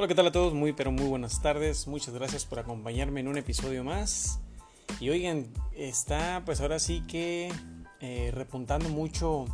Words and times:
Hola, 0.00 0.08
¿qué 0.08 0.14
tal 0.14 0.28
a 0.28 0.32
todos? 0.32 0.54
Muy, 0.54 0.72
pero 0.72 0.90
muy 0.90 1.04
buenas 1.04 1.42
tardes. 1.42 1.86
Muchas 1.86 2.14
gracias 2.14 2.46
por 2.46 2.58
acompañarme 2.58 3.20
en 3.20 3.28
un 3.28 3.36
episodio 3.36 3.84
más. 3.84 4.40
Y 4.98 5.10
oigan, 5.10 5.52
está 5.76 6.40
pues 6.46 6.62
ahora 6.62 6.78
sí 6.78 7.02
que 7.06 7.52
eh, 8.00 8.30
repuntando 8.32 8.88
mucho 8.88 9.44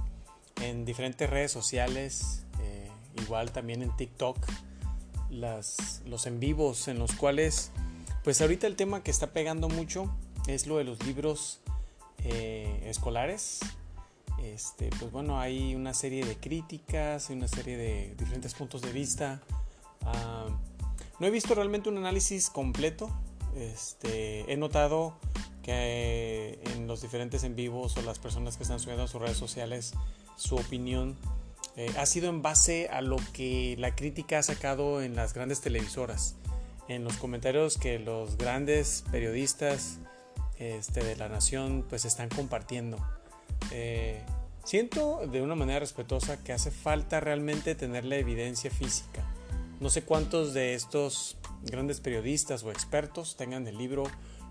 en 0.63 0.85
diferentes 0.85 1.29
redes 1.29 1.51
sociales, 1.51 2.45
eh, 2.61 2.89
igual 3.21 3.51
también 3.51 3.83
en 3.83 3.91
TikTok, 3.97 4.37
las, 5.31 6.03
los 6.07 6.29
en 6.29 6.39
vivos 6.39 6.87
en 6.87 7.01
los 7.01 7.11
cuales, 7.11 7.73
pues 8.23 8.41
ahorita 8.41 8.69
el 8.69 8.77
tema 8.77 9.03
que 9.03 9.11
está 9.11 9.33
pegando 9.33 9.69
mucho 9.69 10.17
es 10.47 10.69
lo 10.69 10.77
de 10.77 10.85
los 10.85 11.05
libros 11.05 11.59
eh, 12.23 12.85
escolares. 12.85 13.59
Este, 14.41 14.91
pues 15.01 15.11
bueno, 15.11 15.41
hay 15.41 15.75
una 15.75 15.93
serie 15.93 16.25
de 16.25 16.37
críticas, 16.37 17.31
hay 17.31 17.37
una 17.37 17.49
serie 17.49 17.77
de 17.77 18.15
diferentes 18.17 18.55
puntos 18.55 18.81
de 18.81 18.93
vista. 18.93 19.43
Ah, 20.07 20.47
no 21.19 21.27
he 21.27 21.31
visto 21.31 21.55
realmente 21.55 21.89
un 21.89 21.99
análisis 21.99 22.51
completo. 22.51 23.11
Este, 23.57 24.51
he 24.53 24.57
notado 24.57 25.15
que 25.63 26.61
en 26.75 26.87
los 26.87 27.03
diferentes 27.03 27.43
en 27.43 27.57
vivos 27.57 27.97
o 27.97 28.03
las 28.03 28.19
personas 28.19 28.57
que 28.57 28.63
están 28.63 28.79
subiendo 28.81 29.05
a 29.05 29.09
sus 29.09 29.21
redes 29.21 29.37
sociales 29.37 29.95
su 30.37 30.55
opinión 30.55 31.17
eh, 31.77 31.93
ha 31.99 32.07
sido 32.07 32.29
en 32.29 32.41
base 32.41 32.89
a 32.89 33.01
lo 33.01 33.17
que 33.33 33.75
la 33.79 33.95
crítica 33.95 34.39
ha 34.39 34.43
sacado 34.43 35.03
en 35.03 35.17
las 35.17 35.35
grandes 35.35 35.61
televisoras, 35.61 36.37
en 36.89 37.05
los 37.05 37.17
comentarios 37.17 37.79
que 37.79 37.99
los 37.99 38.39
grandes 38.39 39.05
periodistas 39.11 39.99
este, 40.59 41.05
de 41.05 41.17
la 41.17 41.29
nación 41.29 41.85
pues 41.89 42.05
están 42.05 42.29
compartiendo. 42.29 42.99
Eh, 43.73 44.23
siento 44.65 45.27
de 45.27 45.43
una 45.43 45.55
manera 45.55 45.81
respetuosa 45.81 46.43
que 46.43 46.53
hace 46.53 46.71
falta 46.71 47.21
realmente 47.21 47.75
tener 47.75 48.05
la 48.05 48.17
evidencia 48.17 48.71
física. 48.71 49.27
No 49.81 49.91
sé 49.91 50.03
cuántos 50.03 50.55
de 50.55 50.75
estos 50.75 51.37
grandes 51.63 52.01
periodistas 52.01 52.63
o 52.63 52.71
expertos 52.71 53.37
tengan 53.37 53.67
el 53.67 53.77
libro 53.77 54.05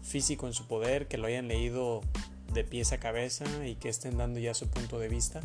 físico 0.04 0.46
en 0.48 0.54
su 0.54 0.68
poder, 0.68 1.08
que 1.08 1.18
lo 1.18 1.28
hayan 1.28 1.48
leído 1.48 2.02
de 2.54 2.64
pies 2.64 2.92
a 2.92 3.00
cabeza 3.00 3.46
y 3.66 3.76
que 3.76 3.90
estén 3.90 4.18
dando 4.18 4.40
ya 4.40 4.54
su 4.54 4.70
punto 4.70 5.00
de 5.00 5.10
vista. 5.10 5.42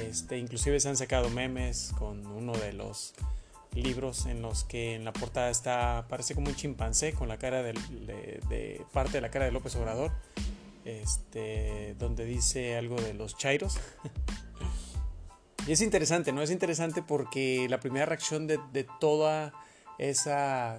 Este, 0.00 0.38
inclusive 0.38 0.80
se 0.80 0.88
han 0.88 0.96
sacado 0.96 1.28
memes 1.28 1.92
con 1.98 2.26
uno 2.26 2.52
de 2.52 2.72
los 2.72 3.12
libros 3.74 4.26
en 4.26 4.42
los 4.42 4.64
que 4.64 4.94
en 4.94 5.04
la 5.04 5.12
portada 5.12 5.50
está, 5.50 6.06
parece 6.08 6.34
como 6.34 6.48
un 6.48 6.56
chimpancé 6.56 7.12
con 7.12 7.28
la 7.28 7.38
cara 7.38 7.62
de, 7.62 8.84
parte 8.92 9.12
de 9.12 9.20
la 9.20 9.30
cara 9.30 9.44
de 9.44 9.52
López 9.52 9.76
Obrador, 9.76 10.10
este, 10.84 11.94
donde 11.98 12.24
dice 12.24 12.76
algo 12.76 12.96
de 12.96 13.14
los 13.14 13.36
chairos. 13.36 13.78
y 15.66 15.72
es 15.72 15.80
interesante, 15.80 16.32
¿no? 16.32 16.42
Es 16.42 16.50
interesante 16.50 17.02
porque 17.02 17.66
la 17.68 17.78
primera 17.80 18.06
reacción 18.06 18.46
de, 18.46 18.58
de 18.72 18.86
toda 19.00 19.52
esa, 19.98 20.76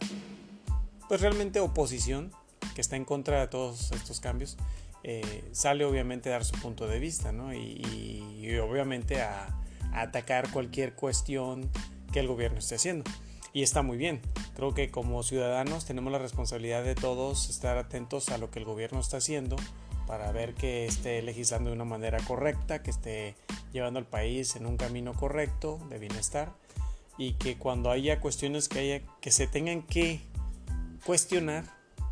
pues 1.07 1.21
realmente 1.21 1.59
oposición 1.59 2.31
que 2.75 2.81
está 2.81 2.95
en 2.95 3.05
contra 3.05 3.39
de 3.39 3.47
todos 3.47 3.91
estos 3.91 4.19
cambios, 4.19 4.57
eh, 5.03 5.43
sale 5.51 5.85
obviamente 5.85 6.29
a 6.29 6.33
dar 6.33 6.45
su 6.45 6.59
punto 6.59 6.87
de 6.87 6.99
vista, 6.99 7.31
¿no? 7.31 7.53
Y, 7.53 8.57
obviamente 8.61 9.21
a, 9.21 9.47
a, 9.93 10.01
atacar 10.01 10.49
cualquier 10.51 10.93
cuestión 10.93 11.69
que 12.11 12.19
el 12.19 12.27
gobierno 12.27 12.59
esté 12.59 12.75
haciendo. 12.75 13.09
Y 13.53 13.63
está 13.63 13.83
muy 13.83 13.97
bien. 13.97 14.21
Creo 14.55 14.73
que 14.73 14.89
como 14.89 15.21
ciudadanos 15.23 15.85
tenemos 15.85 16.11
la 16.11 16.19
responsabilidad 16.19 16.83
de 16.83 16.95
todos 16.95 17.49
estar 17.49 17.77
atentos 17.77 18.29
a 18.29 18.37
lo 18.37 18.49
que 18.49 18.59
el 18.59 18.65
gobierno 18.65 18.99
está 18.99 19.17
haciendo 19.17 19.55
para 20.07 20.31
ver 20.31 20.53
que 20.53 20.85
esté 20.85 21.21
legislando 21.21 21.69
de 21.69 21.75
una 21.75 21.85
manera 21.85 22.19
correcta, 22.19 22.81
que 22.83 22.91
esté 22.91 23.35
llevando 23.71 23.99
al 23.99 24.05
país 24.05 24.55
en 24.55 24.65
un 24.65 24.77
camino 24.77 25.13
correcto 25.13 25.79
de 25.89 25.99
bienestar 25.99 26.53
y 27.17 27.33
que 27.33 27.57
cuando 27.57 27.91
haya 27.91 28.19
cuestiones 28.19 28.69
que, 28.69 28.79
haya, 28.79 29.01
que 29.21 29.31
se 29.31 29.47
tengan 29.47 29.81
que 29.83 30.21
cuestionar, 31.05 31.65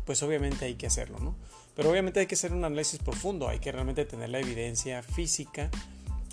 pues 0.04 0.22
obviamente 0.22 0.64
hay 0.64 0.74
que 0.74 0.86
hacerlo, 0.86 1.18
¿no? 1.18 1.34
Pero 1.74 1.90
obviamente 1.90 2.20
hay 2.20 2.26
que 2.26 2.34
hacer 2.34 2.52
un 2.52 2.64
análisis 2.64 2.98
profundo, 2.98 3.48
hay 3.48 3.58
que 3.58 3.72
realmente 3.72 4.04
tener 4.04 4.28
la 4.28 4.40
evidencia 4.40 5.02
física 5.02 5.70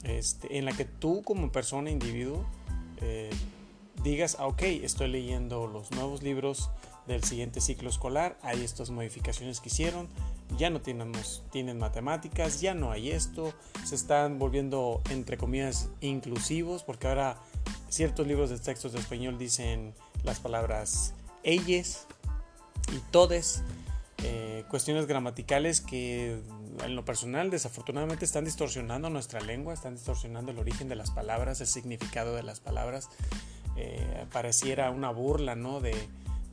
este, 0.03 0.57
en 0.57 0.65
la 0.65 0.73
que 0.73 0.85
tú 0.85 1.23
como 1.23 1.51
persona, 1.51 1.89
individuo, 1.89 2.45
eh, 3.01 3.29
digas, 4.03 4.37
ah, 4.39 4.47
ok, 4.47 4.63
estoy 4.63 5.09
leyendo 5.09 5.67
los 5.67 5.91
nuevos 5.91 6.23
libros 6.23 6.69
del 7.09 7.23
siguiente 7.23 7.59
ciclo 7.59 7.89
escolar, 7.89 8.37
hay 8.41 8.63
estas 8.63 8.89
modificaciones 8.89 9.59
que 9.59 9.69
hicieron, 9.69 10.07
ya 10.57 10.69
no 10.69 10.81
tienen 10.81 11.77
matemáticas, 11.77 12.61
ya 12.61 12.73
no 12.73 12.91
hay 12.91 13.11
esto, 13.11 13.53
se 13.85 13.95
están 13.95 14.39
volviendo, 14.39 15.01
entre 15.09 15.37
comillas, 15.37 15.89
inclusivos, 16.01 16.83
porque 16.83 17.07
ahora 17.07 17.37
ciertos 17.89 18.25
libros 18.27 18.49
de 18.49 18.59
textos 18.59 18.93
de 18.93 18.99
español 18.99 19.37
dicen 19.37 19.93
las 20.23 20.39
palabras 20.39 21.13
ellas, 21.43 22.07
y 22.91 22.99
todes, 23.11 23.63
eh, 24.23 24.65
cuestiones 24.69 25.05
gramaticales 25.05 25.81
que 25.81 26.41
en 26.83 26.95
lo 26.95 27.05
personal 27.05 27.49
desafortunadamente 27.49 28.25
están 28.25 28.45
distorsionando 28.45 29.09
nuestra 29.09 29.39
lengua, 29.41 29.73
están 29.73 29.95
distorsionando 29.95 30.51
el 30.51 30.59
origen 30.59 30.89
de 30.89 30.95
las 30.95 31.11
palabras, 31.11 31.61
el 31.61 31.67
significado 31.67 32.35
de 32.35 32.43
las 32.43 32.59
palabras. 32.59 33.09
Eh, 33.75 34.25
pareciera 34.33 34.89
una 34.91 35.09
burla 35.09 35.55
¿no? 35.55 35.79
de, 35.79 35.95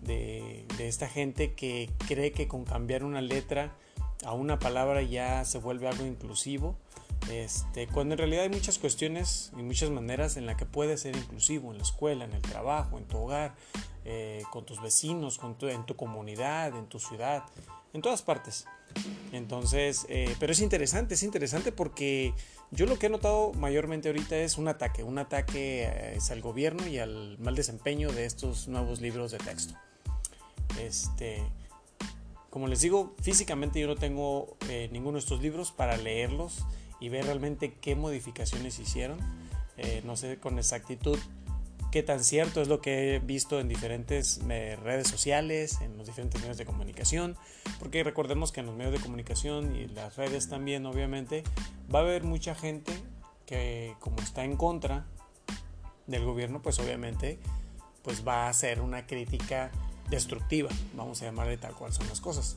de, 0.03 0.65
esta 0.79 1.09
gente 1.09 1.55
que 1.55 1.91
cree 2.07 2.33
que 2.33 2.49
con 2.49 2.65
cambiar 2.65 3.05
una 3.05 3.21
letra 3.21 3.73
a 4.25 4.33
una 4.33 4.59
palabra 4.59 5.03
ya 5.03 5.45
se 5.45 5.59
vuelve 5.59 5.89
algo 5.89 6.07
inclusivo. 6.07 6.77
Este, 7.31 7.89
cuando 7.89 8.15
en 8.15 8.19
realidad 8.19 8.45
hay 8.45 8.51
muchas 8.51 8.79
cuestiones 8.79 9.51
y 9.59 9.63
muchas 9.63 9.91
maneras 9.91 10.37
en 10.37 10.47
las 10.47 10.57
que 10.57 10.67
puede 10.67 10.97
ser 10.97 11.17
inclusivo, 11.17 11.73
en 11.73 11.79
la 11.79 11.83
escuela, 11.83 12.25
en 12.25 12.33
el 12.33 12.43
trabajo, 12.43 12.99
en 12.99 13.05
tu 13.05 13.19
hogar, 13.19 13.55
eh, 14.05 14.43
con 14.53 14.65
tus 14.65 14.81
vecinos, 14.81 15.39
con 15.39 15.57
en 15.63 15.85
tu 15.87 15.97
comunidad, 15.97 16.77
en 16.77 16.87
tu 16.87 16.99
ciudad, 16.99 17.45
en 17.93 18.03
todas 18.03 18.23
partes. 18.23 18.67
Entonces, 19.33 20.07
eh, 20.09 20.35
pero 20.39 20.53
es 20.53 20.61
interesante, 20.61 21.15
es 21.15 21.23
interesante 21.23 21.73
porque 21.73 22.33
yo 22.71 22.87
lo 22.87 22.99
que 22.99 23.07
he 23.07 23.11
notado 23.11 23.53
mayormente 23.53 24.09
ahorita 24.09 24.37
es 24.37 24.59
un 24.59 24.69
ataque, 24.69 25.03
un 25.03 25.19
ataque 25.19 25.85
eh, 25.85 26.15
es 26.17 26.31
al 26.31 26.41
gobierno 26.41 26.87
y 26.87 26.99
al 26.99 27.39
mal 27.39 27.55
desempeño 27.55 28.11
de 28.13 28.25
estos 28.25 28.69
nuevos 28.69 29.01
libros 29.01 29.33
de 29.33 29.39
texto. 29.39 29.75
Este, 30.81 31.43
como 32.51 32.69
les 32.69 32.81
digo, 32.81 33.15
físicamente 33.21 33.81
yo 33.81 33.87
no 33.87 33.97
tengo 33.97 34.57
ninguno 34.91 35.15
de 35.15 35.21
estos 35.21 35.41
libros 35.41 35.73
para 35.73 35.97
leerlos 35.97 36.65
y 37.01 37.09
ver 37.09 37.25
realmente 37.27 37.75
qué 37.81 37.95
modificaciones 37.95 38.79
hicieron. 38.79 39.19
no 40.05 40.17
sé 40.17 40.39
con 40.39 40.59
exactitud 40.59 41.19
qué 41.97 42.03
tan 42.03 42.23
cierto 42.23 42.61
es 42.61 42.69
lo 42.69 42.81
que 42.81 43.15
he 43.15 43.19
visto 43.21 43.61
en 43.61 43.69
diferentes 43.69 44.41
eh, 44.51 44.77
redes 44.83 45.09
sociales, 45.09 45.81
en 45.81 45.97
los 45.97 46.07
diferentes 46.07 46.41
medios 46.41 46.59
de 46.59 46.67
comunicación, 46.67 47.37
porque 47.79 48.05
recordemos 48.05 48.53
que 48.53 48.61
en 48.61 48.67
los 48.67 48.77
medios 48.77 48.93
de 48.93 49.01
comunicación 49.01 49.75
y 49.75 49.87
las 49.87 50.17
redes 50.17 50.49
también, 50.49 50.85
obviamente, 50.85 51.43
va 51.93 52.01
a 52.01 52.03
haber 52.03 52.25
mucha 52.25 52.55
gente 52.55 52.93
que 53.47 53.95
como 54.01 54.19
está 54.19 54.45
en 54.45 54.57
contra 54.57 55.07
del 56.07 56.25
gobierno, 56.25 56.61
pues 56.61 56.79
obviamente 56.79 57.39
pues 58.03 58.29
va 58.29 58.45
a 58.45 58.51
hacer 58.51 58.83
una 58.83 59.07
crítica 59.07 59.73
destructiva, 60.09 60.71
vamos 60.95 61.23
a 61.23 61.27
llamarle 61.27 61.57
tal 61.57 61.75
cual 61.75 61.93
son 61.93 62.09
las 62.09 62.21
cosas. 62.21 62.57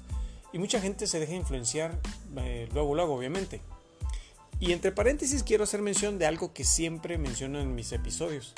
Y 0.51 0.59
mucha 0.59 0.81
gente 0.81 1.07
se 1.07 1.19
deja 1.19 1.33
influenciar 1.33 1.99
eh, 2.37 2.67
luego, 2.73 2.95
luego, 2.95 3.15
obviamente. 3.15 3.61
Y 4.59 4.73
entre 4.73 4.91
paréntesis 4.91 5.43
quiero 5.43 5.63
hacer 5.63 5.81
mención 5.81 6.17
de 6.17 6.25
algo 6.25 6.53
que 6.53 6.63
siempre 6.63 7.17
menciono 7.17 7.59
en 7.59 7.75
mis 7.75 7.91
episodios 7.91 8.53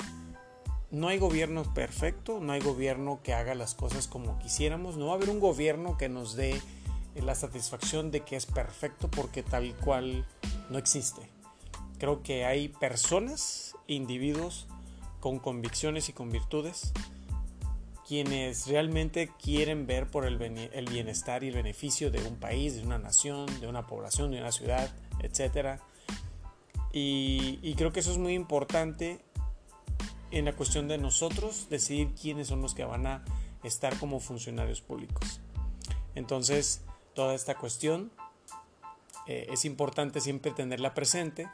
no 0.92 1.08
hay 1.08 1.18
gobierno 1.18 1.64
perfecto, 1.72 2.38
no 2.40 2.52
hay 2.52 2.60
gobierno 2.60 3.20
que 3.24 3.32
haga 3.32 3.54
las 3.54 3.74
cosas 3.74 4.06
como 4.06 4.38
quisiéramos, 4.38 4.98
no 4.98 5.06
va 5.06 5.12
a 5.12 5.16
haber 5.16 5.30
un 5.30 5.40
gobierno 5.40 5.96
que 5.96 6.10
nos 6.10 6.36
dé 6.36 6.60
la 7.16 7.34
satisfacción 7.34 8.10
de 8.10 8.20
que 8.20 8.36
es 8.36 8.44
perfecto 8.44 9.10
porque 9.10 9.42
tal 9.42 9.74
cual 9.76 10.26
no 10.68 10.76
existe. 10.76 11.22
Creo 11.98 12.22
que 12.22 12.44
hay 12.44 12.68
personas, 12.68 13.74
individuos 13.86 14.66
con 15.20 15.38
convicciones 15.38 16.10
y 16.10 16.12
con 16.12 16.30
virtudes, 16.30 16.92
quienes 18.12 18.66
realmente 18.66 19.30
quieren 19.42 19.86
ver 19.86 20.06
por 20.06 20.26
el, 20.26 20.36
bienestar 20.36 21.44
y 21.44 21.48
el 21.48 21.54
beneficio 21.54 22.10
de 22.10 22.22
un 22.28 22.36
país, 22.36 22.76
de 22.76 22.82
una 22.82 22.98
nación, 22.98 23.46
de 23.58 23.66
una 23.66 23.86
población, 23.86 24.30
de 24.32 24.38
una 24.38 24.52
ciudad, 24.52 24.94
etc. 25.20 25.80
Y, 26.92 27.58
y 27.62 27.74
creo 27.74 27.90
que 27.90 28.00
eso 28.00 28.12
es 28.12 28.18
muy 28.18 28.34
importante 28.34 29.24
en 30.30 30.44
la 30.44 30.52
cuestión 30.52 30.88
de 30.88 30.98
nosotros 30.98 31.68
decidir 31.70 32.12
quiénes 32.12 32.48
son 32.48 32.60
los 32.60 32.74
que 32.74 32.84
van 32.84 33.06
a 33.06 33.24
estar 33.62 33.98
como 33.98 34.20
funcionarios 34.20 34.82
públicos. 34.82 35.40
Entonces, 36.14 36.82
toda 37.14 37.34
esta 37.34 37.54
cuestión 37.54 38.12
eh, 39.26 39.46
es 39.50 39.64
importante 39.64 40.20
siempre 40.20 40.52
tenerla 40.52 40.92
presente 40.92 41.48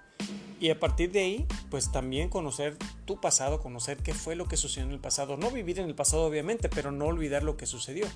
y 0.60 0.70
a 0.70 0.80
partir 0.80 1.12
de 1.12 1.20
ahí, 1.20 1.46
pues 1.70 1.92
también 1.92 2.28
conocer 2.28 2.76
tu 3.04 3.20
pasado, 3.20 3.60
conocer 3.60 3.98
qué 3.98 4.14
fue 4.14 4.36
lo 4.36 4.46
que 4.46 4.56
sucedió 4.56 4.86
en 4.86 4.92
el 4.92 5.00
pasado. 5.00 5.36
No 5.36 5.50
vivir 5.50 5.78
en 5.78 5.86
el 5.86 5.94
pasado, 5.94 6.24
obviamente, 6.24 6.68
pero 6.68 6.90
no 6.90 7.06
olvidar 7.06 7.42
lo 7.42 7.56
que 7.56 7.66
sucedió. 7.66 8.06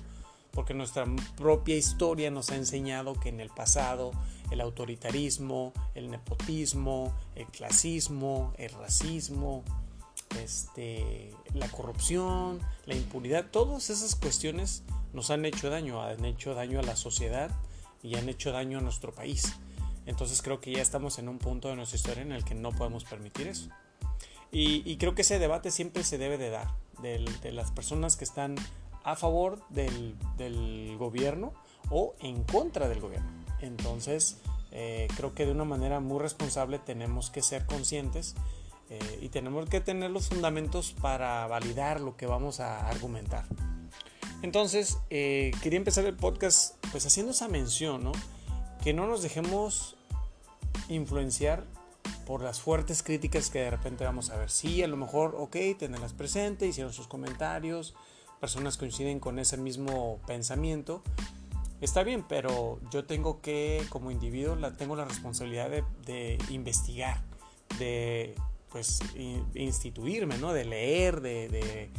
Porque 0.51 0.73
nuestra 0.73 1.05
propia 1.35 1.75
historia 1.75 2.29
nos 2.29 2.51
ha 2.51 2.55
enseñado 2.55 3.19
que 3.19 3.29
en 3.29 3.39
el 3.39 3.49
pasado 3.49 4.11
el 4.51 4.61
autoritarismo, 4.61 5.73
el 5.95 6.11
nepotismo, 6.11 7.15
el 7.35 7.47
clasismo, 7.47 8.53
el 8.57 8.69
racismo, 8.71 9.63
este, 10.41 11.31
la 11.53 11.67
corrupción, 11.69 12.59
la 12.85 12.95
impunidad, 12.95 13.45
todas 13.51 13.89
esas 13.89 14.15
cuestiones 14.15 14.83
nos 15.11 15.31
han 15.31 15.45
hecho 15.45 15.69
daño, 15.69 16.01
han 16.01 16.25
hecho 16.25 16.53
daño 16.53 16.79
a 16.79 16.83
la 16.83 16.95
sociedad 16.95 17.49
y 18.03 18.15
han 18.15 18.29
hecho 18.29 18.51
daño 18.51 18.79
a 18.79 18.81
nuestro 18.81 19.13
país. 19.13 19.55
Entonces 20.05 20.41
creo 20.41 20.59
que 20.59 20.73
ya 20.73 20.81
estamos 20.81 21.19
en 21.19 21.29
un 21.29 21.39
punto 21.39 21.69
de 21.69 21.75
nuestra 21.75 21.97
historia 21.97 22.23
en 22.23 22.31
el 22.31 22.43
que 22.43 22.55
no 22.55 22.71
podemos 22.71 23.03
permitir 23.05 23.47
eso. 23.47 23.69
Y, 24.51 24.97
creo 24.97 25.15
que 25.15 25.23
ese 25.23 25.39
debate 25.39 25.71
siempre 25.71 26.03
se 26.03 26.19
debe 26.19 26.37
de 26.37 26.51
dar, 26.51 26.67
de, 27.01 27.51
las 27.51 27.71
personas 27.71 28.15
que 28.15 28.23
están 28.23 28.55
a 29.03 29.15
favor 29.15 29.67
del, 29.69 30.15
gobierno 30.99 31.53
o 31.89 32.13
en 32.19 32.43
contra 32.43 32.87
del 32.87 32.99
gobierno. 32.99 33.29
Entonces 33.61 34.37
eh, 34.71 35.07
creo 35.15 35.33
que 35.33 35.47
de 35.47 35.51
una 35.53 35.63
manera 35.63 35.99
muy 35.99 36.19
responsable 36.19 36.77
tenemos 36.77 37.31
que 37.31 37.41
ser 37.41 37.65
conscientes 37.65 38.35
eh, 38.91 39.19
y 39.21 39.29
tenemos 39.29 39.67
que 39.69 39.81
tener 39.81 40.11
los 40.11 40.29
fundamentos 40.29 40.93
para 41.01 41.47
validar 41.47 41.99
lo 41.99 42.15
que 42.15 42.27
vamos 42.27 42.59
a 42.59 42.87
argumentar. 42.87 43.45
Entonces, 44.43 44.99
eh, 45.09 45.51
quería 45.63 45.77
empezar 45.77 46.05
el 46.05 46.15
podcast 46.15 46.75
pues 46.91 47.05
haciendo 47.05 47.31
esa 47.31 47.47
mención, 47.47 48.03
¿no? 48.03 48.11
Que 48.83 48.93
no 48.93 49.07
nos 49.07 49.23
dejemos 49.23 49.95
influenciar 50.89 51.63
por 52.25 52.41
las 52.41 52.61
fuertes 52.61 53.03
críticas 53.03 53.49
que 53.49 53.59
de 53.59 53.69
repente 53.69 54.03
vamos 54.03 54.29
a 54.29 54.37
ver. 54.37 54.49
Sí, 54.49 54.83
a 54.83 54.87
lo 54.87 54.97
mejor, 54.97 55.35
ok, 55.37 55.55
tenerlas 55.77 56.13
presente, 56.13 56.67
hicieron 56.67 56.93
sus 56.93 57.07
comentarios, 57.07 57.95
personas 58.39 58.77
coinciden 58.77 59.19
con 59.19 59.39
ese 59.39 59.57
mismo 59.57 60.19
pensamiento. 60.27 61.01
Está 61.81 62.03
bien, 62.03 62.25
pero 62.27 62.79
yo 62.91 63.05
tengo 63.05 63.41
que, 63.41 63.85
como 63.89 64.11
individuo, 64.11 64.55
la, 64.55 64.73
tengo 64.73 64.95
la 64.95 65.05
responsabilidad 65.05 65.69
de, 65.69 65.83
de 66.05 66.37
investigar, 66.49 67.21
de 67.77 68.35
pues 68.69 68.99
instituirme, 69.53 70.37
¿no? 70.37 70.51
De 70.51 70.65
leer, 70.65 71.21
de, 71.21 71.47
de, 71.47 71.89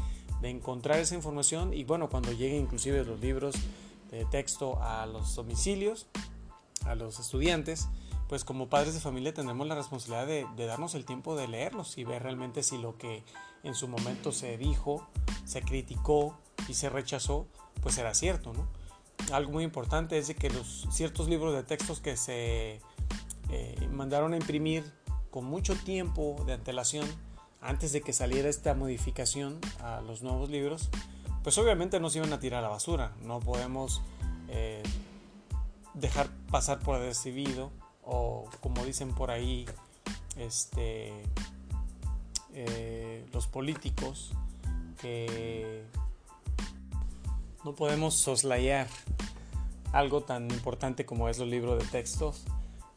de, 0.40 0.48
encontrar 0.50 0.98
esa 0.98 1.14
información 1.14 1.72
y 1.72 1.84
bueno, 1.84 2.08
cuando 2.08 2.32
lleguen 2.32 2.62
inclusive 2.62 3.04
los 3.04 3.20
libros 3.20 3.54
de 4.10 4.24
texto 4.24 4.82
a 4.82 5.06
los 5.06 5.36
domicilios, 5.36 6.08
a 6.86 6.94
los 6.94 7.18
estudiantes, 7.18 7.88
pues 8.28 8.44
como 8.44 8.68
padres 8.68 8.94
de 8.94 9.00
familia 9.00 9.34
tenemos 9.34 9.66
la 9.66 9.74
responsabilidad 9.74 10.26
de, 10.26 10.66
darnos 10.66 10.94
el 10.94 11.04
tiempo 11.04 11.36
de 11.36 11.48
leerlos 11.48 11.98
y 11.98 12.04
ver 12.04 12.22
realmente 12.22 12.62
si 12.62 12.78
lo 12.78 12.96
que 12.96 13.22
en 13.62 13.74
su 13.74 13.88
momento 13.88 14.32
se 14.32 14.56
dijo, 14.56 15.06
se 15.44 15.62
criticó 15.62 16.38
y 16.68 16.74
se 16.74 16.88
rechazó, 16.88 17.46
pues 17.82 17.98
era 17.98 18.14
cierto, 18.14 18.52
¿no? 18.52 18.66
Algo 19.32 19.52
muy 19.52 19.64
importante 19.64 20.18
es 20.18 20.28
de 20.28 20.34
que 20.34 20.50
los 20.50 20.86
ciertos 20.90 21.28
libros 21.28 21.54
de 21.54 21.62
textos 21.62 22.00
que 22.00 22.16
se 22.16 22.80
eh, 23.50 23.88
mandaron 23.90 24.32
a 24.32 24.36
imprimir 24.36 24.84
con 25.30 25.44
mucho 25.44 25.74
tiempo 25.74 26.36
de 26.46 26.54
antelación 26.54 27.06
antes 27.60 27.92
de 27.92 28.02
que 28.02 28.12
saliera 28.12 28.48
esta 28.48 28.74
modificación 28.74 29.58
a 29.80 30.02
los 30.02 30.22
nuevos 30.22 30.50
libros, 30.50 30.90
pues 31.42 31.56
obviamente 31.58 32.00
no 32.00 32.10
se 32.10 32.18
iban 32.18 32.32
a 32.32 32.40
tirar 32.40 32.60
a 32.60 32.62
la 32.62 32.68
basura. 32.68 33.12
No 33.22 33.40
podemos 33.40 34.02
eh, 34.48 34.82
dejar 35.94 36.28
pasar 36.50 36.80
por 36.80 36.98
recibido 36.98 37.70
o 38.02 38.48
como 38.60 38.84
dicen 38.84 39.14
por 39.14 39.30
ahí 39.30 39.66
este, 40.36 41.12
eh, 42.52 43.26
los 43.32 43.46
políticos 43.46 44.32
que 45.00 45.84
no 47.64 47.74
podemos 47.74 48.14
soslayar 48.14 48.88
algo 49.92 50.22
tan 50.22 50.50
importante 50.50 51.06
como 51.06 51.28
es 51.28 51.38
los 51.38 51.48
libros 51.48 51.78
de 51.78 51.88
textos 51.88 52.44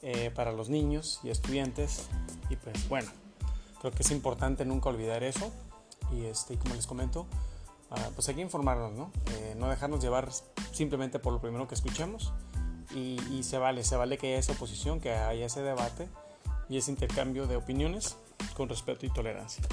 eh, 0.01 0.31
para 0.33 0.51
los 0.51 0.69
niños 0.69 1.19
y 1.23 1.29
estudiantes. 1.29 2.07
Y 2.50 2.55
pues 2.55 2.88
bueno, 2.89 3.09
creo 3.79 3.91
que 3.91 4.03
es 4.03 4.11
importante 4.11 4.65
nunca 4.65 4.89
olvidar 4.89 5.23
eso. 5.23 5.51
Y 6.11 6.25
este, 6.25 6.57
como 6.57 6.75
les 6.75 6.88
comento, 6.88 7.27
ah, 7.91 8.09
pues 8.15 8.27
hay 8.29 8.35
que 8.35 8.41
informarnos, 8.41 8.93
¿no? 8.93 9.11
Eh, 9.31 9.55
no 9.57 9.69
dejarnos 9.69 10.01
llevar 10.01 10.29
simplemente 10.71 11.19
por 11.19 11.33
lo 11.33 11.39
primero 11.39 11.67
que 11.67 11.75
escuchemos. 11.75 12.33
Y, 12.95 13.44
se 13.44 13.57
vale, 13.57 13.84
se 13.84 13.95
vale 13.95 14.18
que 14.18 14.28
haya 14.28 14.39
esa 14.39 14.54
oposición, 14.54 15.00
que 15.00 15.12
haya 15.12 15.45
ese 15.45 15.62
debate 15.62 16.07
y 16.69 16.78
ese 16.78 16.92
intercambio 16.92 17.45
de 17.45 17.56
opiniones 17.56 18.18
con 18.56 18.69
respeto 18.69 19.06
y 19.06 19.10
tolerancia. 19.10 19.63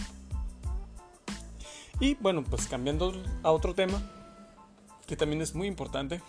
Y 2.00 2.14
bueno, 2.16 2.42
pues 2.44 2.66
cambiando 2.66 3.12
a 3.42 3.52
otro 3.52 3.74
tema, 3.74 4.02
que 5.06 5.16
también 5.16 5.40
es 5.42 5.54
muy 5.54 5.68
importante. 5.68 6.20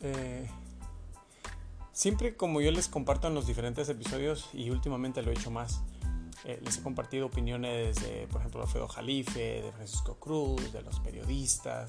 Eh, 0.00 0.48
Siempre 1.98 2.36
como 2.36 2.60
yo 2.60 2.70
les 2.70 2.86
comparto 2.86 3.26
en 3.26 3.34
los 3.34 3.48
diferentes 3.48 3.88
episodios 3.88 4.50
y 4.52 4.70
últimamente 4.70 5.20
lo 5.20 5.32
he 5.32 5.34
hecho 5.34 5.50
más, 5.50 5.80
eh, 6.44 6.60
les 6.64 6.78
he 6.78 6.82
compartido 6.84 7.26
opiniones 7.26 7.96
de, 7.96 8.28
por 8.30 8.40
ejemplo, 8.40 8.62
Alfredo 8.62 8.86
Jalife, 8.86 9.62
de 9.62 9.72
Francisco 9.72 10.14
Cruz, 10.14 10.72
de 10.72 10.80
los 10.82 11.00
periodistas, 11.00 11.86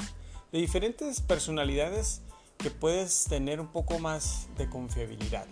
de 0.51 0.57
diferentes 0.57 1.21
personalidades 1.21 2.23
que 2.59 2.69
puedes 2.71 3.23
tener 3.23 3.61
un 3.61 3.67
poco 3.67 3.99
más 3.99 4.49
de 4.57 4.69
confiabilidad. 4.69 5.47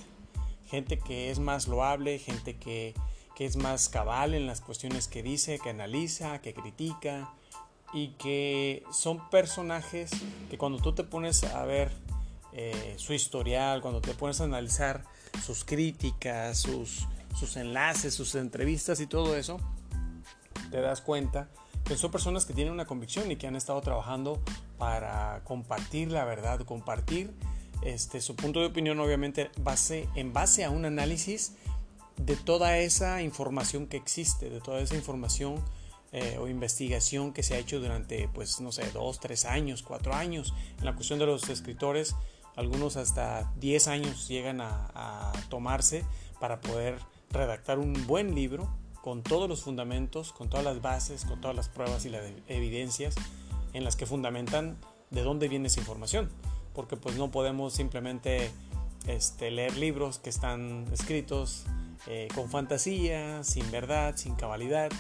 Gente 0.66 1.00
que 1.00 1.32
es 1.32 1.40
más 1.40 1.70
loable, 1.70 2.20
gente 2.20 2.58
que, 2.58 2.94
que 3.34 3.46
es 3.46 3.56
más 3.56 3.88
cabal 3.88 4.34
en 4.34 4.46
las 4.46 4.60
cuestiones 4.60 5.08
que 5.08 5.24
dice, 5.24 5.58
que 5.60 5.70
analiza, 5.70 6.42
que 6.42 6.54
critica 6.54 7.34
y 7.94 8.10
que 8.20 8.84
son 8.92 9.30
personajes 9.30 10.12
que 10.50 10.58
cuando 10.58 10.80
tú 10.80 10.94
te 10.94 11.06
pones 11.06 11.46
a 11.46 11.64
ver 11.64 11.94
eh, 12.52 12.96
su 12.98 13.14
historial, 13.14 13.82
cuando 13.82 14.02
te 14.02 14.14
pones 14.14 14.42
a 14.42 14.44
analizar 14.44 15.06
sus 15.42 15.64
críticas, 15.64 16.60
sus, 16.60 17.08
sus 17.40 17.56
enlaces, 17.56 18.14
sus 18.14 18.36
entrevistas 18.36 19.00
y 19.00 19.08
todo 19.08 19.38
eso, 19.38 19.62
te 20.72 20.82
das 20.82 21.00
cuenta 21.00 21.48
que 21.88 21.98
son 21.98 22.12
personas 22.12 22.46
que 22.46 22.54
tienen 22.54 22.74
una 22.74 22.86
convicción 22.86 23.32
y 23.32 23.36
que 23.38 23.48
han 23.48 23.56
estado 23.56 23.82
trabajando 23.82 24.42
para 24.78 25.42
compartir 25.44 26.12
la 26.12 26.26
verdad, 26.26 26.60
compartir 26.62 27.32
este, 27.82 28.22
su 28.22 28.36
punto 28.36 28.60
de 28.60 28.68
opinión, 28.68 29.00
obviamente 29.00 29.50
base, 29.60 30.10
en 30.16 30.34
base 30.34 30.66
a 30.66 30.70
un 30.70 30.86
análisis 30.86 31.54
de 32.18 32.36
toda 32.36 32.78
esa 32.80 33.22
información 33.22 33.88
que 33.88 33.98
existe, 33.98 34.50
de 34.50 34.60
toda 34.60 34.80
esa 34.80 34.96
información 34.96 35.64
eh, 36.12 36.38
o 36.40 36.48
investigación 36.48 37.34
que 37.34 37.44
se 37.44 37.56
ha 37.56 37.58
hecho 37.58 37.80
durante, 37.80 38.28
pues, 38.30 38.60
no 38.60 38.72
sé, 38.72 38.90
dos, 38.92 39.20
tres 39.20 39.46
años, 39.46 39.84
cuatro 39.84 40.14
años. 40.14 40.54
En 40.80 40.86
la 40.86 40.96
cuestión 40.96 41.20
de 41.20 41.26
los 41.26 41.48
escritores, 41.50 42.16
algunos 42.56 42.98
hasta 42.98 43.52
10 43.58 43.88
años 43.88 44.28
llegan 44.28 44.62
a, 44.62 45.32
tomarse 45.50 46.04
para 46.40 46.60
poder 46.60 46.98
redactar 47.30 47.78
un 47.78 48.08
buen 48.08 48.36
libro 48.36 48.68
con 49.08 49.24
todos 49.24 49.48
los 49.48 49.62
fundamentos, 49.62 50.34
con 50.34 50.50
todas 50.50 50.66
las 50.66 50.82
bases, 50.82 51.24
con 51.24 51.40
todas 51.40 51.56
las 51.56 51.70
pruebas 51.70 52.06
y 52.06 52.10
las 52.10 52.24
evidencias 52.50 53.16
en 53.72 53.86
las 53.86 53.96
que 53.96 54.06
fundamentan 54.06 54.78
de 55.12 55.24
dónde 55.24 55.48
viene 55.48 55.68
esa 55.68 55.80
información. 55.80 56.30
Porque 56.74 56.98
pues 56.98 57.16
no 57.16 57.32
podemos 57.32 57.72
simplemente 57.72 58.52
este, 59.08 59.50
leer 59.50 59.78
libros 59.78 60.20
que 60.20 60.30
están 60.30 60.84
escritos 60.92 61.64
eh, 62.08 62.28
con 62.36 62.50
fantasía, 62.50 63.46
sin 63.46 63.72
verdad, 63.72 64.18
sin 64.18 64.36
cabalidad, 64.36 64.92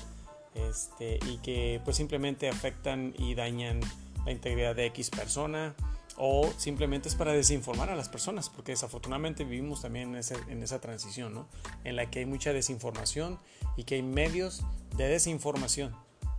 este, 0.55 1.19
y 1.29 1.39
que 1.39 1.81
pues 1.83 1.97
simplemente 1.97 2.47
afectan 2.47 3.13
y 3.17 3.35
dañan 3.35 3.81
la 4.25 4.31
integridad 4.31 4.73
de 4.73 4.85
X 4.85 5.09
persona 5.09 5.75
o 6.17 6.49
simplemente 6.57 7.07
es 7.07 7.15
para 7.15 7.31
desinformar 7.31 7.89
a 7.89 7.95
las 7.95 8.09
personas, 8.09 8.49
porque 8.49 8.71
desafortunadamente 8.71 9.43
vivimos 9.43 9.81
también 9.81 10.15
en, 10.15 10.63
esa 10.63 10.81
transición, 10.81 11.33
¿no? 11.33 11.47
en 11.83 11.95
la 11.95 12.09
que 12.09 12.19
hay 12.19 12.25
mucha 12.25 12.53
desinformación 12.53 13.39
y 13.75 13.83
que 13.83 13.95
hay 13.95 14.01
medios 14.01 14.63
de 14.95 15.07
desinformación, 15.07 15.95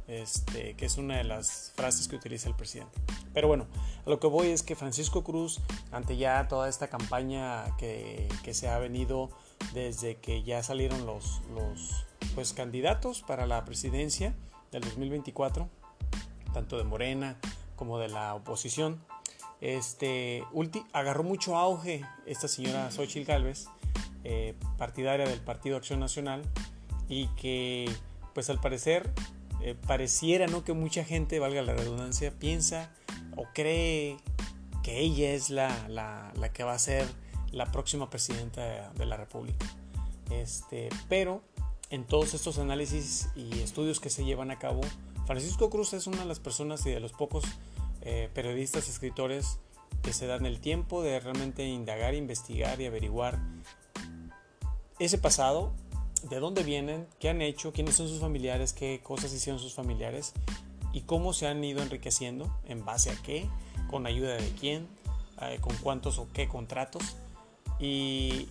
este, 0.09 0.75
que 0.75 0.87
es 0.87 0.99
una 0.99 1.19
de 1.19 1.25
las 1.25 1.73
frases 1.77 2.09
que 2.09 2.17
utiliza 2.17 2.49
el 2.49 2.57
presidente. 2.57 3.01
Pero 3.33 3.47
bueno, 3.47 3.69
a 4.05 4.11
lo 4.11 4.19
que 4.19 4.27
voy 4.27 4.49
es 4.49 4.65
que 4.65 4.75
Francisco 4.75 5.23
Cruz, 5.23 5.61
ante 5.93 6.17
ya 6.17 6.49
toda 6.49 6.69
esta 6.69 6.89
campaña 6.89 7.77
que, 7.77 8.29
que 8.43 8.55
se 8.55 8.69
ha 8.69 8.79
venido 8.79 9.31
desde 9.75 10.17
que 10.17 10.43
ya 10.43 10.63
salieron 10.65 11.07
los, 11.07 11.41
los 11.55 12.07
pues, 12.35 12.53
candidatos 12.53 13.23
para 13.23 13.47
la 13.47 13.65
presidencia 13.65 14.35
del 14.73 14.83
2024, 14.83 15.69
tanto 16.53 16.79
de 16.79 16.85
Morena 16.85 17.39
como 17.77 17.99
de 17.99 18.09
la 18.09 18.35
oposición, 18.35 19.01
este, 19.61 20.45
agarró 20.93 21.25
mucho 21.25 21.57
auge 21.57 22.05
esta 22.27 22.49
señora 22.49 22.91
Xochitl 22.91 23.27
Galvez, 23.27 23.67
eh, 24.25 24.55
partidaria 24.77 25.27
del 25.27 25.41
Partido 25.41 25.77
Acción 25.77 26.01
Nacional, 26.01 26.43
y 27.09 27.27
que, 27.29 27.91
pues 28.35 28.51
al 28.51 28.61
parecer, 28.61 29.11
eh, 29.63 29.75
pareciera 29.87 30.47
¿no? 30.47 30.65
que 30.65 30.73
mucha 30.73 31.05
gente, 31.05 31.39
valga 31.39 31.63
la 31.63 31.75
redundancia, 31.75 32.33
piensa 32.39 32.93
o 33.37 33.47
cree 33.55 34.17
que 34.83 35.01
ella 35.01 35.33
es 35.33 35.51
la, 35.51 35.89
la, 35.89 36.33
la 36.37 36.53
que 36.53 36.65
va 36.65 36.73
a 36.73 36.79
ser 36.79 37.07
la 37.53 37.71
próxima 37.71 38.11
presidenta 38.11 38.93
de, 38.93 39.07
la 39.07 39.17
República. 39.17 39.67
Este, 40.31 40.89
pero 41.09 41.43
en 41.91 42.05
todos 42.05 42.35
estos 42.35 42.59
análisis 42.59 43.29
y 43.35 43.61
estudios 43.61 44.01
que 44.01 44.11
se 44.11 44.25
llevan 44.25 44.51
a 44.51 44.59
cabo, 44.59 44.81
Francisco 45.27 45.71
Cruz 45.71 45.93
es 45.93 46.07
una 46.07 46.19
de 46.19 46.25
las 46.27 46.41
personas 46.41 46.85
y 46.87 46.91
de 46.91 47.01
los 47.01 47.13
pocos 47.13 47.45
eh, 48.03 48.31
periodistas, 48.33 48.89
escritores 48.89 49.59
que 50.03 50.13
se 50.13 50.27
dan 50.27 50.47
el 50.47 50.61
tiempo 50.61 51.03
de 51.03 51.19
realmente 51.21 51.67
indagar, 51.67 52.15
investigar 52.15 52.81
y 52.81 52.87
averiguar 52.87 53.39
ese 54.99 55.19
pasado 55.19 55.73
de 56.29 56.41
dónde 56.41 56.63
vienen, 56.63 57.07
qué 57.19 57.29
han 57.29 57.43
hecho, 57.43 57.73
quiénes 57.73 57.97
son 57.97 58.09
sus 58.09 58.21
familiares, 58.21 58.73
qué 58.73 59.01
cosas 59.03 59.33
hicieron 59.33 59.61
sus 59.61 59.75
familiares 59.75 60.33
y 60.93 61.03
cómo 61.03 61.33
se 61.33 61.47
han 61.47 61.63
ido 61.63 61.83
enriqueciendo, 61.83 62.53
en 62.65 62.85
base 62.85 63.11
a 63.11 63.17
qué, 63.23 63.49
con 63.89 64.07
ayuda 64.07 64.35
de 64.35 64.51
quién, 64.61 64.89
eh, 65.43 65.59
con 65.61 65.77
cuántos 65.77 66.19
o 66.19 66.29
qué 66.33 66.49
contratos. 66.49 67.17
Y 67.79 68.49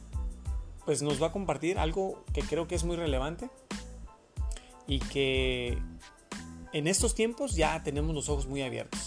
pues 0.86 1.02
nos 1.02 1.22
va 1.22 1.28
a 1.28 1.32
compartir 1.32 1.80
algo 1.80 2.24
que 2.34 2.42
creo 2.42 2.68
que 2.68 2.76
es 2.76 2.84
muy 2.84 2.96
relevante 2.96 3.50
y 4.88 5.00
que 5.00 5.78
en 6.72 6.88
estos 6.88 7.14
tiempos 7.16 7.56
ya 7.56 7.84
tenemos 7.84 8.16
los 8.16 8.30
ojos 8.30 8.48
muy 8.48 8.62
abiertos 8.62 9.07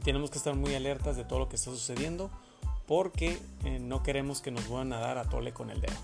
tenemos 0.00 0.30
que 0.30 0.38
estar 0.38 0.54
muy 0.54 0.74
alertas 0.74 1.16
de 1.16 1.24
todo 1.24 1.38
lo 1.38 1.48
que 1.48 1.56
está 1.56 1.70
sucediendo 1.70 2.30
porque 2.86 3.38
eh, 3.64 3.78
no 3.78 4.02
queremos 4.02 4.40
que 4.40 4.50
nos 4.50 4.66
vuelvan 4.66 4.92
a 4.92 4.98
dar 4.98 5.18
a 5.18 5.24
tole 5.24 5.52
con 5.52 5.70
el 5.70 5.80
dedo. 5.80 5.96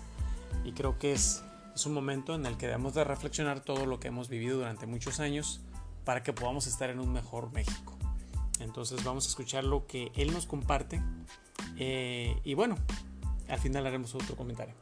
Y 0.63 0.71
creo 0.71 0.97
que 0.97 1.11
es, 1.11 1.43
es 1.75 1.85
un 1.85 1.93
momento 1.93 2.33
en 2.35 2.45
el 2.45 2.57
que 2.57 2.67
debemos 2.67 2.93
de 2.93 3.03
reflexionar 3.03 3.59
todo 3.59 3.85
lo 3.85 3.99
que 3.99 4.07
hemos 4.07 4.29
vivido 4.29 4.57
durante 4.57 4.87
muchos 4.87 5.19
años 5.19 5.61
para 6.05 6.23
que 6.23 6.31
podamos 6.31 6.67
estar 6.67 6.89
en 6.89 6.99
un 6.99 7.11
mejor 7.11 7.51
México. 7.51 7.97
Entonces 8.59 9.03
vamos 9.03 9.25
a 9.25 9.29
escuchar 9.29 9.63
lo 9.63 9.85
que 9.85 10.11
él 10.15 10.31
nos 10.31 10.45
comparte 10.45 11.01
eh, 11.77 12.39
y 12.43 12.53
bueno, 12.53 12.77
al 13.49 13.59
final 13.59 13.85
haremos 13.85 14.15
otro 14.15 14.35
comentario. 14.35 14.75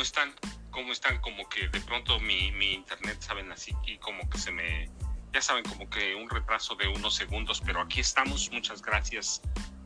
¿Cómo 0.00 0.06
están? 0.06 0.34
¿Cómo 0.70 0.92
están? 0.92 1.20
Como 1.20 1.46
que 1.50 1.68
de 1.68 1.80
pronto 1.82 2.18
mi, 2.20 2.52
mi 2.52 2.72
internet, 2.72 3.20
saben, 3.20 3.52
así 3.52 3.76
y 3.84 3.98
como 3.98 4.30
que 4.30 4.38
se 4.38 4.50
me, 4.50 4.88
ya 5.30 5.42
saben, 5.42 5.62
como 5.62 5.90
que 5.90 6.14
un 6.14 6.30
retraso 6.30 6.74
de 6.74 6.88
unos 6.88 7.14
segundos, 7.14 7.60
pero 7.60 7.82
aquí 7.82 8.00
estamos. 8.00 8.50
Muchas 8.50 8.80
gracias. 8.80 9.42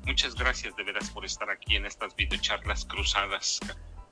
Muchas 0.06 0.36
gracias 0.36 0.76
de 0.76 0.84
veras 0.84 1.10
por 1.10 1.24
estar 1.24 1.50
aquí 1.50 1.74
en 1.74 1.84
estas 1.84 2.14
videocharlas 2.14 2.84
cruzadas 2.84 3.58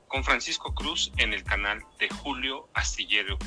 con 0.09 0.25
Francisco 0.25 0.75
Cruz 0.75 1.13
en 1.19 1.33
el 1.33 1.45
canal 1.45 1.85
de 2.01 2.09
Julio 2.09 2.69
Astillero. 2.75 3.39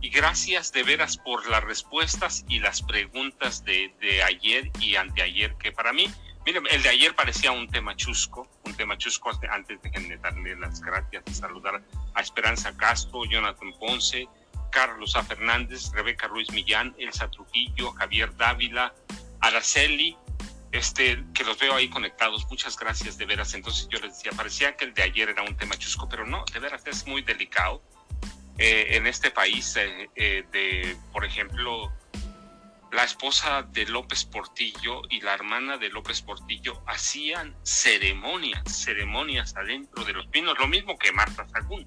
Y 0.00 0.10
gracias 0.10 0.70
de 0.70 0.84
veras 0.84 1.16
por 1.16 1.48
las 1.48 1.64
respuestas 1.64 2.44
y 2.48 2.60
las 2.60 2.80
preguntas 2.82 3.64
de, 3.64 3.92
de 4.00 4.22
ayer 4.22 4.70
y 4.78 4.94
anteayer, 4.94 5.56
que 5.56 5.72
para 5.72 5.92
mí 5.92 6.06
Miren, 6.46 6.64
el 6.70 6.82
de 6.82 6.90
ayer 6.90 7.14
parecía 7.14 7.52
un 7.52 7.68
tema 7.68 7.96
chusco, 7.96 8.46
un 8.74 8.78
tema 8.78 8.98
chusco 8.98 9.30
antes 9.50 9.80
de 9.80 10.16
darle 10.16 10.56
las 10.56 10.80
gracias 10.80 11.22
y 11.28 11.34
saludar 11.34 11.80
a 12.14 12.20
Esperanza 12.20 12.76
Castro, 12.76 13.24
Jonathan 13.24 13.72
Ponce, 13.78 14.26
Carlos 14.72 15.14
A. 15.14 15.22
Fernández, 15.22 15.92
Rebeca 15.92 16.26
Ruiz 16.26 16.50
Millán, 16.50 16.92
Elsa 16.98 17.30
Trujillo, 17.30 17.92
Javier 17.92 18.36
Dávila, 18.36 18.92
Araceli, 19.38 20.16
este, 20.72 21.22
que 21.32 21.44
los 21.44 21.56
veo 21.56 21.76
ahí 21.76 21.88
conectados. 21.88 22.46
Muchas 22.50 22.76
gracias, 22.76 23.16
de 23.16 23.26
veras. 23.26 23.54
Entonces 23.54 23.86
yo 23.88 24.00
les 24.00 24.16
decía, 24.16 24.32
parecía 24.36 24.76
que 24.76 24.86
el 24.86 24.94
de 24.94 25.04
ayer 25.04 25.28
era 25.28 25.44
un 25.44 25.56
tema 25.56 25.76
chusco, 25.76 26.08
pero 26.08 26.26
no, 26.26 26.44
de 26.52 26.58
veras 26.58 26.84
es 26.86 27.06
muy 27.06 27.22
delicado. 27.22 27.80
Eh, 28.58 28.96
en 28.96 29.06
este 29.06 29.30
país, 29.30 29.76
eh, 29.76 30.10
eh, 30.16 30.44
de, 30.50 30.96
por 31.12 31.24
ejemplo, 31.24 31.92
la 32.94 33.02
esposa 33.02 33.62
de 33.62 33.86
López 33.86 34.24
Portillo 34.24 35.02
y 35.10 35.20
la 35.20 35.34
hermana 35.34 35.78
de 35.78 35.88
López 35.88 36.22
Portillo 36.22 36.80
hacían 36.86 37.56
ceremonias, 37.64 38.62
ceremonias 38.68 39.56
adentro 39.56 40.04
de 40.04 40.12
los 40.12 40.28
pinos, 40.28 40.56
lo 40.60 40.68
mismo 40.68 40.96
que 40.96 41.10
Marta 41.10 41.46
Sagún, 41.48 41.84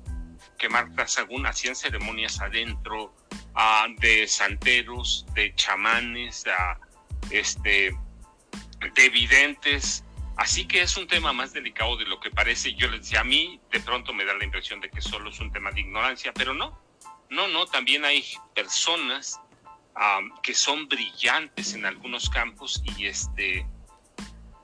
que 0.60 0.68
Marta 0.68 1.08
Sagún 1.08 1.46
hacían 1.46 1.78
ceremonias 1.78 2.42
adentro 2.42 3.16
uh, 3.56 4.02
de 4.02 4.28
santeros, 4.28 5.26
de 5.34 5.56
chamanes, 5.56 6.44
uh, 6.46 6.78
este, 7.30 7.98
de 8.94 9.10
videntes. 9.10 10.04
Así 10.36 10.68
que 10.68 10.82
es 10.82 10.98
un 10.98 11.08
tema 11.08 11.32
más 11.32 11.54
delicado 11.54 11.96
de 11.96 12.06
lo 12.06 12.20
que 12.20 12.32
parece. 12.32 12.74
Yo 12.74 12.90
les 12.90 13.04
decía, 13.04 13.22
a 13.22 13.24
mí 13.24 13.62
de 13.72 13.80
pronto 13.80 14.14
me 14.14 14.26
da 14.26 14.34
la 14.34 14.44
impresión 14.44 14.82
de 14.82 14.90
que 14.90 15.00
solo 15.00 15.30
es 15.30 15.40
un 15.40 15.54
tema 15.54 15.72
de 15.72 15.80
ignorancia, 15.80 16.34
pero 16.34 16.54
no, 16.54 16.78
no, 17.30 17.48
no, 17.48 17.66
también 17.66 18.04
hay 18.04 18.26
personas 18.54 19.40
que 20.44 20.54
son 20.54 20.88
brillantes 20.88 21.74
en 21.74 21.86
algunos 21.86 22.30
campos 22.30 22.84
y, 22.98 23.08
este, 23.08 23.66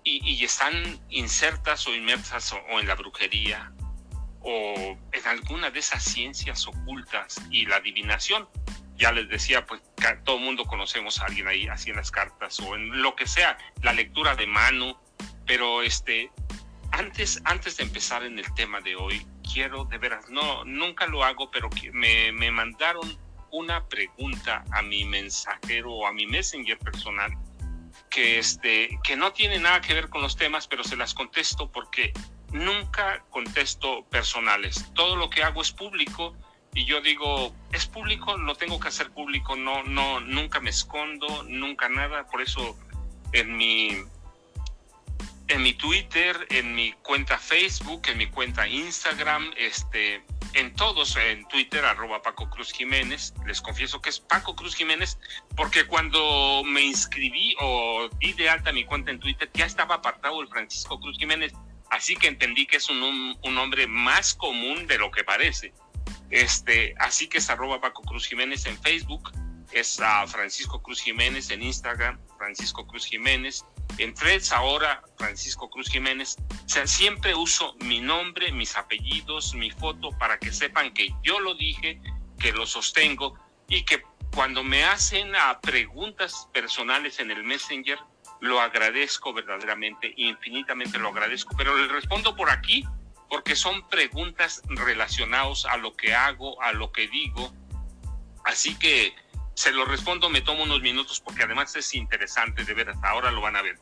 y, 0.03 0.43
están 0.43 0.73
insertas 1.09 1.87
o 1.87 1.95
inmersas 1.95 2.53
o, 2.53 2.79
en 2.79 2.87
la 2.87 2.95
brujería 2.95 3.71
o 4.41 4.97
en 5.11 5.27
alguna 5.27 5.71
de 5.71 5.79
esas 5.79 6.03
ciencias 6.03 6.67
ocultas 6.67 7.41
y 7.49 7.65
la 7.65 7.77
adivinación. 7.77 8.47
Ya 8.95 9.11
les 9.11 9.27
decía, 9.27 9.65
pues 9.65 9.81
todo 10.23 10.37
el 10.37 10.43
mundo 10.43 10.65
conocemos 10.65 11.19
a 11.19 11.25
alguien 11.25 11.47
ahí 11.47 11.67
haciendo 11.67 12.01
las 12.01 12.11
cartas 12.11 12.59
o 12.59 12.75
en 12.75 13.01
lo 13.01 13.15
que 13.15 13.25
sea, 13.25 13.57
la 13.81 13.93
lectura 13.93 14.35
de 14.35 14.45
mano, 14.45 15.01
pero 15.47 15.81
este, 15.81 16.29
antes, 16.91 17.41
antes 17.45 17.77
de 17.77 17.83
empezar 17.83 18.23
en 18.23 18.37
el 18.37 18.53
tema 18.53 18.81
de 18.81 18.95
hoy, 18.95 19.25
quiero 19.51 19.85
de 19.85 19.97
veras, 19.97 20.29
no, 20.29 20.63
nunca 20.63 21.07
lo 21.07 21.23
hago, 21.23 21.49
pero 21.49 21.69
me, 21.91 22.31
me 22.31 22.51
mandaron 22.51 23.17
una 23.53 23.88
pregunta 23.88 24.65
a 24.72 24.81
mi 24.81 25.05
mensajero 25.05 25.93
o 25.93 26.07
a 26.07 26.12
mi 26.12 26.25
messenger 26.25 26.77
personal 26.79 27.31
que, 28.10 28.39
este, 28.39 29.00
que 29.03 29.15
no 29.15 29.31
tiene 29.31 29.60
nada 29.60 29.79
que 29.79 29.93
ver 29.93 30.10
con 30.10 30.22
los 30.22 30.36
temas, 30.36 30.67
pero 30.67 30.83
se 30.83 30.95
las 30.95 31.13
contesto 31.13 31.72
porque 31.72 32.13
nunca 32.51 33.24
contesto 33.29 34.05
personales. 34.10 34.86
Todo 34.93 35.15
lo 35.15 35.29
que 35.29 35.43
hago 35.43 35.62
es 35.62 35.72
público 35.72 36.36
y 36.74 36.86
yo 36.86 37.01
digo, 37.01 37.53
es 37.72 37.86
público, 37.86 38.38
lo 38.38 38.55
tengo 38.55 38.79
que 38.79 38.88
hacer 38.88 39.12
público, 39.12 39.55
no, 39.55 39.83
no, 39.83 40.19
nunca 40.19 40.60
me 40.60 40.72
escondo, 40.72 41.43
nunca 41.43 41.89
nada. 41.89 42.25
Por 42.25 42.41
eso 42.41 42.75
en 43.33 43.55
mi, 43.55 43.89
en 45.48 45.62
mi 45.62 45.74
Twitter, 45.74 46.48
en 46.50 46.74
mi 46.74 46.93
cuenta 47.03 47.38
Facebook, 47.38 48.01
en 48.07 48.17
mi 48.17 48.27
cuenta 48.27 48.67
Instagram, 48.67 49.53
este, 49.57 50.24
en 50.53 50.74
todos, 50.75 51.15
en 51.15 51.48
Twitter, 51.48 51.83
arroba 51.83 52.22
Paco 52.22 52.50
Cruz 52.50 52.72
Jiménez. 52.72 53.33
Les 53.45 53.62
confieso 53.62 54.01
que 54.01 54.10
es 54.10 54.19
Paco 54.19 54.55
Cruz 54.55 54.75
Jiménez, 54.75 55.17
porque 55.55 55.86
cuando 55.86 56.63
me 56.63 56.81
inscribí 56.81 57.55
o 57.60 58.10
di 58.19 58.33
de 58.33 58.50
alta 58.50 58.72
mi 58.72 58.86
cuenta 58.86 59.12
en 59.12 59.19
Twitter, 59.19 59.50
ya 59.53 59.65
estaba 59.65 59.95
apartado 59.95 60.41
el 60.41 60.48
Francisco 60.48 61.00
Cruz 61.00 61.17
Jiménez. 61.17 61.53
Así 61.89 62.15
que 62.15 62.27
entendí 62.27 62.65
que 62.65 62.77
es 62.77 62.89
un, 62.89 63.38
un 63.41 63.55
nombre 63.55 63.88
más 63.88 64.33
común 64.33 64.88
de 64.88 64.98
lo 64.98 65.12
que 65.12 65.24
parece. 65.24 65.74
Este, 66.29 66.95
así 66.98 67.27
que 67.27 67.38
es 67.38 67.50
arroba 67.50 67.79
Paco 67.79 68.01
Cruz 68.01 68.25
Jiménez 68.27 68.65
en 68.65 68.77
Facebook, 68.81 69.31
es 69.74 70.00
a 70.00 70.25
Francisco 70.27 70.82
Cruz 70.82 71.01
Jiménez 71.01 71.50
en 71.50 71.63
Instagram, 71.63 72.20
Francisco 72.38 72.86
Cruz 72.86 73.06
Jiménez. 73.06 73.65
En 73.98 74.13
Threads 74.13 74.51
ahora, 74.51 75.03
Francisco 75.18 75.70
Cruz 75.70 75.89
Jiménez, 75.89 76.38
o 76.65 76.70
sea, 76.70 76.88
siempre 76.88 77.36
uso 77.36 77.75
mi 77.80 78.01
nombre, 78.01 78.51
mis 78.51 78.75
apellidos, 78.75 79.53
mi 79.53 79.72
foto 79.72 80.10
para 80.18 80.39
que 80.39 80.51
sepan 80.51 80.94
que 80.94 81.13
yo 81.24 81.39
lo 81.39 81.53
dije, 81.56 82.01
que 82.39 82.51
lo 82.51 82.65
sostengo 82.65 83.38
y 83.68 83.84
que 83.84 84.03
cuando 84.34 84.63
me 84.63 84.84
hacen 84.84 85.32
preguntas 85.62 86.50
personales 86.53 87.20
en 87.20 87.30
el 87.30 87.44
Messenger, 87.44 88.00
lo 88.39 88.60
agradezco 88.60 89.32
verdaderamente, 89.32 90.13
infinitamente 90.18 90.98
lo 90.98 91.10
agradezco, 91.10 91.56
pero 91.56 91.77
le 91.77 91.88
respondo 91.88 92.36
por 92.36 92.50
aquí 92.50 92.84
porque 93.30 93.56
son 93.56 93.88
preguntas 93.89 94.62
relacionadas 94.70 95.65
a 95.65 95.77
lo 95.77 95.96
que 95.96 96.13
hago, 96.13 96.62
a 96.62 96.74
lo 96.74 96.92
que 96.92 97.08
digo. 97.08 97.53
Así 98.44 98.75
que 98.75 99.15
se 99.55 99.72
lo 99.72 99.86
respondo, 99.86 100.29
me 100.29 100.41
tomo 100.41 100.63
unos 100.63 100.81
minutos 100.81 101.19
porque 101.19 101.43
además 101.43 101.75
es 101.75 101.93
interesante 101.93 102.63
de 102.63 102.74
ver, 102.74 102.89
hasta 102.89 103.10
ahora 103.10 103.31
lo 103.31 103.41
van 103.41 103.55
a 103.55 103.62
ver. 103.62 103.79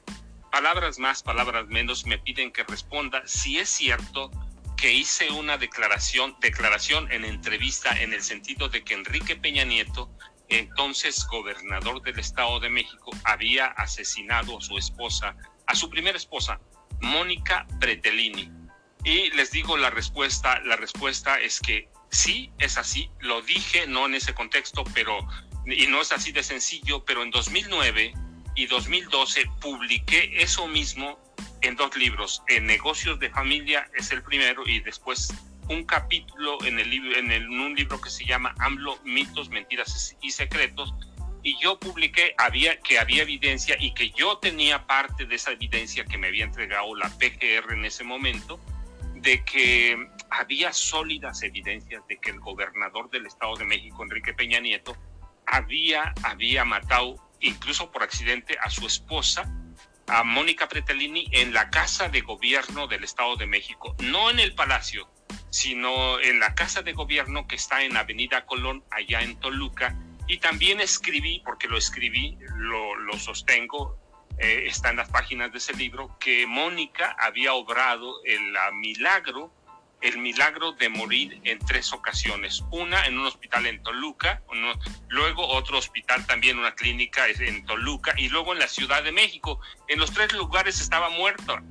Palabras 0.51 0.99
más, 0.99 1.23
palabras 1.23 1.67
menos, 1.67 2.05
me 2.05 2.17
piden 2.17 2.51
que 2.51 2.63
responda 2.63 3.23
si 3.25 3.57
es 3.57 3.69
cierto 3.69 4.31
que 4.75 4.91
hice 4.91 5.31
una 5.31 5.57
declaración, 5.57 6.35
declaración 6.41 7.11
en 7.11 7.23
entrevista 7.23 7.91
en 8.01 8.13
el 8.13 8.21
sentido 8.21 8.67
de 8.67 8.83
que 8.83 8.95
Enrique 8.95 9.35
Peña 9.35 9.63
Nieto, 9.63 10.09
entonces 10.49 11.25
gobernador 11.27 12.01
del 12.01 12.19
Estado 12.19 12.59
de 12.59 12.69
México, 12.69 13.11
había 13.23 13.67
asesinado 13.67 14.57
a 14.57 14.61
su 14.61 14.77
esposa, 14.77 15.35
a 15.67 15.75
su 15.75 15.89
primera 15.89 16.17
esposa, 16.17 16.59
Mónica 16.99 17.65
Pretelini. 17.79 18.51
Y 19.03 19.29
les 19.31 19.51
digo 19.51 19.77
la 19.77 19.89
respuesta, 19.89 20.59
la 20.61 20.75
respuesta 20.75 21.39
es 21.39 21.59
que 21.59 21.87
sí, 22.09 22.51
es 22.59 22.77
así, 22.77 23.09
lo 23.19 23.41
dije, 23.41 23.87
no 23.87 24.05
en 24.05 24.15
ese 24.15 24.33
contexto, 24.33 24.83
pero 24.93 25.19
y 25.71 25.87
no 25.87 26.01
es 26.01 26.11
así 26.11 26.31
de 26.31 26.43
sencillo, 26.43 27.03
pero 27.05 27.23
en 27.23 27.31
2009 27.31 28.13
y 28.55 28.65
2012 28.65 29.45
publiqué 29.61 30.41
eso 30.41 30.67
mismo 30.67 31.19
en 31.61 31.75
dos 31.75 31.95
libros. 31.95 32.43
En 32.47 32.65
Negocios 32.65 33.19
de 33.19 33.29
Familia 33.29 33.89
es 33.95 34.11
el 34.11 34.21
primero 34.23 34.67
y 34.67 34.79
después 34.79 35.33
un 35.69 35.85
capítulo 35.85 36.63
en, 36.65 36.79
el, 36.79 36.93
en, 37.15 37.31
el, 37.31 37.43
en 37.43 37.59
un 37.59 37.75
libro 37.75 38.01
que 38.01 38.09
se 38.09 38.25
llama 38.25 38.53
AMLO, 38.59 38.99
mitos, 39.03 39.49
mentiras 39.49 40.15
y 40.21 40.31
secretos, 40.31 40.93
y 41.43 41.57
yo 41.59 41.79
publiqué 41.79 42.35
había, 42.37 42.79
que 42.81 42.99
había 42.99 43.23
evidencia 43.23 43.75
y 43.79 43.93
que 43.93 44.11
yo 44.11 44.37
tenía 44.37 44.85
parte 44.85 45.25
de 45.25 45.35
esa 45.35 45.51
evidencia 45.51 46.05
que 46.05 46.17
me 46.17 46.27
había 46.27 46.43
entregado 46.43 46.95
la 46.95 47.09
PGR 47.09 47.73
en 47.73 47.85
ese 47.85 48.03
momento, 48.03 48.59
de 49.15 49.43
que 49.43 49.97
había 50.29 50.73
sólidas 50.73 51.41
evidencias 51.43 52.05
de 52.07 52.17
que 52.17 52.31
el 52.31 52.39
gobernador 52.39 53.09
del 53.09 53.25
Estado 53.25 53.55
de 53.55 53.65
México, 53.65 54.03
Enrique 54.03 54.33
Peña 54.33 54.59
Nieto, 54.59 54.95
había, 55.51 56.13
había 56.23 56.65
matado, 56.65 57.15
incluso 57.41 57.91
por 57.91 58.03
accidente, 58.03 58.57
a 58.59 58.69
su 58.69 58.87
esposa, 58.87 59.43
a 60.07 60.23
Mónica 60.23 60.67
Pretellini, 60.67 61.27
en 61.31 61.53
la 61.53 61.69
casa 61.69 62.09
de 62.09 62.21
gobierno 62.21 62.87
del 62.87 63.03
Estado 63.03 63.35
de 63.35 63.45
México, 63.45 63.95
no 63.99 64.29
en 64.29 64.39
el 64.39 64.55
palacio, 64.55 65.11
sino 65.49 66.19
en 66.21 66.39
la 66.39 66.55
casa 66.55 66.81
de 66.81 66.93
gobierno 66.93 67.47
que 67.47 67.55
está 67.55 67.83
en 67.83 67.97
Avenida 67.97 68.45
Colón, 68.45 68.83
allá 68.89 69.21
en 69.21 69.39
Toluca, 69.39 69.95
y 70.27 70.37
también 70.37 70.79
escribí, 70.79 71.41
porque 71.45 71.67
lo 71.67 71.77
escribí, 71.77 72.37
lo, 72.55 72.95
lo 72.95 73.19
sostengo, 73.19 73.99
eh, 74.39 74.63
está 74.67 74.89
en 74.89 74.95
las 74.95 75.09
páginas 75.09 75.51
de 75.51 75.57
ese 75.57 75.73
libro, 75.73 76.17
que 76.17 76.47
Mónica 76.47 77.15
había 77.19 77.53
obrado 77.53 78.23
el 78.23 78.55
milagro, 78.73 79.53
el 80.01 80.17
milagro 80.17 80.73
de 80.73 80.89
morir 80.89 81.39
en 81.43 81.59
tres 81.59 81.93
ocasiones. 81.93 82.63
Una 82.71 83.05
en 83.05 83.17
un 83.17 83.25
hospital 83.25 83.67
en 83.67 83.81
Toluca, 83.83 84.41
luego 85.09 85.47
otro 85.47 85.77
hospital 85.77 86.25
también, 86.25 86.57
una 86.57 86.73
clínica 86.73 87.27
en 87.27 87.65
Toluca, 87.65 88.13
y 88.17 88.29
luego 88.29 88.53
en 88.53 88.59
la 88.59 88.67
Ciudad 88.67 89.03
de 89.03 89.11
México. 89.11 89.59
En 89.87 89.99
los 89.99 90.11
tres 90.11 90.33
lugares 90.33 90.81
estaba 90.81 91.09
muerta. 91.09 91.63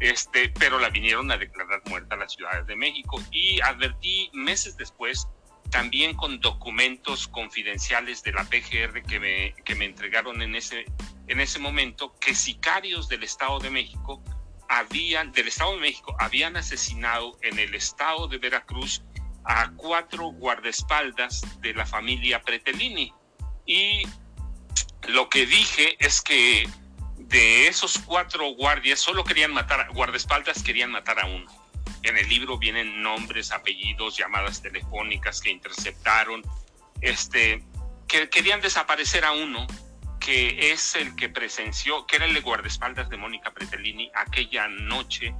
Este, 0.00 0.50
pero 0.50 0.78
la 0.78 0.90
vinieron 0.90 1.28
a 1.32 1.36
declarar 1.36 1.82
muerta 1.86 2.14
a 2.14 2.18
la 2.18 2.28
Ciudad 2.28 2.62
de 2.64 2.76
México 2.76 3.20
y 3.32 3.60
advertí 3.60 4.30
meses 4.32 4.76
después 4.76 5.26
también 5.70 6.14
con 6.14 6.40
documentos 6.40 7.28
confidenciales 7.28 8.22
de 8.22 8.32
la 8.32 8.44
PGR 8.44 9.02
que 9.02 9.20
me, 9.20 9.54
que 9.64 9.74
me 9.74 9.86
entregaron 9.86 10.40
en 10.40 10.54
ese, 10.54 10.86
en 11.26 11.40
ese 11.40 11.58
momento, 11.58 12.14
que 12.20 12.34
sicarios 12.34 13.08
del 13.08 13.24
Estado 13.24 13.58
de 13.58 13.70
México 13.70 14.22
habían, 14.68 15.32
del 15.32 15.48
Estado 15.48 15.74
de 15.74 15.80
México, 15.80 16.16
habían 16.18 16.56
asesinado 16.56 17.38
en 17.42 17.58
el 17.58 17.74
estado 17.74 18.28
de 18.28 18.38
Veracruz 18.38 19.02
a 19.44 19.70
cuatro 19.76 20.26
guardaespaldas 20.32 21.42
de 21.60 21.74
la 21.74 21.86
familia 21.86 22.42
Pretellini. 22.42 23.12
Y 23.66 24.02
lo 25.08 25.28
que 25.28 25.46
dije 25.46 25.96
es 25.98 26.20
que 26.20 26.68
de 27.16 27.66
esos 27.66 27.98
cuatro 27.98 28.50
guardias 28.54 29.00
solo 29.00 29.24
querían 29.24 29.52
matar, 29.52 29.90
guardaespaldas 29.92 30.62
querían 30.62 30.90
matar 30.90 31.20
a 31.20 31.26
uno 31.26 31.68
en 32.02 32.16
el 32.16 32.28
libro 32.28 32.58
vienen 32.58 33.02
nombres, 33.02 33.52
apellidos, 33.52 34.16
llamadas 34.16 34.62
telefónicas 34.62 35.40
que 35.40 35.50
interceptaron, 35.50 36.42
este, 37.00 37.64
que 38.06 38.28
querían 38.28 38.60
desaparecer 38.60 39.24
a 39.24 39.32
uno, 39.32 39.66
que 40.28 40.72
es 40.72 40.94
el 40.94 41.16
que 41.16 41.30
presenció, 41.30 42.06
que 42.06 42.16
era 42.16 42.26
el 42.26 42.34
de 42.34 42.42
guardaespaldas 42.42 43.08
de 43.08 43.16
Mónica 43.16 43.50
Pretellini 43.54 44.10
aquella 44.14 44.68
noche 44.68 45.34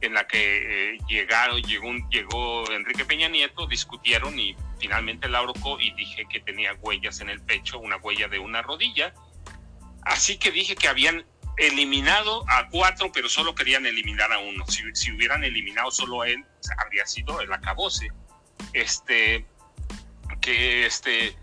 en 0.00 0.14
la 0.14 0.26
que 0.26 0.94
eh, 0.94 0.98
llegaron, 1.10 1.60
llegó, 1.60 2.64
Enrique 2.72 3.04
Peña 3.04 3.28
Nieto, 3.28 3.66
discutieron 3.66 4.38
y 4.40 4.56
finalmente 4.78 5.28
la 5.28 5.40
ahorcó 5.40 5.78
y 5.78 5.92
dije 5.92 6.24
que 6.24 6.40
tenía 6.40 6.72
huellas 6.80 7.20
en 7.20 7.28
el 7.28 7.42
pecho, 7.42 7.80
una 7.80 7.98
huella 7.98 8.28
de 8.28 8.38
una 8.38 8.62
rodilla. 8.62 9.12
Así 10.04 10.38
que 10.38 10.50
dije 10.50 10.74
que 10.74 10.88
habían 10.88 11.26
eliminado 11.58 12.42
a 12.48 12.70
cuatro, 12.70 13.12
pero 13.12 13.28
solo 13.28 13.54
querían 13.54 13.84
eliminar 13.84 14.32
a 14.32 14.38
uno. 14.38 14.64
Si, 14.68 14.82
si 14.94 15.12
hubieran 15.12 15.44
eliminado 15.44 15.90
solo 15.90 16.22
a 16.22 16.28
él, 16.30 16.46
habría 16.82 17.04
sido 17.04 17.42
el 17.42 17.52
acabose. 17.52 18.08
Este, 18.72 19.44
que 20.40 20.86
este, 20.86 21.36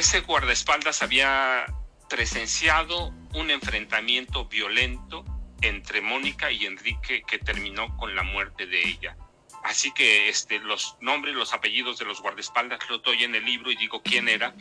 ese 0.00 0.20
guardaespaldas 0.20 1.02
había 1.02 1.66
presenciado 2.08 3.12
un 3.34 3.50
enfrentamiento 3.50 4.46
violento 4.46 5.26
entre 5.60 6.00
Mónica 6.00 6.50
y 6.50 6.64
Enrique 6.64 7.22
que 7.26 7.38
terminó 7.38 7.94
con 7.98 8.16
la 8.16 8.22
muerte 8.22 8.66
de 8.66 8.80
ella. 8.88 9.16
Así 9.62 9.92
que 9.92 10.30
este, 10.30 10.58
los 10.60 10.96
nombres, 11.02 11.34
los 11.34 11.52
apellidos 11.52 11.98
de 11.98 12.06
los 12.06 12.22
guardaespaldas 12.22 12.80
lo 12.88 12.98
doy 12.98 13.24
en 13.24 13.34
el 13.34 13.44
libro 13.44 13.70
y 13.70 13.76
digo 13.76 14.02
quién 14.02 14.30
era. 14.30 14.54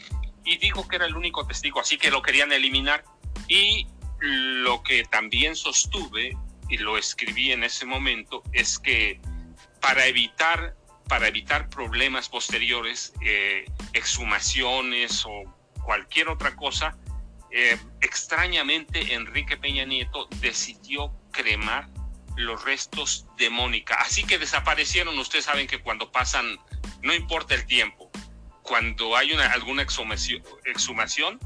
Y 0.44 0.58
digo 0.58 0.86
que 0.90 0.98
era 0.98 1.06
el 1.06 1.16
único 1.16 1.48
testigo, 1.48 1.80
así 1.80 1.98
que 1.98 2.12
lo 2.12 2.22
querían 2.22 2.52
eliminar. 2.52 3.06
Y 3.48 3.88
lo 4.20 4.84
que 4.84 5.06
también 5.06 5.56
sostuve 5.56 6.38
y 6.68 6.78
lo 6.80 6.98
escribí 6.98 7.54
en 7.54 7.64
ese 7.64 7.86
momento 7.86 8.44
es 8.52 8.78
que 8.78 9.22
para 9.80 10.06
evitar, 10.06 10.76
para 11.10 11.28
evitar 11.28 11.70
problemas 11.70 12.30
posteriores, 12.30 13.14
eh, 13.22 13.66
exhumaciones 13.94 15.26
o 15.26 15.44
cualquier 15.84 16.30
otra 16.30 16.56
cosa, 16.56 16.98
eh, 17.52 17.78
extrañamente 18.00 19.16
Enrique 19.16 19.58
Peña 19.58 19.84
Nieto 19.84 20.30
decidió 20.40 21.12
cremar 21.32 21.90
los 22.38 22.64
restos 22.64 23.26
de 23.38 23.50
Mónica. 23.50 23.96
Así 23.96 24.24
que 24.24 24.38
desaparecieron. 24.38 25.20
Ustedes 25.20 25.46
saben 25.46 25.68
que 25.68 25.80
cuando 25.80 26.12
pasan, 26.12 26.58
no 27.02 27.14
importa 27.14 27.56
el 27.56 27.66
tiempo, 27.66 28.10
cuando 28.62 29.18
hay 29.18 29.34
una, 29.34 29.52
alguna 29.52 29.82
exhumación, 29.82 30.42
exhumación 30.64 31.40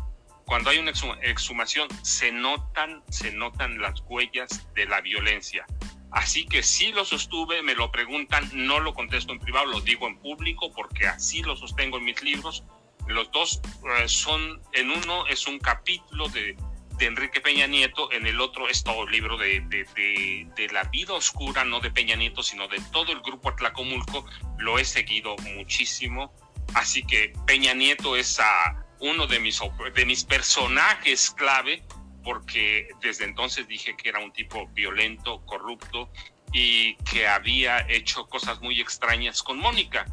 cuando 0.45 0.69
hay 0.69 0.78
una 0.78 0.91
exhumación 1.21 1.88
se 2.04 2.32
notan, 2.32 3.02
se 3.10 3.32
notan 3.32 3.80
las 3.80 4.02
huellas 4.08 4.67
de 4.76 4.86
la 4.86 5.02
violencia. 5.02 5.65
Así 6.13 6.45
que 6.45 6.62
sí 6.62 6.91
lo 6.91 7.06
sostuve, 7.06 7.63
me 7.63 7.73
lo 7.73 7.91
preguntan, 7.91 8.47
no 8.54 8.80
lo 8.80 8.93
contesto 8.93 9.34
en 9.34 9.39
privado, 9.39 9.65
lo 9.65 9.82
digo 9.82 10.08
en 10.08 10.17
público 10.19 10.71
porque 10.71 11.08
así 11.08 11.41
lo 11.41 11.56
sostengo 11.56 11.97
en 11.97 12.06
mis 12.06 12.21
libros. 12.21 12.63
Los 13.08 13.32
dos 13.32 13.62
eh, 13.99 14.08
son, 14.08 14.62
en 14.73 14.91
uno 14.91 15.26
es 15.26 15.47
un 15.47 15.58
capítulo 15.58 16.30
de, 16.30 16.56
de, 16.99 17.06
Enrique 17.08 17.41
Peña 17.41 17.65
Nieto, 17.65 18.12
en 18.12 18.28
el 18.28 18.39
otro 18.41 18.69
es 18.69 18.84
todo 18.84 19.06
el 19.06 19.12
libro 19.12 19.38
de, 19.38 19.62
de, 19.62 20.47
de, 20.56 20.67
la 20.71 20.84
vida 20.86 21.13
oscura, 21.13 21.65
no 21.65 21.80
de 21.80 21.89
Peña 21.89 22.15
Nieto, 22.15 22.43
sino 22.43 22.67
de 22.67 22.80
todo 22.91 23.12
el 23.12 23.21
grupo 23.21 23.49
Atlacomulco. 23.49 24.23
Lo 24.60 24.78
he 24.78 24.86
seguido 24.86 25.36
muchísimo. 25.56 26.32
Así 26.76 27.04
que 27.04 27.34
Peña 27.47 27.73
Nieto 27.73 28.15
es 28.15 28.39
a 28.39 28.86
uno 28.99 29.26
de 29.26 29.39
mis, 29.39 29.60
de 29.95 30.06
mis 30.06 30.23
personajes 30.23 31.32
clave, 31.32 31.84
porque 32.24 32.88
desde 33.02 33.26
entonces 33.26 33.68
dije 33.68 33.96
que 33.96 34.10
era 34.10 34.20
un 34.20 34.32
tipo 34.32 34.68
violento, 34.68 35.46
corrupto 35.46 36.10
y 36.52 36.96
que 36.98 37.28
había 37.28 37.80
hecho 37.90 38.28
cosas 38.28 38.62
muy 38.62 38.80
extrañas 38.80 39.44
con 39.44 39.58
Mónica. 39.58 40.06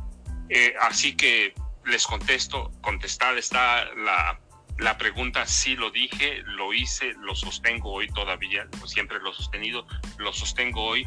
Eh, 0.48 0.74
así 0.80 1.16
que 1.16 1.54
les 1.84 2.06
contesto, 2.06 2.72
contestada 2.80 3.38
está 3.38 3.84
la, 3.94 4.40
la 4.78 4.98
pregunta, 4.98 5.46
sí 5.46 5.76
lo 5.76 5.90
dije, 5.90 6.42
lo 6.44 6.72
hice, 6.72 7.14
lo 7.20 7.34
sostengo 7.34 7.92
hoy 7.92 8.08
todavía, 8.08 8.66
siempre 8.86 9.18
lo 9.20 9.30
he 9.30 9.34
sostenido, 9.34 9.86
lo 10.18 10.32
sostengo 10.32 10.82
hoy. 10.82 11.06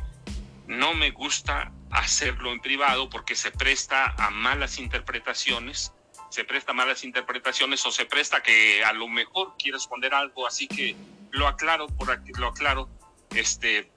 No 0.68 0.94
me 0.94 1.12
gusta 1.12 1.72
hacerlo 1.92 2.52
en 2.52 2.60
privado 2.60 3.10
porque 3.10 3.36
se 3.36 3.52
presta 3.52 4.14
a 4.18 4.30
malas 4.30 4.80
interpretaciones 4.80 5.92
se 6.34 6.46
presta 6.46 6.74
malas 6.74 7.04
interpretaciones 7.04 7.86
o 7.86 7.92
se 7.92 8.06
presta 8.06 8.42
que 8.42 8.84
a 8.84 8.92
lo 8.92 9.08
mejor 9.08 9.54
quiere 9.56 9.78
esconder 9.78 10.16
algo, 10.16 10.48
así 10.48 10.68
que 10.68 10.96
lo 11.30 11.48
aclaro 11.48 11.86
por 11.86 12.10
aquí, 12.10 12.32
lo 12.40 12.48
aclaro, 12.48 12.90
este, 13.36 13.92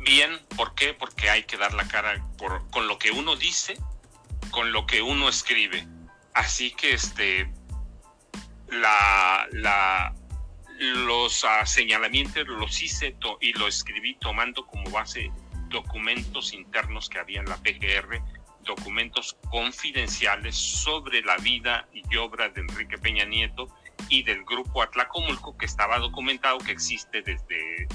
bien, 0.00 0.38
¿por 0.54 0.74
qué? 0.74 0.92
Porque 0.92 1.30
hay 1.30 1.44
que 1.44 1.56
dar 1.56 1.72
la 1.72 1.88
cara 1.88 2.22
por, 2.36 2.68
con 2.68 2.88
lo 2.88 2.98
que 2.98 3.10
uno 3.10 3.36
dice, 3.36 3.78
con 4.50 4.70
lo 4.72 4.86
que 4.86 5.00
uno 5.00 5.30
escribe. 5.30 5.88
Así 6.34 6.72
que 6.72 6.92
este, 6.92 7.50
la, 8.68 9.46
la, 9.50 10.14
los 10.78 11.46
señalamientos 11.64 12.46
los 12.48 12.82
hice 12.82 13.16
y 13.40 13.54
lo 13.54 13.66
escribí 13.66 14.16
tomando 14.16 14.66
como 14.66 14.90
base 14.90 15.32
documentos 15.70 16.52
internos 16.52 17.08
que 17.08 17.18
había 17.18 17.40
en 17.40 17.46
la 17.46 17.56
PGR 17.56 18.41
documentos 18.62 19.36
confidenciales 19.50 20.56
sobre 20.56 21.22
la 21.22 21.36
vida 21.38 21.88
y 21.92 22.16
obra 22.16 22.48
de 22.48 22.60
Enrique 22.60 22.98
Peña 22.98 23.24
Nieto 23.24 23.68
y 24.08 24.22
del 24.22 24.44
grupo 24.44 24.82
Atlacomulco 24.82 25.56
que 25.56 25.66
estaba 25.66 25.98
documentado 25.98 26.58
que 26.58 26.72
existe 26.72 27.22
desde, 27.22 27.88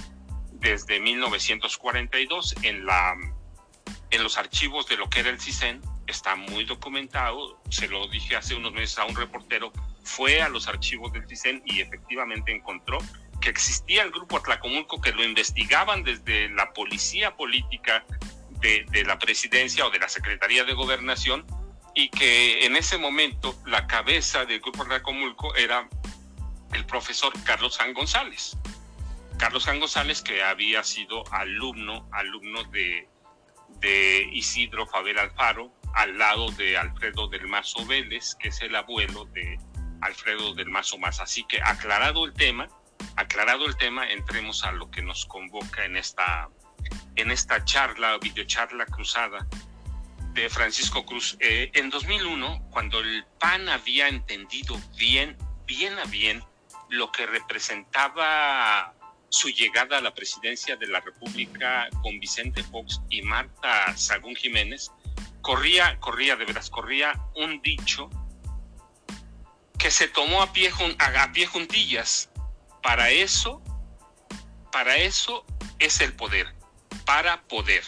desde 0.53 0.99
1942 0.99 2.55
en, 2.63 2.85
la, 2.85 3.15
en 4.09 4.23
los 4.23 4.37
archivos 4.37 4.87
de 4.87 4.97
lo 4.97 5.09
que 5.09 5.19
era 5.19 5.29
el 5.29 5.39
CISEN. 5.39 5.81
Está 6.07 6.35
muy 6.35 6.63
documentado, 6.63 7.61
se 7.69 7.87
lo 7.87 8.07
dije 8.07 8.35
hace 8.35 8.55
unos 8.55 8.71
meses 8.71 8.97
a 8.97 9.05
un 9.05 9.15
reportero, 9.15 9.73
fue 10.03 10.41
a 10.41 10.49
los 10.49 10.67
archivos 10.67 11.11
del 11.11 11.27
CISEN 11.27 11.61
y 11.65 11.81
efectivamente 11.81 12.55
encontró 12.55 12.97
que 13.41 13.49
existía 13.49 14.03
el 14.03 14.11
grupo 14.11 14.37
Atlacomulco 14.37 14.99
que 15.01 15.11
lo 15.11 15.23
investigaban 15.23 16.03
desde 16.03 16.49
la 16.49 16.73
policía 16.73 17.35
política 17.35 18.05
de, 18.59 19.03
la 19.05 19.19
presidencia 19.19 19.85
o 19.85 19.89
de 19.89 19.99
la 19.99 20.09
Secretaría 20.09 20.63
de 20.63 20.73
Gobernación 20.73 21.45
y 21.93 22.09
que 22.09 22.65
en 22.65 22.75
ese 22.75 22.97
momento 22.97 23.55
la 23.65 23.87
cabeza 23.87 24.45
del 24.45 24.59
Grupo 24.59 24.83
Racomulco 24.83 25.55
era 25.55 25.87
el 26.73 26.85
profesor 26.85 27.33
Carlos 27.43 27.75
San 27.75 27.93
González. 27.93 28.57
Carlos 29.37 29.63
San 29.63 29.79
González 29.79 30.21
que 30.21 30.43
había 30.43 30.83
sido 30.83 31.23
alumno, 31.31 32.07
alumno 32.11 32.63
de, 32.65 33.07
de 33.79 34.29
Isidro 34.31 34.87
Fabel 34.87 35.17
Alfaro, 35.19 35.71
al 35.93 36.17
lado 36.17 36.51
de 36.51 36.77
Alfredo 36.77 37.27
del 37.27 37.47
Mazo 37.47 37.85
Vélez, 37.85 38.35
que 38.35 38.49
es 38.49 38.61
el 38.61 38.75
abuelo 38.75 39.25
de 39.25 39.57
Alfredo 40.01 40.53
del 40.53 40.69
Mazo 40.69 40.97
Más. 40.97 41.19
Así 41.19 41.43
que 41.45 41.59
aclarado 41.61 42.25
el 42.25 42.33
tema, 42.33 42.67
aclarado 43.15 43.65
el 43.65 43.75
tema, 43.77 44.07
entremos 44.09 44.63
a 44.63 44.71
lo 44.71 44.91
que 44.91 45.01
nos 45.01 45.25
convoca 45.25 45.85
en 45.85 45.97
esta, 45.97 46.49
en 47.17 47.31
esta 47.31 47.63
charla, 47.65 48.17
videocharla 48.19 48.85
cruzada 48.85 49.45
de 50.33 50.49
Francisco 50.49 51.05
Cruz. 51.05 51.35
Eh, 51.39 51.71
en 51.73 51.89
2001, 51.89 52.67
cuando 52.69 52.99
el 52.99 53.25
PAN 53.39 53.67
había 53.69 54.07
entendido 54.07 54.79
bien, 54.95 55.37
bien 55.65 55.97
a 55.99 56.05
bien 56.05 56.43
lo 56.89 57.11
que 57.11 57.25
representaba 57.25 58.93
su 59.29 59.49
llegada 59.49 59.97
a 59.97 60.01
la 60.01 60.13
presidencia 60.13 60.77
de 60.77 60.87
la 60.87 61.01
República 61.01 61.89
con 62.01 62.19
Vicente 62.19 62.63
Fox 62.63 63.01
y 63.09 63.23
Marta 63.23 63.95
Sagún 63.97 64.35
Jiménez, 64.35 64.91
corría, 65.41 65.99
corría, 65.99 66.35
de 66.35 66.45
veras, 66.45 66.69
corría 66.69 67.19
un 67.35 67.61
dicho 67.61 68.09
que 69.77 69.91
se 69.91 70.07
tomó 70.07 70.41
a 70.41 70.53
pie, 70.53 70.71
a 70.99 71.31
pie 71.31 71.45
juntillas. 71.47 72.29
Para 72.81 73.09
eso, 73.09 73.61
para 74.71 74.97
eso 74.97 75.45
es 75.79 75.99
el 76.01 76.13
poder, 76.13 76.56
para 77.07 77.41
poder, 77.43 77.83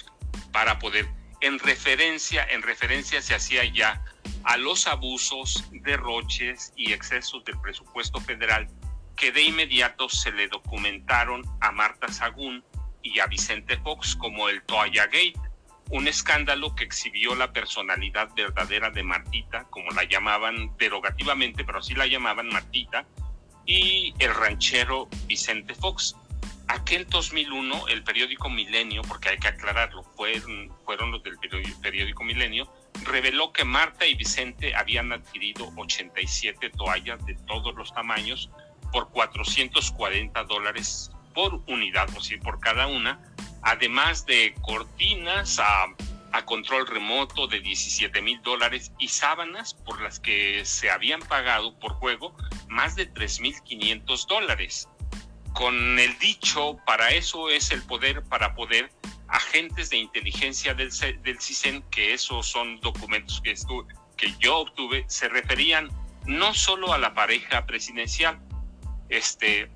para 0.53 0.79
poder. 0.79 1.05
En 1.41 1.59
referencia, 1.59 2.47
en 2.49 2.63
referencia 2.63 3.21
se 3.21 3.35
hacía 3.35 3.65
ya 3.65 4.01
a 4.45 4.55
los 4.55 4.87
abusos, 4.87 5.65
derroches 5.71 6.71
y 6.77 6.93
excesos 6.93 7.43
del 7.43 7.59
presupuesto 7.59 8.21
federal 8.21 8.67
que 9.17 9.33
de 9.33 9.43
inmediato 9.43 10.07
se 10.07 10.31
le 10.31 10.47
documentaron 10.47 11.43
a 11.59 11.73
Marta 11.73 12.07
Sagún 12.07 12.63
y 13.03 13.19
a 13.19 13.27
Vicente 13.27 13.77
Fox 13.77 14.15
como 14.15 14.47
el 14.47 14.63
Toalla 14.63 15.05
Gate, 15.07 15.39
un 15.89 16.07
escándalo 16.07 16.73
que 16.73 16.85
exhibió 16.85 17.35
la 17.35 17.51
personalidad 17.51 18.29
verdadera 18.33 18.89
de 18.89 19.03
Martita, 19.03 19.65
como 19.65 19.91
la 19.91 20.05
llamaban 20.05 20.71
derogativamente, 20.77 21.65
pero 21.65 21.79
así 21.79 21.93
la 21.93 22.07
llamaban 22.07 22.47
Martita, 22.47 23.05
y 23.65 24.13
el 24.19 24.33
ranchero 24.33 25.09
Vicente 25.25 25.75
Fox. 25.75 26.15
Aquel 26.69 27.07
2001, 27.07 27.87
el 27.87 28.03
periódico 28.03 28.47
Milenio, 28.47 29.01
porque 29.01 29.29
hay 29.29 29.39
que 29.39 29.47
aclararlo, 29.47 30.03
fueron, 30.03 30.71
fueron 30.85 31.11
los 31.11 31.23
del 31.23 31.35
periódico 31.81 32.23
Milenio, 32.23 32.71
reveló 33.05 33.51
que 33.51 33.65
Marta 33.65 34.05
y 34.05 34.13
Vicente 34.13 34.75
habían 34.75 35.11
adquirido 35.11 35.73
87 35.75 36.69
toallas 36.69 37.25
de 37.25 37.33
todos 37.47 37.73
los 37.73 37.91
tamaños 37.91 38.51
por 38.91 39.09
440 39.09 40.43
dólares 40.43 41.11
por 41.33 41.55
unidad, 41.65 42.07
o 42.15 42.21
sea, 42.21 42.37
por 42.39 42.59
cada 42.59 42.85
una, 42.85 43.19
además 43.63 44.27
de 44.27 44.53
cortinas 44.61 45.59
a, 45.59 45.87
control 46.45 46.85
remoto 46.85 47.47
de 47.47 47.61
17 47.61 48.21
mil 48.21 48.39
dólares 48.43 48.91
y 48.99 49.07
sábanas 49.07 49.73
por 49.73 50.01
las 50.01 50.19
que 50.19 50.63
se 50.65 50.91
habían 50.91 51.19
pagado 51.19 51.77
por 51.79 51.93
juego 51.93 52.35
más 52.67 52.95
de 52.95 53.11
3.500 53.11 54.27
dólares. 54.27 54.87
Con 55.53 55.99
el 55.99 56.17
dicho, 56.19 56.77
para 56.85 57.09
eso 57.11 57.49
es 57.49 57.71
el 57.71 57.81
poder, 57.83 58.23
para 58.23 58.55
poder, 58.55 58.91
agentes 59.29 59.89
de 59.89 59.97
inteligencia 59.97 60.73
del, 60.73 60.91
del 61.21 61.39
CISEN, 61.39 61.83
que 61.89 62.13
esos 62.13 62.47
son 62.47 62.79
documentos 62.81 63.41
que, 63.41 63.55
yo 64.39 64.57
obtuve, 64.57 65.05
se 65.07 65.29
referían 65.29 65.89
no 66.25 66.53
solo 66.53 66.93
a 66.93 66.97
la 66.97 67.13
pareja 67.13 67.65
presidencial, 67.65 68.39
este, 69.07 69.69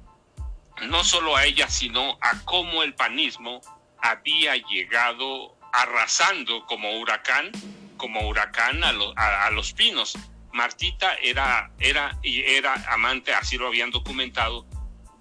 no 0.88 1.04
solo 1.04 1.36
a 1.36 1.46
ella, 1.46 1.70
sino 1.70 2.18
a 2.22 2.44
cómo 2.44 2.84
el 2.84 2.94
panismo 2.94 3.62
había 4.00 4.56
llegado 4.56 5.58
arrasando 5.72 6.66
como 6.66 7.00
huracán, 7.00 7.52
como 7.98 8.28
huracán 8.28 8.84
a, 8.84 9.50
los 9.52 9.74
pinos. 9.74 10.18
Martita 10.52 11.16
era, 11.16 11.72
era, 11.80 12.20
era 12.22 12.74
amante, 12.90 13.34
así 13.34 13.58
lo 13.58 13.68
habían 13.68 13.92
documentado, 13.92 14.68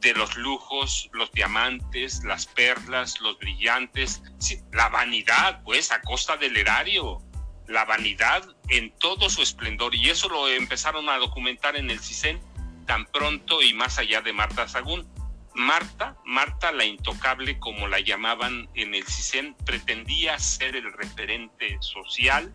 de 0.02 0.12
los 0.14 0.36
lujos, 0.36 1.08
los 1.12 1.32
diamantes, 1.32 2.22
las 2.24 2.46
perlas, 2.46 3.20
los 3.20 3.38
brillantes, 3.38 4.20
la 4.72 4.88
vanidad, 4.88 5.62
pues, 5.62 5.92
a 5.92 6.02
costa 6.02 6.36
del 6.36 6.56
erario, 6.56 7.22
la 7.68 7.84
vanidad 7.84 8.44
en 8.68 8.90
todo 8.98 9.30
su 9.30 9.42
esplendor. 9.42 9.94
Y 9.94 10.10
eso 10.10 10.28
lo 10.28 10.48
empezaron 10.48 11.08
a 11.08 11.16
documentar 11.18 11.76
en 11.76 11.88
el 11.88 12.00
CISEN 12.00 12.40
tan 12.86 13.06
pronto 13.06 13.62
y 13.62 13.72
más 13.74 13.98
allá 13.98 14.20
de 14.20 14.32
Marta 14.32 14.68
Sagún. 14.68 15.08
Marta, 15.54 16.16
Marta 16.24 16.72
la 16.72 16.84
intocable 16.84 17.58
como 17.58 17.86
la 17.86 18.00
llamaban 18.00 18.68
en 18.74 18.94
el 18.94 19.06
CISEN, 19.06 19.54
pretendía 19.64 20.38
ser 20.38 20.74
el 20.76 20.92
referente 20.92 21.76
social 21.80 22.52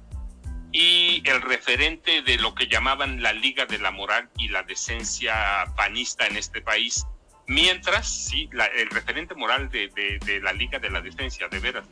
y 0.73 1.21
el 1.25 1.41
referente 1.41 2.21
de 2.23 2.37
lo 2.37 2.53
que 2.55 2.67
llamaban 2.67 3.21
la 3.21 3.31
Liga 3.31 3.65
de 3.65 3.79
la 3.79 3.91
Moral 3.91 4.29
y 4.37 4.49
la 4.49 4.63
Decencia 4.63 5.65
panista 5.75 6.27
en 6.27 6.35
este 6.37 6.61
país, 6.61 7.05
mientras, 7.47 8.07
sí, 8.07 8.49
el 8.75 8.89
referente 8.89 9.35
moral 9.35 9.69
de, 9.69 9.89
de 10.25 10.39
la 10.41 10.53
Liga 10.53 10.79
de 10.79 10.89
la 10.89 11.01
Decencia, 11.01 11.47
de 11.47 11.59
veras, 11.59 11.87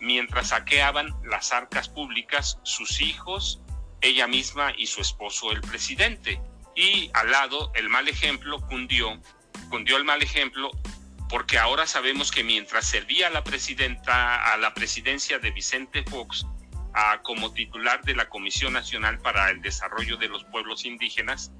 mientras 0.00 0.48
saqueaban 0.48 1.14
las 1.24 1.52
arcas 1.52 1.88
públicas 1.88 2.58
sus 2.62 3.00
hijos, 3.00 3.60
ella 4.00 4.26
misma 4.26 4.72
y 4.76 4.86
su 4.86 5.00
esposo 5.00 5.52
el 5.52 5.60
presidente. 5.62 6.40
Y 6.74 7.10
al 7.14 7.30
lado 7.30 7.72
el 7.74 7.88
mal 7.88 8.06
ejemplo 8.08 8.60
cundió 8.68 9.18
cundió 9.70 9.96
el 9.96 10.04
mal 10.04 10.22
ejemplo 10.22 10.70
porque 11.28 11.58
ahora 11.58 11.86
sabemos 11.86 12.30
que 12.30 12.44
mientras 12.44 12.86
servía 12.86 13.28
a 13.28 13.30
la 13.30 13.42
presidenta 13.42 14.52
a 14.52 14.56
la 14.58 14.74
presidencia 14.74 15.38
de 15.38 15.50
Vicente 15.50 16.04
Fox 16.04 16.46
como 17.22 17.52
titular 17.52 18.02
de 18.04 18.14
la 18.14 18.28
Comisión 18.28 18.72
Nacional 18.72 19.18
para 19.18 19.50
el 19.50 19.60
Desarrollo 19.60 20.16
de 20.16 20.28
los 20.28 20.44
Pueblos 20.44 20.86
Indígenas, 20.86 21.52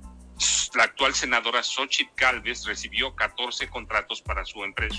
la 0.74 0.84
actual 0.84 1.14
senadora 1.14 1.62
Xochitl 1.62 2.12
Galvez 2.16 2.64
recibió 2.64 3.14
14 3.14 3.68
contratos 3.68 4.20
para 4.20 4.44
su, 4.44 4.62
empresa, 4.64 4.98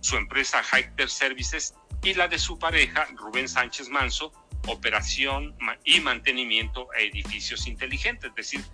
su, 0.00 0.16
empresa 0.16 0.62
Services 1.06 1.74
y 2.02 2.14
la 2.14 2.28
de 2.28 2.38
su 2.38 2.58
pareja 2.58 3.06
Rubén 3.14 3.48
Sánchez 3.48 3.88
Manso, 3.88 4.32
operación 4.66 5.56
y 5.84 6.00
mantenimiento 6.00 6.88
a 6.96 7.00
edificios 7.00 7.66
inteligentes. 7.66 8.30
Es 8.30 8.36
decir, 8.36 8.64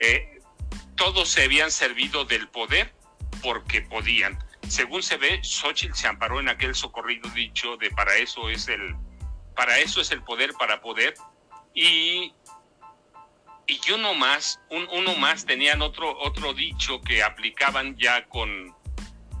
eh, 0.00 0.40
todos 0.96 1.28
se 1.28 1.44
habían 1.44 1.70
servido 1.70 2.24
del 2.24 2.48
poder 2.48 2.94
porque 3.42 3.82
podían. 3.82 4.38
Según 4.68 5.02
se 5.02 5.16
ve, 5.16 5.40
Xochitl 5.42 5.94
se 5.94 6.06
amparó 6.06 6.40
en 6.40 6.48
aquel 6.48 6.74
socorrido 6.74 7.28
dicho 7.30 7.76
de 7.76 7.90
para 7.90 8.16
eso 8.16 8.48
es 8.48 8.68
el, 8.68 8.94
para 9.54 9.78
eso 9.78 10.00
es 10.00 10.10
el 10.10 10.22
poder, 10.22 10.52
para 10.54 10.80
poder. 10.80 11.14
Y, 11.74 12.32
y 13.66 13.80
uno 13.92 14.14
más, 14.14 14.60
un, 14.70 14.86
uno 14.92 15.14
más 15.16 15.46
tenían 15.46 15.82
otro, 15.82 16.18
otro 16.18 16.52
dicho 16.52 17.00
que 17.00 17.22
aplicaban 17.22 17.96
ya 17.96 18.26
con, 18.26 18.74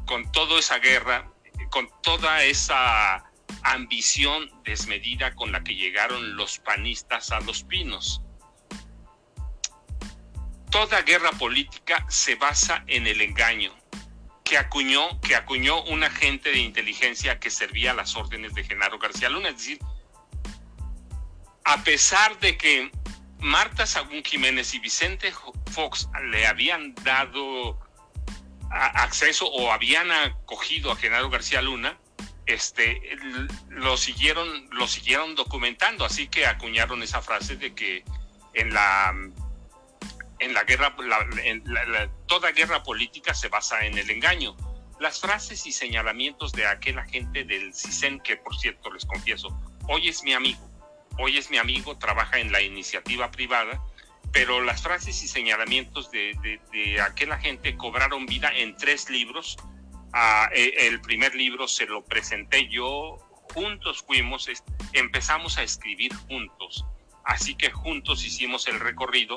con 0.06 0.30
toda 0.32 0.58
esa 0.58 0.78
guerra, 0.78 1.30
con 1.70 1.88
toda 2.02 2.42
esa 2.44 3.24
ambición 3.62 4.50
desmedida 4.64 5.34
con 5.34 5.52
la 5.52 5.62
que 5.62 5.74
llegaron 5.74 6.36
los 6.36 6.58
panistas 6.58 7.30
a 7.32 7.40
los 7.40 7.64
pinos. 7.64 8.22
Toda 10.70 11.02
guerra 11.02 11.30
política 11.32 12.04
se 12.08 12.34
basa 12.34 12.82
en 12.86 13.06
el 13.06 13.20
engaño 13.20 13.72
que 14.42 14.58
acuñó, 14.58 15.20
que 15.20 15.36
acuñó 15.36 15.82
un 15.84 16.04
agente 16.04 16.50
de 16.50 16.58
inteligencia 16.58 17.38
que 17.38 17.50
servía 17.50 17.92
a 17.92 17.94
las 17.94 18.14
órdenes 18.16 18.54
de 18.54 18.64
Genaro 18.64 18.98
García 18.98 19.30
Luna. 19.30 19.50
Es 19.50 19.56
decir, 19.56 19.78
a 21.64 21.82
pesar 21.82 22.38
de 22.40 22.58
que 22.58 22.90
Marta 23.44 23.86
Sagún 23.86 24.24
Jiménez 24.24 24.72
y 24.72 24.78
Vicente 24.78 25.30
Fox 25.70 26.08
le 26.30 26.46
habían 26.46 26.94
dado 26.94 27.78
acceso 28.70 29.46
o 29.46 29.70
habían 29.70 30.10
acogido 30.10 30.90
a 30.90 30.96
Genaro 30.96 31.28
García 31.28 31.60
Luna, 31.60 31.98
este, 32.46 33.02
lo 33.68 33.98
siguieron, 33.98 34.48
lo 34.70 34.88
siguieron 34.88 35.34
documentando, 35.34 36.06
así 36.06 36.26
que 36.28 36.46
acuñaron 36.46 37.02
esa 37.02 37.20
frase 37.20 37.56
de 37.56 37.74
que 37.74 38.02
en 38.54 38.72
la 38.72 39.12
en 40.38 40.54
la 40.54 40.64
guerra, 40.64 40.96
toda 42.26 42.50
guerra 42.52 42.82
política 42.82 43.34
se 43.34 43.48
basa 43.48 43.84
en 43.84 43.98
el 43.98 44.08
engaño. 44.10 44.56
Las 45.00 45.20
frases 45.20 45.66
y 45.66 45.72
señalamientos 45.72 46.52
de 46.52 46.66
aquel 46.66 46.98
agente 46.98 47.44
del 47.44 47.74
CISEN, 47.74 48.20
que 48.20 48.38
por 48.38 48.56
cierto 48.56 48.90
les 48.90 49.04
confieso, 49.04 49.48
hoy 49.86 50.08
es 50.08 50.22
mi 50.22 50.32
amigo, 50.32 50.73
hoy 51.18 51.38
es 51.38 51.50
mi 51.50 51.58
amigo, 51.58 51.96
trabaja 51.98 52.38
en 52.38 52.52
la 52.52 52.62
iniciativa 52.62 53.30
privada, 53.30 53.82
pero 54.32 54.60
las 54.60 54.82
frases 54.82 55.22
y 55.22 55.28
señalamientos 55.28 56.10
de, 56.10 57.00
aquel 57.00 57.32
agente 57.32 57.76
cobraron 57.76 58.26
vida 58.26 58.50
en 58.54 58.76
tres 58.76 59.08
libros. 59.08 59.56
Ah, 60.12 60.48
e, 60.54 60.88
el 60.88 61.00
primer 61.00 61.34
libro 61.34 61.68
se 61.68 61.86
lo 61.86 62.04
presenté 62.04 62.68
yo, 62.68 63.18
juntos 63.52 64.04
fuimos, 64.06 64.48
empezamos 64.92 65.58
a 65.58 65.62
escribir 65.62 66.14
juntos, 66.14 66.84
así 67.24 67.54
que 67.54 67.70
juntos 67.70 68.24
hicimos 68.24 68.66
el 68.68 68.80
recorrido 68.80 69.36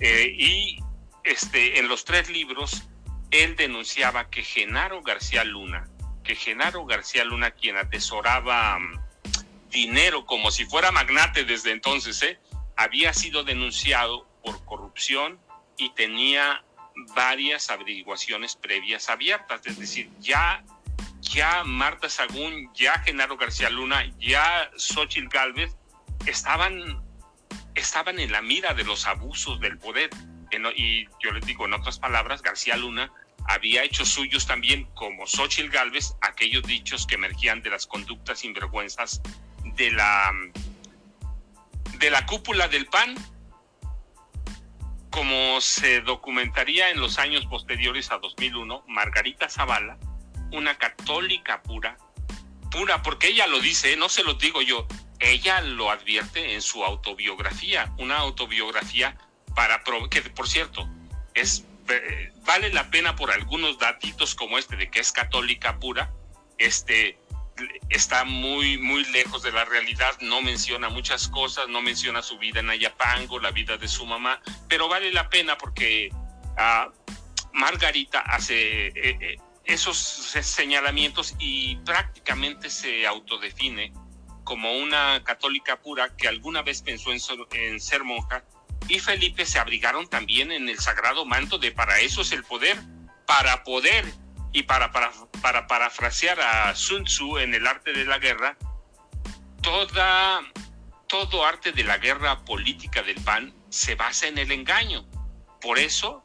eh, 0.00 0.34
y 0.36 0.78
este, 1.24 1.78
en 1.78 1.88
los 1.88 2.04
tres 2.04 2.28
libros, 2.28 2.88
él 3.30 3.56
denunciaba 3.56 4.28
que 4.28 4.42
Genaro 4.42 5.02
García 5.02 5.44
Luna, 5.44 5.88
que 6.22 6.34
Genaro 6.34 6.84
García 6.84 7.24
Luna, 7.24 7.52
quien 7.52 7.76
atesoraba 7.76 8.78
dinero 9.74 10.24
como 10.24 10.50
si 10.52 10.64
fuera 10.64 10.92
magnate 10.92 11.44
desde 11.44 11.72
entonces, 11.72 12.22
¿eh? 12.22 12.38
había 12.76 13.12
sido 13.12 13.42
denunciado 13.42 14.26
por 14.42 14.64
corrupción 14.64 15.38
y 15.76 15.90
tenía 15.90 16.64
varias 17.14 17.70
averiguaciones 17.70 18.54
previas 18.54 19.08
abiertas, 19.08 19.60
es 19.66 19.76
decir, 19.78 20.08
ya, 20.20 20.64
ya 21.20 21.64
Marta 21.64 22.08
Sagún, 22.08 22.72
ya 22.72 23.00
Genaro 23.00 23.36
García 23.36 23.68
Luna, 23.68 24.08
ya 24.20 24.70
Xochitl 24.76 25.28
Galvez 25.28 25.74
estaban, 26.24 27.02
estaban 27.74 28.20
en 28.20 28.30
la 28.30 28.42
mira 28.42 28.74
de 28.74 28.84
los 28.84 29.06
abusos 29.06 29.58
del 29.60 29.76
poder. 29.76 30.10
Y 30.76 31.06
yo 31.20 31.32
les 31.32 31.44
digo, 31.44 31.66
en 31.66 31.72
otras 31.72 31.98
palabras, 31.98 32.42
García 32.42 32.76
Luna 32.76 33.10
había 33.48 33.82
hecho 33.82 34.06
suyos 34.06 34.46
también, 34.46 34.84
como 34.94 35.26
Xochitl 35.26 35.68
Galvez, 35.68 36.14
aquellos 36.20 36.62
dichos 36.62 37.08
que 37.08 37.16
emergían 37.16 37.60
de 37.60 37.70
las 37.70 37.88
conductas 37.88 38.38
sinvergüenzas 38.38 39.20
de 39.76 39.90
la, 39.90 40.32
de 41.98 42.10
la 42.10 42.26
cúpula 42.26 42.68
del 42.68 42.86
PAN, 42.86 43.14
como 45.10 45.60
se 45.60 46.00
documentaría 46.00 46.90
en 46.90 47.00
los 47.00 47.18
años 47.18 47.46
posteriores 47.46 48.10
a 48.10 48.18
2001, 48.18 48.84
Margarita 48.88 49.48
Zavala, 49.48 49.96
una 50.52 50.76
católica 50.76 51.62
pura, 51.62 51.96
pura, 52.70 53.02
porque 53.02 53.28
ella 53.28 53.46
lo 53.46 53.60
dice, 53.60 53.96
no 53.96 54.08
se 54.08 54.24
lo 54.24 54.34
digo 54.34 54.60
yo, 54.62 54.86
ella 55.20 55.60
lo 55.60 55.90
advierte 55.90 56.54
en 56.54 56.62
su 56.62 56.84
autobiografía, 56.84 57.92
una 57.98 58.18
autobiografía 58.18 59.16
para 59.54 59.82
que 60.10 60.22
por 60.22 60.48
cierto 60.48 60.88
es 61.34 61.64
eh, 61.88 62.32
vale 62.44 62.72
la 62.72 62.90
pena 62.90 63.14
por 63.14 63.30
algunos 63.30 63.78
datitos 63.78 64.34
como 64.34 64.58
este 64.58 64.76
de 64.76 64.90
que 64.90 65.00
es 65.00 65.12
católica 65.12 65.78
pura, 65.78 66.12
este 66.58 67.18
está 67.88 68.24
muy 68.24 68.78
muy 68.78 69.04
lejos 69.06 69.42
de 69.42 69.52
la 69.52 69.64
realidad, 69.64 70.16
no 70.20 70.42
menciona 70.42 70.88
muchas 70.88 71.28
cosas, 71.28 71.68
no 71.68 71.82
menciona 71.82 72.22
su 72.22 72.38
vida 72.38 72.60
en 72.60 72.70
Ayapango, 72.70 73.38
la 73.38 73.50
vida 73.50 73.76
de 73.76 73.88
su 73.88 74.06
mamá, 74.06 74.40
pero 74.68 74.88
vale 74.88 75.12
la 75.12 75.28
pena 75.28 75.56
porque 75.56 76.10
uh, 76.12 76.90
Margarita 77.52 78.20
hace 78.20 78.88
eh, 78.88 78.92
eh, 78.96 79.36
esos 79.64 79.96
señalamientos 79.96 81.34
y 81.38 81.76
prácticamente 81.76 82.68
se 82.68 83.06
autodefine 83.06 83.92
como 84.44 84.76
una 84.76 85.22
católica 85.24 85.80
pura 85.80 86.14
que 86.16 86.28
alguna 86.28 86.62
vez 86.62 86.82
pensó 86.82 87.10
en, 87.12 87.80
ser 87.80 88.04
monja, 88.04 88.44
y 88.88 89.00
Felipe 89.00 89.46
se 89.46 89.58
abrigaron 89.58 90.06
también 90.06 90.52
en 90.52 90.68
el 90.68 90.78
sagrado 90.78 91.24
manto 91.24 91.56
de 91.56 91.72
para 91.72 92.00
eso 92.00 92.20
es 92.20 92.32
el 92.32 92.44
poder, 92.44 92.76
para 93.26 93.64
poder 93.64 94.04
y 94.54 94.62
para, 94.62 94.92
para, 94.92 95.10
para 95.42 95.66
parafrasear 95.66 96.40
a 96.40 96.74
Sun 96.76 97.04
Tzu 97.04 97.38
en 97.38 97.54
el 97.54 97.66
arte 97.66 97.92
de 97.92 98.04
la 98.04 98.20
guerra, 98.20 98.56
toda, 99.60 100.40
todo 101.08 101.44
arte 101.44 101.72
de 101.72 101.82
la 101.82 101.98
guerra 101.98 102.44
política 102.44 103.02
del 103.02 103.20
PAN 103.22 103.52
se 103.68 103.96
basa 103.96 104.28
en 104.28 104.38
el 104.38 104.52
engaño. 104.52 105.04
Por 105.60 105.80
eso, 105.80 106.24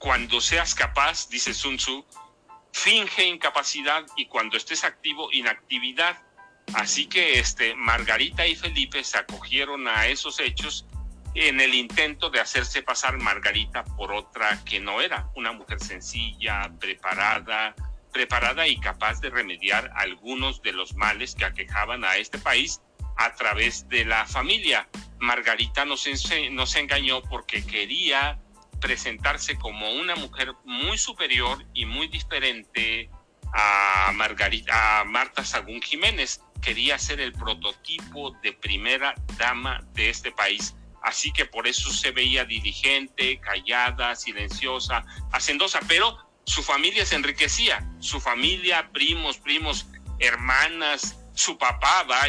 cuando 0.00 0.40
seas 0.40 0.74
capaz, 0.74 1.28
dice 1.28 1.54
Sun 1.54 1.76
Tzu, 1.76 2.04
finge 2.72 3.28
incapacidad 3.28 4.04
y 4.16 4.26
cuando 4.26 4.56
estés 4.56 4.82
activo, 4.82 5.28
inactividad. 5.30 6.20
Así 6.74 7.06
que 7.06 7.38
este, 7.38 7.76
Margarita 7.76 8.44
y 8.44 8.56
Felipe 8.56 9.04
se 9.04 9.18
acogieron 9.18 9.86
a 9.86 10.08
esos 10.08 10.40
hechos 10.40 10.84
en 11.34 11.60
el 11.60 11.74
intento 11.74 12.30
de 12.30 12.40
hacerse 12.40 12.82
pasar 12.82 13.18
Margarita 13.18 13.84
por 13.84 14.12
otra 14.12 14.62
que 14.64 14.80
no 14.80 15.00
era, 15.00 15.28
una 15.34 15.52
mujer 15.52 15.80
sencilla, 15.80 16.70
preparada, 16.78 17.74
preparada 18.12 18.66
y 18.66 18.78
capaz 18.78 19.20
de 19.20 19.30
remediar 19.30 19.90
algunos 19.96 20.62
de 20.62 20.72
los 20.72 20.94
males 20.94 21.34
que 21.34 21.44
aquejaban 21.44 22.04
a 22.04 22.16
este 22.16 22.38
país 22.38 22.80
a 23.16 23.34
través 23.34 23.88
de 23.88 24.04
la 24.04 24.26
familia. 24.26 24.88
Margarita 25.18 25.84
nos, 25.84 26.06
nos 26.50 26.76
engañó 26.76 27.22
porque 27.22 27.64
quería 27.64 28.38
presentarse 28.80 29.56
como 29.56 29.92
una 29.92 30.16
mujer 30.16 30.52
muy 30.64 30.98
superior 30.98 31.64
y 31.72 31.86
muy 31.86 32.08
diferente 32.08 33.08
a 33.54 34.10
Margarita, 34.14 35.00
a 35.00 35.04
Marta 35.04 35.44
Sagún 35.44 35.80
Jiménez, 35.80 36.40
quería 36.60 36.98
ser 36.98 37.20
el 37.20 37.32
prototipo 37.32 38.32
de 38.42 38.52
primera 38.52 39.14
dama 39.38 39.84
de 39.92 40.10
este 40.10 40.32
país. 40.32 40.74
Así 41.02 41.32
que 41.32 41.46
por 41.46 41.66
eso 41.66 41.90
se 41.90 42.12
veía 42.12 42.44
diligente, 42.44 43.40
callada, 43.40 44.14
silenciosa, 44.14 45.04
hacendosa, 45.32 45.80
pero 45.88 46.16
su 46.44 46.62
familia 46.62 47.04
se 47.04 47.16
enriquecía, 47.16 47.84
su 48.00 48.20
familia, 48.20 48.90
primos, 48.92 49.38
primos, 49.38 49.86
hermanas, 50.18 51.16
su 51.34 51.58
papá 51.58 52.04
va, 52.04 52.20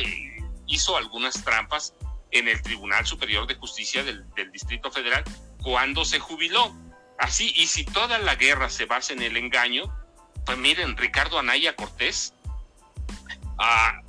hizo 0.68 0.98
algunas 0.98 1.44
trampas 1.44 1.94
en 2.32 2.48
el 2.48 2.62
Tribunal 2.62 3.06
Superior 3.06 3.48
de 3.48 3.56
Justicia 3.56 4.04
del, 4.04 4.26
Distrito 4.52 4.92
Federal 4.92 5.24
cuando 5.62 6.04
se 6.04 6.20
jubiló. 6.20 6.76
Así, 7.20 7.54
y 7.56 7.68
si 7.68 7.86
toda 7.86 8.18
la 8.18 8.36
guerra 8.36 8.70
se 8.70 8.86
basa 8.86 9.14
en 9.14 9.22
el 9.22 9.38
engaño, 9.38 9.84
pues 10.46 10.58
miren, 10.58 10.98
Ricardo 10.98 11.38
Anaya 11.38 11.76
Cortés, 11.76 12.34
ah, 13.60 14.02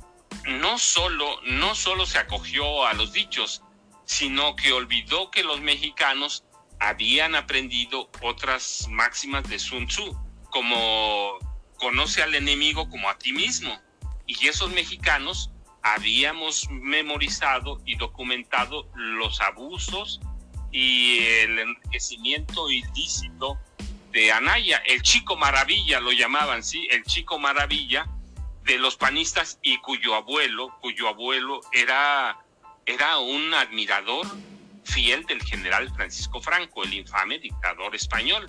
no 0.45 0.77
solo, 0.79 1.39
no 1.43 1.75
solo 1.75 2.05
se 2.05 2.17
acogió 2.17 2.85
a 2.85 2.93
los 2.93 3.13
dichos, 3.13 3.61
sino 4.05 4.55
que 4.55 4.71
olvidó 4.73 5.31
que 5.31 5.43
los 5.43 5.61
mexicanos 5.61 6.45
habían 6.79 7.35
aprendido 7.35 8.09
otras 8.21 8.87
máximas 8.89 9.47
de 9.49 9.59
Sun 9.59 9.87
Tzu, 9.87 10.17
como 10.49 11.37
conoce 11.77 12.23
al 12.23 12.35
enemigo 12.35 12.89
como 12.89 13.09
a 13.09 13.17
ti 13.17 13.33
mismo. 13.33 13.79
Y 14.27 14.47
esos 14.47 14.71
mexicanos 14.71 15.51
habíamos 15.81 16.67
memorizado 16.69 17.81
y 17.85 17.95
documentado 17.95 18.89
los 18.95 19.39
abusos 19.41 20.19
y 20.71 21.19
el 21.19 21.59
enriquecimiento 21.59 22.69
ilícito 22.69 23.57
de 24.11 24.31
Anaya, 24.31 24.81
el 24.85 25.01
chico 25.01 25.35
maravilla 25.35 25.99
lo 25.99 26.11
llamaban, 26.11 26.63
sí, 26.63 26.87
el 26.89 27.03
chico 27.03 27.37
maravilla, 27.37 28.07
de 28.63 28.79
los 28.79 28.95
panistas 28.95 29.59
y 29.61 29.77
cuyo 29.77 30.15
abuelo, 30.15 30.75
cuyo 30.81 31.07
abuelo 31.07 31.61
era, 31.71 32.39
era 32.85 33.17
un 33.17 33.53
admirador 33.53 34.27
fiel 34.83 35.25
del 35.25 35.41
general 35.41 35.91
Francisco 35.95 36.41
Franco, 36.41 36.83
el 36.83 36.93
infame 36.93 37.39
dictador 37.39 37.95
español. 37.95 38.47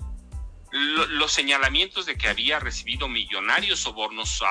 los 0.71 1.31
señalamientos 1.31 2.05
de 2.05 2.17
que 2.17 2.27
había 2.27 2.59
recibido 2.59 3.07
millonarios 3.07 3.79
sobornos 3.79 4.43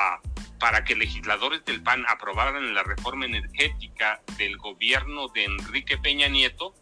para 0.58 0.82
que 0.82 0.96
legisladores 0.96 1.64
del 1.66 1.82
PAN 1.82 2.04
aprobaran 2.08 2.74
la 2.74 2.82
reforma 2.82 3.26
energética 3.26 4.22
del 4.38 4.56
gobierno 4.56 5.28
de 5.28 5.44
Enrique 5.44 5.98
Peña 5.98 6.28
Nieto, 6.28 6.74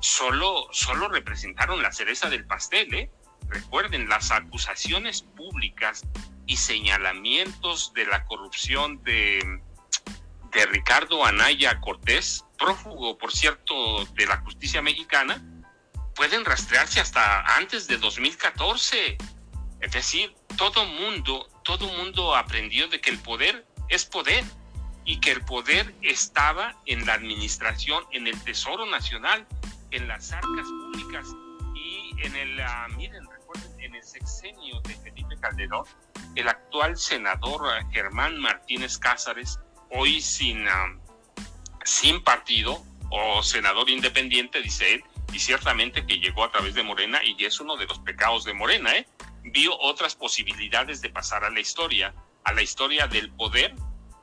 solo, 0.00 0.66
solo 0.72 1.08
representaron 1.08 1.82
la 1.82 1.92
cereza 1.92 2.28
del 2.28 2.44
pastel. 2.46 2.92
¿eh? 2.92 3.10
Recuerden, 3.48 4.08
las 4.08 4.32
acusaciones 4.32 5.22
públicas 5.22 6.02
y 6.46 6.56
señalamientos 6.56 7.94
de 7.94 8.06
la 8.06 8.24
corrupción 8.24 9.02
de, 9.04 9.62
de 10.52 10.66
Ricardo 10.66 11.24
Anaya 11.24 11.80
Cortés, 11.80 12.44
prófugo, 12.58 13.16
por 13.18 13.32
cierto, 13.32 14.04
de 14.14 14.26
la 14.26 14.38
justicia 14.38 14.82
mexicana, 14.82 15.42
pueden 16.14 16.44
rastrearse 16.44 17.00
hasta 17.00 17.56
antes 17.56 17.86
de 17.86 17.96
2014. 17.96 19.16
Es 19.80 19.92
decir, 19.92 20.34
todo 20.56 20.84
mundo, 20.84 21.48
todo 21.64 21.86
mundo 21.88 22.36
aprendió 22.36 22.88
de 22.88 23.00
que 23.00 23.10
el 23.10 23.18
poder 23.18 23.66
es 23.88 24.04
poder 24.04 24.44
y 25.04 25.18
que 25.20 25.32
el 25.32 25.40
poder 25.44 25.94
estaba 26.02 26.76
en 26.86 27.06
la 27.06 27.14
administración, 27.14 28.04
en 28.12 28.26
el 28.26 28.40
Tesoro 28.42 28.86
Nacional, 28.86 29.46
en 29.90 30.08
las 30.08 30.32
arcas 30.32 30.66
públicas 30.66 31.26
y 31.74 32.14
en 32.22 32.36
el, 32.36 32.60
ah, 32.60 32.86
miren, 32.96 33.24
recuerden, 33.28 33.80
en 33.80 33.94
el 33.94 34.02
sexenio 34.02 34.80
de 34.82 34.94
Felipe 34.96 35.36
Calderón, 35.40 35.84
el 36.34 36.48
actual 36.48 36.96
senador 36.96 37.62
eh, 37.76 37.84
Germán 37.92 38.38
Martínez 38.38 38.98
Cázares, 38.98 39.58
hoy 39.90 40.20
sin, 40.20 40.66
sin 41.84 42.22
partido 42.22 42.82
o 43.10 43.42
senador 43.42 43.90
independiente, 43.90 44.62
dice 44.62 44.94
él, 44.94 45.04
y 45.32 45.38
ciertamente 45.38 46.06
que 46.06 46.18
llegó 46.18 46.44
a 46.44 46.50
través 46.50 46.74
de 46.74 46.82
Morena 46.82 47.20
y 47.24 47.44
es 47.44 47.60
uno 47.60 47.76
de 47.76 47.86
los 47.86 47.98
pecados 48.00 48.44
de 48.44 48.54
Morena, 48.54 48.94
¿eh? 48.94 49.06
vio 49.42 49.76
otras 49.78 50.14
posibilidades 50.14 51.00
de 51.00 51.10
pasar 51.10 51.44
a 51.44 51.50
la 51.50 51.60
historia, 51.60 52.14
a 52.44 52.52
la 52.52 52.62
historia 52.62 53.06
del 53.06 53.30
poder 53.32 53.74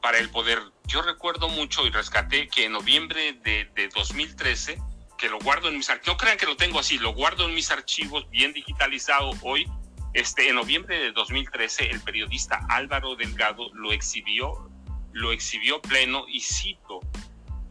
para 0.02 0.20
el 0.20 0.30
poder. 0.30 0.60
Yo 0.86 1.02
recuerdo 1.02 1.50
mucho 1.50 1.86
y 1.86 1.92
rescaté 1.92 2.48
que 2.48 2.66
en 2.66 2.74
noviembre 2.74 3.34
de, 3.44 3.66
de 3.76 3.90
2013, 3.90 4.78
que 5.18 5.30
lo 5.30 5.40
guardo 5.40 5.70
en 5.70 5.78
mis 5.78 5.90
archivos, 5.90 6.16
no 6.16 6.18
crean 6.18 6.38
que 6.38 6.46
lo 6.46 6.56
tengo 6.56 6.80
así, 6.80 6.98
lo 6.98 7.14
guardo 7.14 7.46
en 7.46 7.56
mis 7.56 7.72
archivos 7.72 8.30
bien 8.30 8.54
digitalizado 8.54 9.32
hoy, 9.42 9.66
este, 10.14 10.50
en 10.50 10.56
noviembre 10.56 11.00
de 11.00 11.12
2013, 11.12 11.90
el 11.90 12.02
periodista 12.02 12.66
Álvaro 12.70 13.16
Delgado 13.16 13.70
lo 13.74 13.92
exhibió, 13.92 14.70
lo 15.18 15.32
exhibió 15.32 15.82
pleno 15.82 16.26
y 16.28 16.42
cito, 16.42 17.02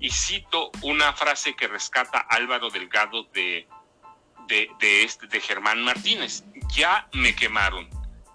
y 0.01 0.11
cito 0.11 0.73
una 0.83 1.13
frase 1.13 1.55
que 1.55 1.69
rescata 1.69 2.19
Álvaro 2.19 2.71
Delgado 2.71 3.23
de, 3.33 3.69
de, 4.49 4.69
de, 4.81 5.05
este, 5.05 5.29
de 5.29 5.41
Germán 5.41 5.83
Martínez. 5.85 6.45
Ya 6.75 7.09
me 7.13 7.37
quemaron. 7.37 7.89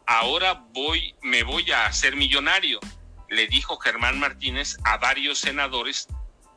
Ahora 0.08 0.66
voy, 0.72 1.14
me 1.22 1.44
voy 1.44 1.70
a 1.72 1.86
hacer 1.86 2.16
millonario. 2.16 2.80
le 3.30 3.48
dijo 3.48 3.78
Germán 3.78 4.20
Martínez 4.20 4.78
a 4.84 4.98
varios 4.98 5.40
senadores 5.40 6.08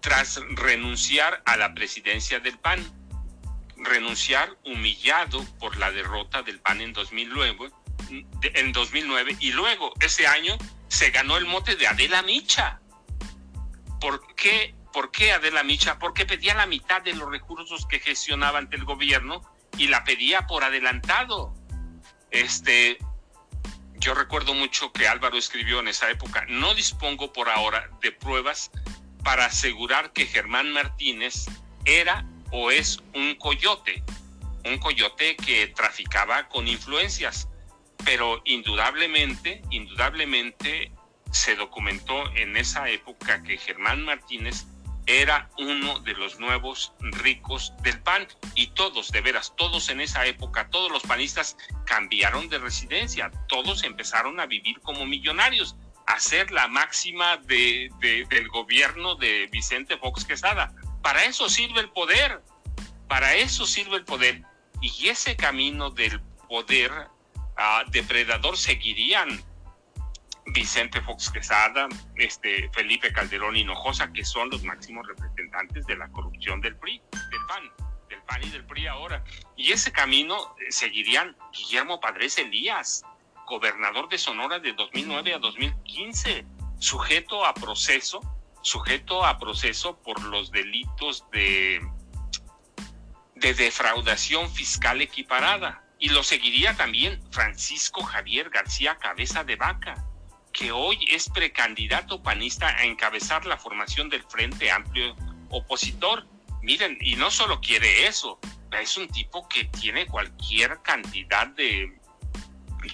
tras 0.01 0.41
renunciar 0.51 1.43
a 1.47 1.57
la 1.57 1.75
presidencia 1.75 2.39
del 2.39 2.59
PAN. 2.59 2.81
Renunciar 3.77 4.57
humillado 4.65 5.45
por 5.59 5.77
la 5.77 5.91
derrota 5.91 6.43
del 6.43 6.61
PAN 6.61 6.81
en 6.81 6.93
2009, 6.93 7.71
en 8.11 8.73
2009 8.73 9.37
y 9.41 9.53
luego 9.53 9.93
ese 10.01 10.27
año 10.27 10.57
se 10.89 11.11
ganó 11.11 11.37
el 11.37 11.47
mote 11.47 11.77
de 11.77 11.87
Adela 11.87 12.23
Micha. 12.23 12.81
¿Por 14.01 14.35
qué, 14.35 14.75
¿Por 14.93 15.11
qué 15.11 15.33
Adela 15.33 15.63
Micha? 15.63 15.99
Porque 15.99 16.27
pedía 16.27 16.55
la 16.55 16.67
mitad 16.67 17.03
de 17.03 17.15
los 17.15 17.31
recursos 17.31 17.87
que 17.87 18.01
gestionaba 18.01 18.59
ante 18.59 18.77
el 18.77 18.85
gobierno 18.85 19.43
y 19.77 19.89
la 19.89 20.05
pedía 20.05 20.47
por 20.47 20.65
adelantado. 20.65 21.55
Este, 22.31 22.99
yo 23.95 24.15
recuerdo 24.15 24.55
mucho 24.55 24.93
que 24.93 25.09
Álvaro 25.09 25.37
escribió 25.39 25.81
en 25.81 25.89
esa 25.89 26.11
época, 26.11 26.45
no 26.49 26.75
dispongo 26.75 27.33
por 27.33 27.49
ahora 27.49 27.91
de 28.03 28.13
pruebas 28.13 28.71
para 29.23 29.47
asegurar 29.47 30.13
que 30.13 30.27
Germán 30.27 30.73
Martínez 30.73 31.47
era 31.85 32.27
o 32.51 32.71
es 32.71 33.03
un 33.15 33.35
coyote, 33.37 34.03
un 34.65 34.79
coyote 34.79 35.37
que 35.37 35.69
traficaba 35.69 36.49
con 36.49 36.69
influencias, 36.69 37.49
pero 38.05 38.41
indudablemente, 38.45 39.63
indudablemente 39.71 40.93
se 41.31 41.57
documentó 41.57 42.31
en 42.37 42.57
esa 42.57 42.89
época 42.89 43.43
que 43.43 43.57
Germán 43.57 44.05
Martínez 44.05 44.67
era 45.07 45.51
uno 45.59 46.01
de 46.01 46.15
los 46.15 46.39
nuevos 46.39 46.95
ricos 47.01 47.75
del 47.83 48.01
PAN 48.01 48.27
y 48.55 48.69
todos, 48.69 49.11
de 49.13 49.21
veras, 49.21 49.55
todos 49.57 49.89
en 49.91 50.01
esa 50.01 50.25
época, 50.27 50.71
todos 50.71 50.91
los 50.91 51.03
panistas 51.03 51.57
cambiaron 51.85 52.49
de 52.49 52.59
residencia, 52.59 53.31
todos 53.49 53.85
empezaron 53.85 54.41
a 54.41 54.47
vivir 54.47 54.81
como 54.81 55.05
millonarios, 55.05 55.77
a 56.07 56.21
ser 56.21 56.51
la 56.51 56.69
máxima 56.69 57.37
de, 57.39 57.91
del 58.01 58.49
gobierno 58.49 59.15
de 59.17 59.49
Vicente 59.49 59.97
Fox 59.99 60.25
Quesada. 60.25 60.75
Para 61.03 61.25
eso 61.25 61.49
sirve 61.49 61.81
el 61.81 61.91
poder, 61.91 62.43
para 63.09 63.35
eso 63.35 63.67
sirve 63.67 63.97
el 63.97 64.05
poder. 64.05 64.43
Y 64.81 65.09
ese 65.09 65.37
camino 65.37 65.91
del 65.91 66.21
poder 66.49 67.09
uh, 67.59 67.91
depredador 67.91 68.57
seguirían 68.57 69.29
Vicente 70.47 71.01
Fox 71.01 71.31
Quesada, 71.31 71.89
este, 72.17 72.69
Felipe 72.71 73.13
Calderón 73.13 73.57
Hinojosa, 73.57 74.13
que 74.13 74.25
son 74.25 74.51
los 74.51 74.63
máximos 74.63 75.07
representantes 75.07 75.87
de 75.87 75.97
la 75.97 76.09
corrupción 76.09 76.61
del 76.61 76.77
PRI, 76.77 77.01
del 77.11 77.47
PAN, 77.49 77.63
del 78.09 78.23
PAN 78.23 78.43
y 78.43 78.51
del 78.51 78.65
PRI 78.65 78.87
ahora. 78.87 79.25
Y 79.57 79.73
ese 79.73 79.91
camino 79.91 80.37
eh, 80.37 80.71
seguirían 80.71 81.37
Guillermo 81.53 82.01
Padres 82.01 82.39
Elías, 82.39 83.05
gobernador 83.47 84.09
de 84.09 84.19
Sonora 84.19 84.59
de 84.59 84.73
2009 84.75 85.35
a 85.35 85.39
2015, 85.39 86.47
sujeto 86.79 87.45
a 87.45 87.55
proceso, 87.55 88.21
sujeto 88.63 89.25
a 89.25 89.39
proceso 89.39 89.99
por 90.03 90.23
los 90.25 90.51
delitos 90.51 91.25
de, 91.33 91.81
de 93.35 93.55
defraudación 93.55 94.51
fiscal 94.51 95.01
equiparada. 95.01 95.84
Y 96.05 96.11
lo 96.11 96.23
seguiría 96.23 96.77
también 96.77 97.19
Francisco 97.31 98.03
Javier 98.03 98.51
García 98.51 98.99
Cabeza 98.99 99.43
de 99.43 99.57
Vaca, 99.57 100.05
que 100.53 100.71
hoy 100.71 100.99
es 101.11 101.31
precandidato 101.31 102.23
panista 102.23 102.69
a 102.69 102.85
encabezar 102.85 103.47
la 103.47 103.57
formación 103.57 104.11
del 104.11 104.23
Frente 104.25 104.71
Amplio 104.71 105.17
Opositor. 105.49 106.27
Miren, 106.61 106.99
y 107.01 107.17
no 107.17 107.31
solo 107.31 107.59
quiere 107.63 108.07
eso, 108.07 108.39
es 108.79 108.99
un 108.99 109.09
tipo 109.09 109.49
que 109.49 109.65
tiene 109.65 110.05
cualquier 110.05 110.83
cantidad 110.83 111.47
de, 111.47 111.99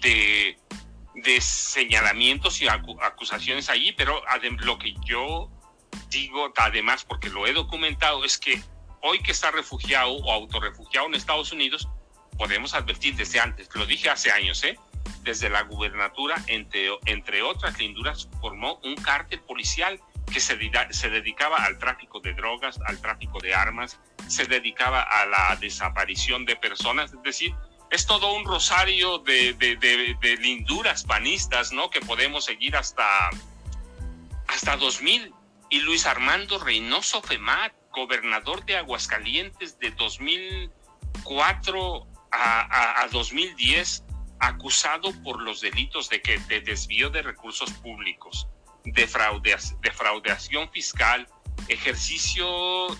de, 0.01 1.41
señalamientos 1.41 2.63
y 2.63 2.69
acusaciones 2.69 3.71
allí, 3.71 3.91
pero 3.91 4.23
lo 4.61 4.79
que 4.79 4.95
yo 5.05 5.51
digo 6.11 6.53
además, 6.57 7.05
porque 7.05 7.29
lo 7.29 7.45
he 7.49 7.53
documentado, 7.55 8.25
es 8.25 8.39
que 8.39 8.63
hoy 9.03 9.21
que 9.21 9.33
está 9.33 9.51
refugiado 9.51 10.13
o 10.13 10.33
autorrefugiado 10.33 11.09
en 11.09 11.15
Estados 11.17 11.51
Unidos, 11.51 11.89
podemos 12.41 12.73
advertir 12.73 13.15
desde 13.17 13.39
antes, 13.39 13.69
lo 13.75 13.85
dije 13.85 14.09
hace 14.09 14.31
años, 14.31 14.65
¿eh? 14.65 14.79
desde 15.23 15.51
la 15.51 15.61
gubernatura, 15.65 16.43
entre, 16.47 16.89
entre 17.05 17.43
otras 17.43 17.79
linduras, 17.79 18.31
formó 18.41 18.81
un 18.83 18.95
cártel 18.95 19.41
policial 19.41 20.01
que 20.33 20.41
se, 20.41 20.59
se 20.89 21.11
dedicaba 21.11 21.59
al 21.59 21.79
tráfico 21.79 22.19
de 22.21 22.33
drogas, 22.33 22.81
al 22.87 22.99
tráfico 22.99 23.41
de 23.41 23.55
armas, 23.55 24.01
se 24.27 24.47
dedicaba 24.47 25.03
a 25.03 25.27
la 25.27 25.55
desaparición 25.57 26.47
de 26.47 26.57
personas, 26.57 27.13
es 27.13 27.23
decir, 27.23 27.55
es 27.91 28.07
todo 28.07 28.33
un 28.33 28.47
rosario 28.47 29.19
de, 29.19 29.53
de, 29.53 29.77
de, 29.77 30.37
linduras 30.39 31.05
panistas, 31.05 31.73
¿no? 31.73 31.91
Que 31.91 32.01
podemos 32.01 32.47
seguir 32.47 32.75
hasta, 32.75 33.29
hasta 34.49 34.79
2000. 34.79 35.35
Y 35.69 35.81
Luis 35.81 36.07
Armando 36.07 36.59
Reynoso 36.59 37.21
Femat, 37.21 37.75
gobernador 37.91 38.65
de 38.65 38.79
Aguascalientes 38.79 39.79
de 39.79 39.91
2004 39.91 42.07
a, 42.31 42.61
a, 42.61 43.03
a 43.03 43.09
2010, 43.09 44.05
acusado 44.41 45.13
por 45.23 45.43
los 45.43 45.61
delitos 45.61 46.09
de, 46.09 46.21
que, 46.23 46.39
de 46.41 46.61
desvío 46.61 47.11
de 47.11 47.23
recursos 47.23 47.71
públicos, 47.73 48.49
defraudación 48.85 50.71
fiscal, 50.71 51.27
ejercicio 51.69 52.47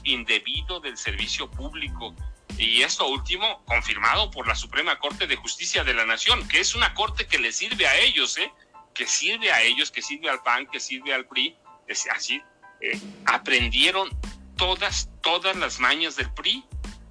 indebido 0.05 0.81
del 0.81 0.97
servicio 0.97 1.51
público. 1.51 2.15
Y 2.59 2.83
esto 2.83 3.09
último 3.09 3.63
confirmado 3.65 4.31
por 4.31 4.47
la 4.47 4.55
Suprema 4.55 4.99
Corte 4.99 5.27
de 5.27 5.37
Justicia 5.37 5.83
de 5.83 5.95
la 5.95 6.05
Nación, 6.05 6.47
que 6.49 6.61
es 6.61 6.75
una 6.75 6.93
corte 6.95 7.27
que 7.27 7.39
le 7.39 7.53
sirve 7.53 7.87
a 7.87 7.97
ellos, 7.99 8.37
¿eh? 8.37 8.53
que 8.93 9.07
sirve 9.07 9.51
a 9.51 9.63
ellos, 9.63 9.91
que 9.91 10.03
sirve 10.03 10.29
al 10.29 10.43
PAN, 10.43 10.67
que 10.67 10.79
sirve 10.79 11.15
al 11.15 11.27
PRI. 11.27 11.57
Es 11.87 12.07
así, 12.09 12.43
eh, 12.81 13.01
aprendieron 13.25 14.11
todas, 14.57 15.09
todas 15.23 15.57
las 15.57 15.81
mañas 15.81 16.17
del 16.17 16.31
PRI, 16.35 16.65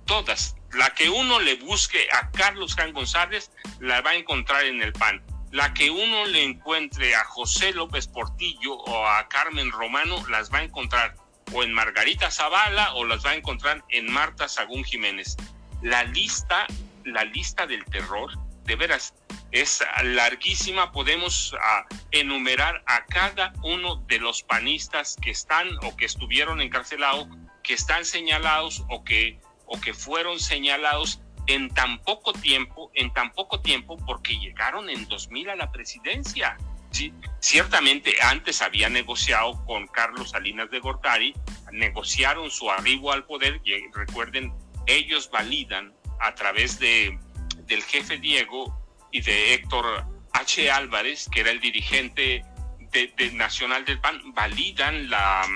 todas, 0.06 0.56
la 0.74 0.94
que 0.94 1.10
uno 1.10 1.40
le 1.40 1.56
busque 1.56 2.08
a 2.12 2.30
Carlos 2.32 2.76
Jan 2.76 2.94
González, 2.94 3.52
la 3.80 4.02
va 4.02 4.12
a 4.12 4.16
encontrar 4.16 4.66
en 4.66 4.82
el 4.82 4.94
PAN. 4.94 5.22
La 5.52 5.74
que 5.74 5.90
uno 5.90 6.26
le 6.26 6.44
encuentre 6.44 7.16
a 7.16 7.24
José 7.24 7.74
López 7.74 8.08
Portillo 8.08 8.74
o 8.74 9.08
a 9.08 9.28
Carmen 9.28 9.72
Romano, 9.72 10.24
las 10.28 10.54
va 10.54 10.60
a 10.60 10.64
encontrar 10.64 11.16
o 11.52 11.64
en 11.64 11.74
Margarita 11.74 12.30
Zavala 12.30 12.94
o 12.94 13.06
las 13.06 13.26
va 13.26 13.32
a 13.32 13.36
encontrar 13.36 13.84
en 13.90 14.12
Marta 14.12 14.48
Sagún 14.48 14.84
Jiménez. 14.84 15.36
La 15.82 16.04
lista, 16.04 16.68
la 17.04 17.24
lista 17.24 17.66
del 17.66 17.84
terror, 17.86 18.32
de 18.66 18.76
veras, 18.76 19.16
es 19.52 19.84
larguísima. 20.04 20.92
Podemos 20.92 21.56
ah, 21.60 21.86
enumerar 22.12 22.84
a 22.86 23.06
cada 23.06 23.54
uno 23.64 23.96
de 24.08 24.20
los 24.20 24.44
panistas 24.44 25.16
que 25.22 25.32
están 25.32 25.68
o 25.84 25.96
que 25.98 26.06
estuvieron 26.06 26.62
encarcelados, 26.62 27.28
que 27.64 27.74
están 27.74 28.06
señalados 28.06 28.84
o 28.90 29.04
que 29.04 29.40
o 29.70 29.80
que 29.80 29.94
fueron 29.94 30.40
señalados 30.40 31.22
en 31.48 31.70
tan 31.70 32.00
poco 32.00 32.34
tiempo, 32.34 32.92
en 32.94 33.14
tan 33.14 33.32
poco 33.32 33.62
tiempo, 33.62 33.98
porque 34.06 34.38
llegaron 34.38 34.90
en 34.90 35.08
2000 35.08 35.50
a 35.50 35.56
la 35.56 35.72
presidencia. 35.72 36.58
Sí, 36.92 37.14
ciertamente 37.40 38.16
antes 38.22 38.62
había 38.62 38.90
negociado 38.90 39.64
con 39.66 39.88
Carlos 39.88 40.32
Salinas 40.32 40.72
de 40.72 40.80
Gortari, 40.80 41.34
negociaron 41.72 42.50
su 42.50 42.70
arribo 42.70 43.12
al 43.12 43.26
poder 43.26 43.62
y 43.64 43.74
recuerden, 43.94 44.52
ellos 44.88 45.30
validan 45.32 45.94
a 46.20 46.34
través 46.34 46.80
de, 46.80 47.18
del 47.66 47.84
jefe 47.84 48.18
Diego 48.18 48.76
y 49.12 49.22
de 49.22 49.54
Héctor 49.54 50.06
H. 50.34 50.72
Álvarez, 50.72 51.30
que 51.32 51.42
era 51.42 51.52
el 51.52 51.60
dirigente 51.60 52.44
de, 52.92 53.32
nacional 53.34 53.86
del 53.86 54.00
PAN, 54.00 54.34
validan 54.34 55.10
la, 55.10 55.48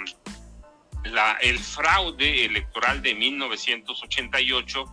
el 1.41 1.59
fraude 1.59 2.45
electoral 2.45 3.01
de 3.01 3.13
1988 3.13 4.85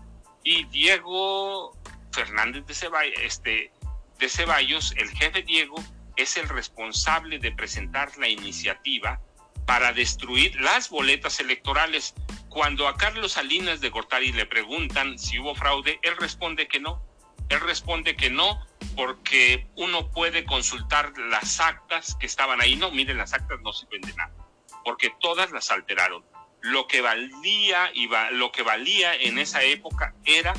y 0.44 0.64
Diego 0.64 1.76
Fernández 2.12 2.66
de 2.66 2.74
Ceballos, 2.74 3.14
este, 3.22 3.72
de 4.18 4.28
Ceballos, 4.28 4.94
el 4.96 5.10
jefe 5.10 5.42
Diego, 5.42 5.76
es 6.16 6.36
el 6.36 6.48
responsable 6.48 7.38
de 7.38 7.52
presentar 7.52 8.16
la 8.18 8.28
iniciativa 8.28 9.20
para 9.66 9.92
destruir 9.92 10.61
las 10.61 10.90
boletas 10.90 11.40
electorales. 11.40 12.14
Cuando 12.48 12.88
a 12.88 12.96
Carlos 12.96 13.32
Salinas 13.32 13.80
de 13.80 13.90
Gortari 13.90 14.32
le 14.32 14.46
preguntan 14.46 15.18
si 15.18 15.38
hubo 15.38 15.54
fraude, 15.54 16.00
él 16.02 16.16
responde 16.18 16.66
que 16.66 16.80
no. 16.80 17.02
Él 17.48 17.61
responde 17.61 18.16
que 18.16 18.30
no 18.30 18.64
porque 18.96 19.66
uno 19.76 20.11
puede 20.11 20.44
consultar 20.44 21.12
las 21.18 21.61
actas 21.61 22.16
que 22.16 22.26
estaban 22.26 22.61
ahí. 22.61 22.76
No, 22.76 22.90
miren, 22.90 23.18
las 23.18 23.32
actas 23.32 23.61
no 23.61 23.72
sirven 23.72 24.02
de 24.02 24.14
nada 24.14 24.39
porque 24.85 25.12
todas 25.20 25.51
las 25.51 25.70
alteraron. 25.70 26.24
Lo 26.62 26.87
que 26.87 27.01
valía, 27.01 27.91
lo 28.33 28.53
que 28.53 28.62
valía 28.62 29.14
en 29.14 29.39
esa 29.39 29.62
época 29.62 30.14
era 30.24 30.53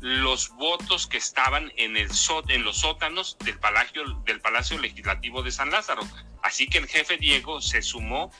los 0.00 0.50
votos 0.56 1.06
que 1.06 1.16
estaban 1.16 1.72
en, 1.76 1.96
el, 1.96 2.10
en 2.48 2.64
los 2.64 2.78
sótanos 2.78 3.38
del 3.38 3.58
Palacio, 3.58 4.04
del 4.24 4.40
Palacio 4.40 4.78
Legislativo 4.78 5.42
de 5.42 5.52
San 5.52 5.70
Lázaro. 5.70 6.02
Así 6.42 6.66
que 6.66 6.78
el 6.78 6.88
jefe 6.88 7.16
Diego 7.16 7.60
se 7.60 7.82
sumó 7.82 8.30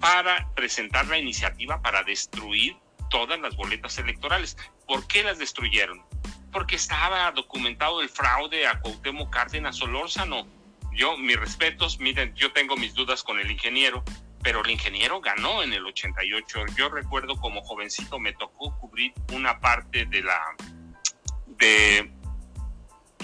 para 0.00 0.52
presentar 0.54 1.06
la 1.06 1.18
iniciativa 1.18 1.80
para 1.82 2.02
destruir 2.02 2.76
todas 3.10 3.38
las 3.38 3.54
boletas 3.56 3.98
electorales. 3.98 4.56
¿Por 4.88 5.06
qué 5.06 5.22
las 5.22 5.38
destruyeron? 5.38 6.02
Porque 6.50 6.76
estaba 6.76 7.30
documentado 7.30 8.00
el 8.00 8.08
fraude 8.08 8.66
a 8.66 8.80
Cuauhtémoc 8.80 9.30
Cárdenas 9.30 9.76
Solórzano 9.76 10.46
yo, 10.94 11.16
mis 11.16 11.38
respetos, 11.38 11.98
miren, 11.98 12.34
yo 12.34 12.52
tengo 12.52 12.76
mis 12.76 12.94
dudas 12.94 13.22
con 13.22 13.40
el 13.40 13.50
ingeniero, 13.50 14.04
pero 14.44 14.62
el 14.62 14.70
ingeniero 14.70 15.20
ganó 15.22 15.62
en 15.62 15.72
el 15.72 15.84
88. 15.84 16.66
Yo 16.76 16.90
recuerdo 16.90 17.34
como 17.36 17.62
jovencito 17.62 18.20
me 18.20 18.34
tocó 18.34 18.78
cubrir 18.78 19.12
una 19.32 19.58
parte 19.58 20.04
de 20.04 20.22
la 20.22 20.40
de 21.46 22.12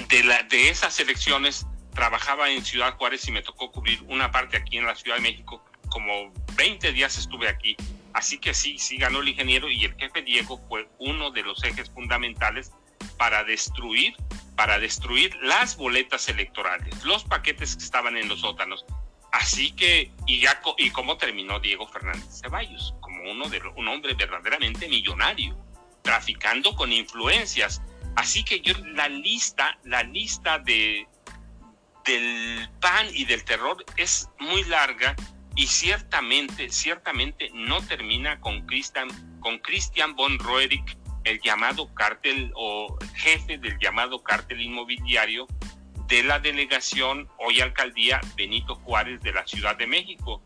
de, 0.09 0.25
la, 0.25 0.43
de 0.45 0.71
esas 0.71 0.99
elecciones. 0.99 1.67
Trabajaba 1.95 2.51
en 2.51 2.65
Ciudad 2.65 2.97
Juárez 2.97 3.29
y 3.29 3.33
me 3.33 3.43
tocó 3.43 3.71
cubrir 3.71 4.03
una 4.09 4.31
parte 4.31 4.57
aquí 4.57 4.79
en 4.79 4.87
la 4.87 4.95
Ciudad 4.95 5.17
de 5.17 5.23
México. 5.23 5.63
Como 5.91 6.33
20 6.57 6.91
días 6.93 7.19
estuve 7.19 7.49
aquí. 7.49 7.77
Así 8.15 8.39
que 8.39 8.55
sí, 8.55 8.79
sí 8.79 8.97
ganó 8.97 9.21
el 9.21 9.29
ingeniero 9.29 9.71
y 9.71 9.85
el 9.85 9.95
jefe 9.97 10.23
Diego 10.23 10.59
fue 10.69 10.89
uno 10.99 11.31
de 11.31 11.43
los 11.43 11.63
ejes 11.65 11.91
fundamentales 11.91 12.73
para 13.19 13.45
destruir, 13.45 14.15
para 14.57 14.79
destruir 14.79 15.37
las 15.43 15.77
boletas 15.77 16.29
electorales, 16.29 17.05
los 17.05 17.25
paquetes 17.25 17.77
que 17.77 17.85
estaban 17.85 18.17
en 18.17 18.29
los 18.29 18.41
sótanos. 18.41 18.87
Así 19.33 19.73
que, 19.73 20.11
y, 20.27 20.41
ya, 20.41 20.61
y 20.79 20.91
cómo 20.91 21.17
terminó 21.17 21.61
Diego 21.61 21.87
Fernández 21.87 22.41
Ceballos, 22.41 22.95
como 23.01 23.31
uno 23.31 23.49
de, 23.49 23.61
un 23.77 23.89
hombre 23.89 24.15
verdaderamente 24.15 24.89
millonario, 24.89 25.57
traficando 26.03 26.75
con 26.75 26.93
influencias. 26.93 27.81
Así 28.17 28.45
que 28.45 28.61
yo, 28.61 28.75
la 28.95 29.09
lista, 29.09 29.79
la 29.85 30.03
lista 30.03 30.59
de, 30.59 31.07
del 32.05 32.69
pan 32.81 33.07
y 33.13 33.25
del 33.25 33.45
terror 33.45 33.85
es 33.97 34.29
muy 34.39 34.65
larga 34.65 35.15
y 35.55 35.67
ciertamente, 35.67 36.71
ciertamente 36.71 37.51
no 37.53 37.83
termina 37.83 38.41
con 38.41 38.67
Christian, 38.67 39.09
con 39.41 39.59
Christian 39.59 40.15
von 40.17 40.39
Roerich, 40.39 40.97
el 41.25 41.41
llamado 41.41 41.93
cártel 41.95 42.51
o 42.55 42.97
jefe 43.15 43.59
del 43.59 43.79
llamado 43.79 44.23
cártel 44.23 44.61
inmobiliario 44.61 45.47
de 46.11 46.25
la 46.25 46.41
delegación, 46.41 47.29
hoy 47.39 47.61
alcaldía 47.61 48.21
Benito 48.35 48.75
Juárez 48.75 49.21
de 49.23 49.33
la 49.33 49.47
Ciudad 49.47 49.77
de 49.77 49.87
México. 49.87 50.43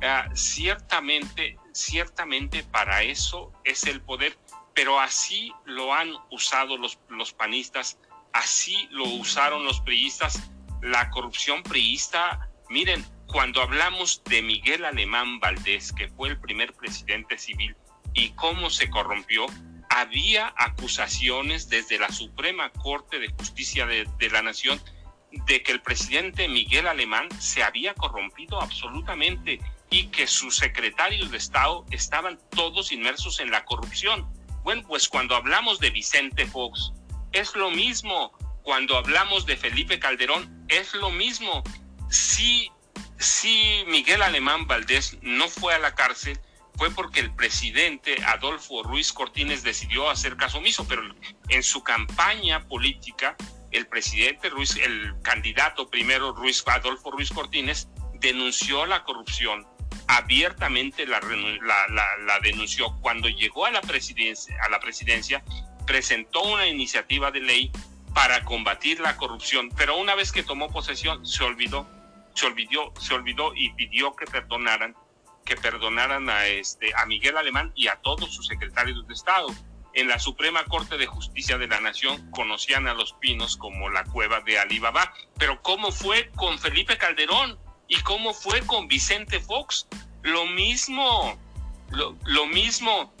Ah, 0.00 0.28
ciertamente, 0.32 1.58
ciertamente 1.72 2.62
para 2.62 3.02
eso 3.02 3.52
es 3.64 3.84
el 3.86 4.00
poder, 4.00 4.38
pero 4.74 5.00
así 5.00 5.52
lo 5.64 5.92
han 5.92 6.12
usado 6.30 6.76
los, 6.78 7.00
los 7.08 7.32
panistas, 7.32 7.98
así 8.32 8.88
lo 8.92 9.04
usaron 9.04 9.64
los 9.64 9.80
priistas. 9.80 10.50
La 10.82 11.10
corrupción 11.10 11.64
priista, 11.64 12.48
miren, 12.70 13.04
cuando 13.26 13.60
hablamos 13.60 14.22
de 14.24 14.40
Miguel 14.40 14.84
Alemán 14.84 15.40
Valdés, 15.40 15.92
que 15.92 16.08
fue 16.08 16.28
el 16.28 16.38
primer 16.38 16.72
presidente 16.74 17.38
civil, 17.38 17.76
y 18.14 18.30
cómo 18.30 18.70
se 18.70 18.88
corrompió, 18.88 19.46
había 19.88 20.52
acusaciones 20.56 21.68
desde 21.68 21.98
la 21.98 22.10
Suprema 22.12 22.70
Corte 22.70 23.18
de 23.18 23.32
Justicia 23.32 23.86
de, 23.86 24.30
la 24.30 24.42
Nación 24.42 24.80
de 25.30 25.62
que 25.62 25.72
el 25.72 25.82
presidente 25.82 26.48
Miguel 26.48 26.86
Alemán 26.86 27.28
se 27.40 27.62
había 27.62 27.94
corrompido 27.94 28.60
absolutamente 28.60 29.60
y 29.90 30.08
que 30.08 30.26
sus 30.26 30.56
secretarios 30.56 31.30
de 31.30 31.38
Estado 31.38 31.84
estaban 31.90 32.38
todos 32.50 32.92
inmersos 32.92 33.40
en 33.40 33.50
la 33.50 33.64
corrupción. 33.64 34.26
Bueno, 34.62 34.82
pues 34.86 35.08
cuando 35.08 35.36
hablamos 35.36 35.78
de 35.80 35.90
Vicente 35.90 36.46
Fox, 36.46 36.92
es 37.32 37.54
lo 37.54 37.70
mismo. 37.70 38.32
Cuando 38.62 38.96
hablamos 38.96 39.46
de 39.46 39.56
Felipe 39.56 39.98
Calderón, 39.98 40.66
es 40.68 40.94
lo 40.94 41.10
mismo. 41.10 41.62
Si, 42.10 42.70
si 43.18 43.84
Miguel 43.86 44.22
Alemán 44.22 44.66
Valdés 44.66 45.18
no 45.22 45.48
fue 45.48 45.74
a 45.74 45.78
la 45.78 45.94
cárcel, 45.94 46.38
fue 46.76 46.90
porque 46.90 47.20
el 47.20 47.34
presidente 47.34 48.16
Adolfo 48.24 48.82
Ruiz 48.82 49.12
Cortines 49.12 49.64
decidió 49.64 50.10
hacer 50.10 50.36
caso 50.36 50.58
omiso, 50.58 50.86
pero 50.86 51.02
en 51.48 51.62
su 51.62 51.82
campaña 51.82 52.68
política, 52.68 53.36
el 53.70 53.86
presidente 53.86 54.50
Ruiz, 54.50 54.76
el 54.76 55.14
candidato 55.22 55.88
primero 55.88 56.32
Ruiz, 56.32 56.62
Adolfo 56.66 57.10
Ruiz 57.10 57.30
Cortines, 57.30 57.88
denunció 58.14 58.86
la 58.86 59.04
corrupción, 59.04 59.66
abiertamente 60.06 61.06
la, 61.06 61.20
denunció. 62.42 62.96
Cuando 63.00 63.28
llegó 63.28 63.66
a 63.66 63.70
la, 63.70 63.80
presidencia, 63.80 64.56
a 64.64 64.68
la 64.68 64.80
presidencia, 64.80 65.42
presentó 65.86 66.42
una 66.42 66.66
iniciativa 66.66 67.30
de 67.30 67.40
ley 67.40 67.72
para 68.14 68.44
combatir 68.44 69.00
la 69.00 69.16
corrupción, 69.16 69.70
pero 69.76 69.96
una 69.96 70.14
vez 70.14 70.32
que 70.32 70.42
tomó 70.42 70.70
posesión 70.70 71.24
se 71.26 71.44
olvidó, 71.44 71.86
se 72.34 72.46
olvidó, 72.46 72.92
se 72.98 73.14
olvidó 73.14 73.54
y 73.54 73.70
pidió 73.74 74.14
que 74.16 74.26
perdonaran 74.26 74.94
que 75.48 75.56
perdonaran 75.56 76.28
a, 76.28 76.46
este, 76.46 76.92
a 76.94 77.06
Miguel 77.06 77.38
Alemán 77.38 77.72
y 77.74 77.88
a 77.88 77.96
todos 78.02 78.34
sus 78.34 78.46
secretarios 78.46 79.08
de 79.08 79.14
Estado. 79.14 79.48
En 79.98 80.06
la 80.06 80.20
Suprema 80.20 80.64
Corte 80.64 80.96
de 80.96 81.06
Justicia 81.06 81.58
de 81.58 81.66
la 81.66 81.80
Nación 81.80 82.30
conocían 82.30 82.86
a 82.86 82.94
los 82.94 83.14
pinos 83.14 83.56
como 83.56 83.90
la 83.90 84.04
cueva 84.04 84.40
de 84.42 84.56
Alibaba. 84.56 85.12
Pero 85.38 85.60
¿cómo 85.60 85.90
fue 85.90 86.30
con 86.36 86.56
Felipe 86.60 86.96
Calderón? 86.96 87.58
¿Y 87.88 87.96
cómo 88.02 88.32
fue 88.32 88.64
con 88.64 88.86
Vicente 88.86 89.40
Fox? 89.40 89.88
Lo 90.22 90.46
mismo, 90.46 91.36
lo, 91.90 92.16
lo 92.26 92.46
mismo. 92.46 93.12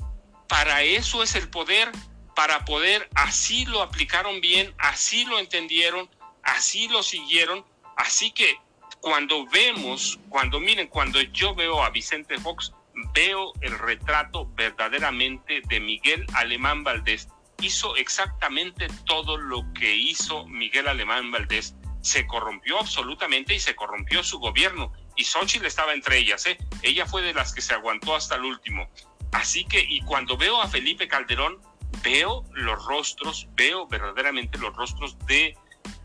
Para 0.46 0.84
eso 0.84 1.24
es 1.24 1.34
el 1.34 1.50
poder, 1.50 1.90
para 2.36 2.64
poder, 2.64 3.08
así 3.16 3.66
lo 3.66 3.82
aplicaron 3.82 4.40
bien, 4.40 4.72
así 4.78 5.24
lo 5.24 5.40
entendieron, 5.40 6.08
así 6.44 6.86
lo 6.86 7.02
siguieron. 7.02 7.64
Así 7.96 8.30
que 8.30 8.56
cuando 9.00 9.46
vemos, 9.46 10.20
cuando 10.28 10.60
miren, 10.60 10.86
cuando 10.86 11.20
yo 11.20 11.56
veo 11.56 11.82
a 11.82 11.90
Vicente 11.90 12.38
Fox, 12.38 12.72
veo 13.14 13.52
el 13.60 13.78
retrato 13.78 14.50
verdaderamente 14.54 15.62
de 15.68 15.80
Miguel 15.80 16.26
Alemán 16.34 16.84
Valdés. 16.84 17.28
Hizo 17.60 17.96
exactamente 17.96 18.88
todo 19.04 19.36
lo 19.36 19.64
que 19.72 19.94
hizo 19.94 20.46
Miguel 20.46 20.88
Alemán 20.88 21.30
Valdés. 21.30 21.74
Se 22.02 22.26
corrompió 22.26 22.78
absolutamente 22.78 23.54
y 23.54 23.60
se 23.60 23.74
corrompió 23.74 24.22
su 24.22 24.38
gobierno. 24.38 24.92
Y 25.16 25.24
Xochitl 25.24 25.66
estaba 25.66 25.92
entre 25.92 26.18
ellas, 26.18 26.46
¿eh? 26.46 26.58
Ella 26.82 27.06
fue 27.06 27.22
de 27.22 27.34
las 27.34 27.52
que 27.52 27.60
se 27.60 27.74
aguantó 27.74 28.14
hasta 28.14 28.36
el 28.36 28.44
último. 28.44 28.88
Así 29.32 29.64
que, 29.64 29.80
y 29.80 30.00
cuando 30.02 30.36
veo 30.36 30.62
a 30.62 30.68
Felipe 30.68 31.08
Calderón, 31.08 31.60
veo 32.02 32.44
los 32.52 32.84
rostros, 32.86 33.48
veo 33.54 33.86
verdaderamente 33.88 34.58
los 34.58 34.74
rostros 34.76 35.18
de 35.26 35.56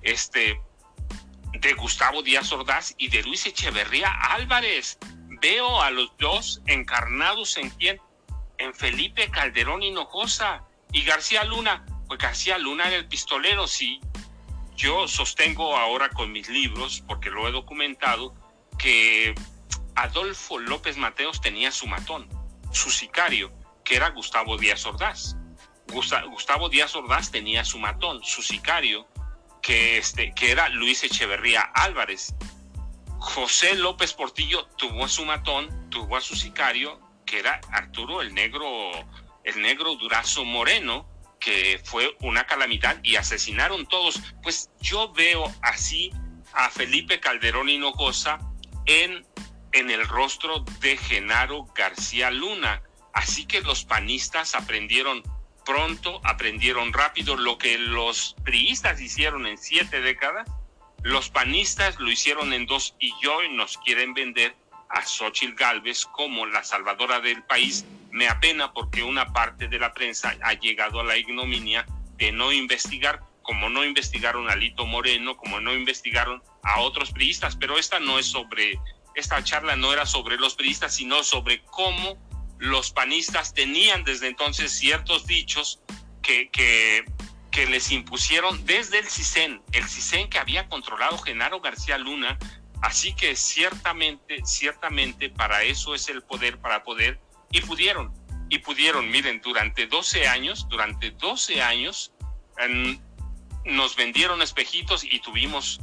este 0.02 0.60
de 1.54 1.74
Gustavo 1.74 2.24
Díaz 2.24 2.52
Ordaz 2.52 2.94
y 2.98 3.10
de 3.10 3.24
Luis 3.24 3.46
Echeverría 3.46 4.10
Álvarez. 4.10 4.98
Veo 5.44 5.82
a 5.82 5.90
los 5.90 6.16
dos 6.20 6.62
encarnados 6.68 7.58
en 7.58 7.70
quién? 7.72 8.00
En 8.60 8.74
Felipe 8.74 9.30
Calderón 9.30 9.84
Hinojosa 9.84 10.64
y 10.94 11.04
García 11.04 11.44
Luna. 11.44 11.86
Pues 12.08 12.18
García 12.18 12.58
Luna 12.58 12.88
era 12.88 12.96
el 12.96 13.10
pistolero, 13.10 13.68
sí. 13.68 14.00
Yo 14.78 15.06
sostengo 15.06 15.76
ahora 15.76 16.08
con 16.08 16.32
mis 16.32 16.48
libros, 16.48 17.04
porque 17.06 17.30
lo 17.30 17.46
he 17.46 17.52
documentado, 17.52 18.34
que 18.80 19.36
Adolfo 19.96 20.60
López 20.60 20.96
Mateos 20.96 21.42
tenía 21.42 21.72
su 21.72 21.88
matón, 21.88 22.30
su 22.72 22.90
sicario, 22.90 23.52
que 23.84 23.98
era 23.98 24.12
Gustavo 24.12 24.56
Díaz 24.56 24.86
Ordaz. 24.86 25.36
Gustavo 26.30 26.70
Díaz 26.70 26.96
Ordaz 26.96 27.32
tenía 27.32 27.66
su 27.66 27.80
matón, 27.80 28.24
su 28.24 28.42
sicario, 28.42 29.10
que, 29.62 29.98
este, 29.98 30.34
que 30.34 30.52
era 30.52 30.70
Luis 30.70 31.04
Echeverría 31.04 31.64
Álvarez. 31.74 32.34
José 33.24 33.76
López 33.76 34.14
Portillo 34.14 34.66
tuvo 34.78 35.06
a 35.06 35.08
su 35.08 35.24
matón, 35.24 35.90
tuvo 35.90 36.18
a 36.18 36.22
su 36.22 36.36
sicario, 36.36 37.00
que 37.26 37.40
era 37.40 37.62
Arturo 37.72 38.22
el 38.22 38.34
Negro, 38.34 38.92
el 39.46 39.62
Negro 39.62 39.96
Durazo 39.96 40.44
Moreno, 40.44 41.10
que 41.40 41.82
fue 41.86 42.16
una 42.20 42.46
calamidad 42.46 43.00
y 43.02 43.16
asesinaron 43.16 43.88
todos. 43.88 44.22
Pues 44.44 44.70
yo 44.82 45.14
veo 45.14 45.46
así 45.62 46.12
a 46.52 46.70
Felipe 46.70 47.22
Calderón 47.22 47.70
Hinojosa 47.70 48.40
en, 48.86 49.26
en 49.72 49.90
el 49.90 50.06
rostro 50.06 50.60
de 50.82 50.98
Genaro 50.98 51.66
García 51.74 52.30
Luna. 52.30 52.84
Así 53.14 53.46
que 53.46 53.62
los 53.62 53.86
panistas 53.86 54.54
aprendieron 54.54 55.24
pronto, 55.66 56.20
aprendieron 56.26 56.92
rápido 56.92 57.38
lo 57.38 57.58
que 57.58 57.78
los 57.78 58.36
priistas 58.44 59.00
hicieron 59.00 59.48
en 59.48 59.58
siete 59.58 60.02
décadas, 60.02 60.48
los 61.04 61.30
panistas 61.30 62.00
lo 62.00 62.10
hicieron 62.10 62.54
en 62.54 62.66
dos 62.66 62.96
y 63.00 63.14
hoy 63.28 63.50
nos 63.50 63.78
quieren 63.78 64.14
vender 64.14 64.56
a 64.90 65.06
Xochitl 65.06 65.54
Galvez 65.56 66.06
como 66.06 66.46
la 66.46 66.64
salvadora 66.64 67.20
del 67.20 67.44
país. 67.44 67.86
Me 68.12 68.30
apena 68.30 68.72
porque 68.74 69.04
una 69.04 69.34
parte 69.34 69.68
de 69.68 69.80
la 69.80 69.94
prensa 69.94 70.36
ha 70.42 70.54
llegado 70.54 71.02
a 71.02 71.04
la 71.04 71.18
ignominia 71.18 71.86
de 72.16 72.32
no 72.32 72.54
investigar, 72.54 73.22
como 73.42 73.70
no 73.70 73.84
investigaron 73.84 74.50
a 74.50 74.56
Lito 74.56 74.86
Moreno, 74.86 75.36
como 75.36 75.60
no 75.60 75.74
investigaron 75.74 76.42
a 76.64 76.80
otros 76.80 77.12
priistas, 77.12 77.58
pero 77.58 77.78
esta 77.78 78.00
no 78.00 78.18
es 78.18 78.28
sobre, 78.28 78.80
esta 79.16 79.44
charla 79.44 79.76
no 79.76 79.92
era 79.92 80.06
sobre 80.06 80.38
los 80.38 80.56
priistas, 80.56 80.96
sino 80.96 81.24
sobre 81.24 81.64
cómo 81.66 82.18
los 82.60 82.92
panistas 82.92 83.54
tenían 83.54 84.06
desde 84.06 84.28
entonces 84.28 84.72
ciertos 84.72 85.28
dichos 85.28 85.82
que, 86.22 86.50
que, 86.50 87.04
que 87.54 87.68
les 87.68 87.92
impusieron 87.92 88.66
desde 88.66 88.98
el 88.98 89.06
CISEN, 89.06 89.62
el 89.74 89.88
CISEN 89.88 90.28
que 90.28 90.40
había 90.40 90.68
controlado 90.68 91.20
Genaro 91.20 91.62
García 91.62 92.00
Luna, 92.00 92.40
así 92.82 93.14
que 93.14 93.36
ciertamente, 93.36 94.42
ciertamente 94.44 95.30
para 95.30 95.62
eso 95.62 95.94
es 95.94 96.10
el 96.10 96.24
poder, 96.24 96.58
para 96.58 96.84
poder, 96.84 97.22
y 97.52 97.62
pudieron, 97.62 98.12
y 98.50 98.58
pudieron, 98.58 99.10
miren, 99.12 99.40
durante 99.42 99.86
12 99.86 100.28
años, 100.28 100.68
durante 100.68 101.12
12 101.12 101.62
años, 101.62 102.12
nos 103.66 103.96
vendieron 103.96 104.42
espejitos 104.42 105.04
y 105.04 105.20
tuvimos 105.20 105.80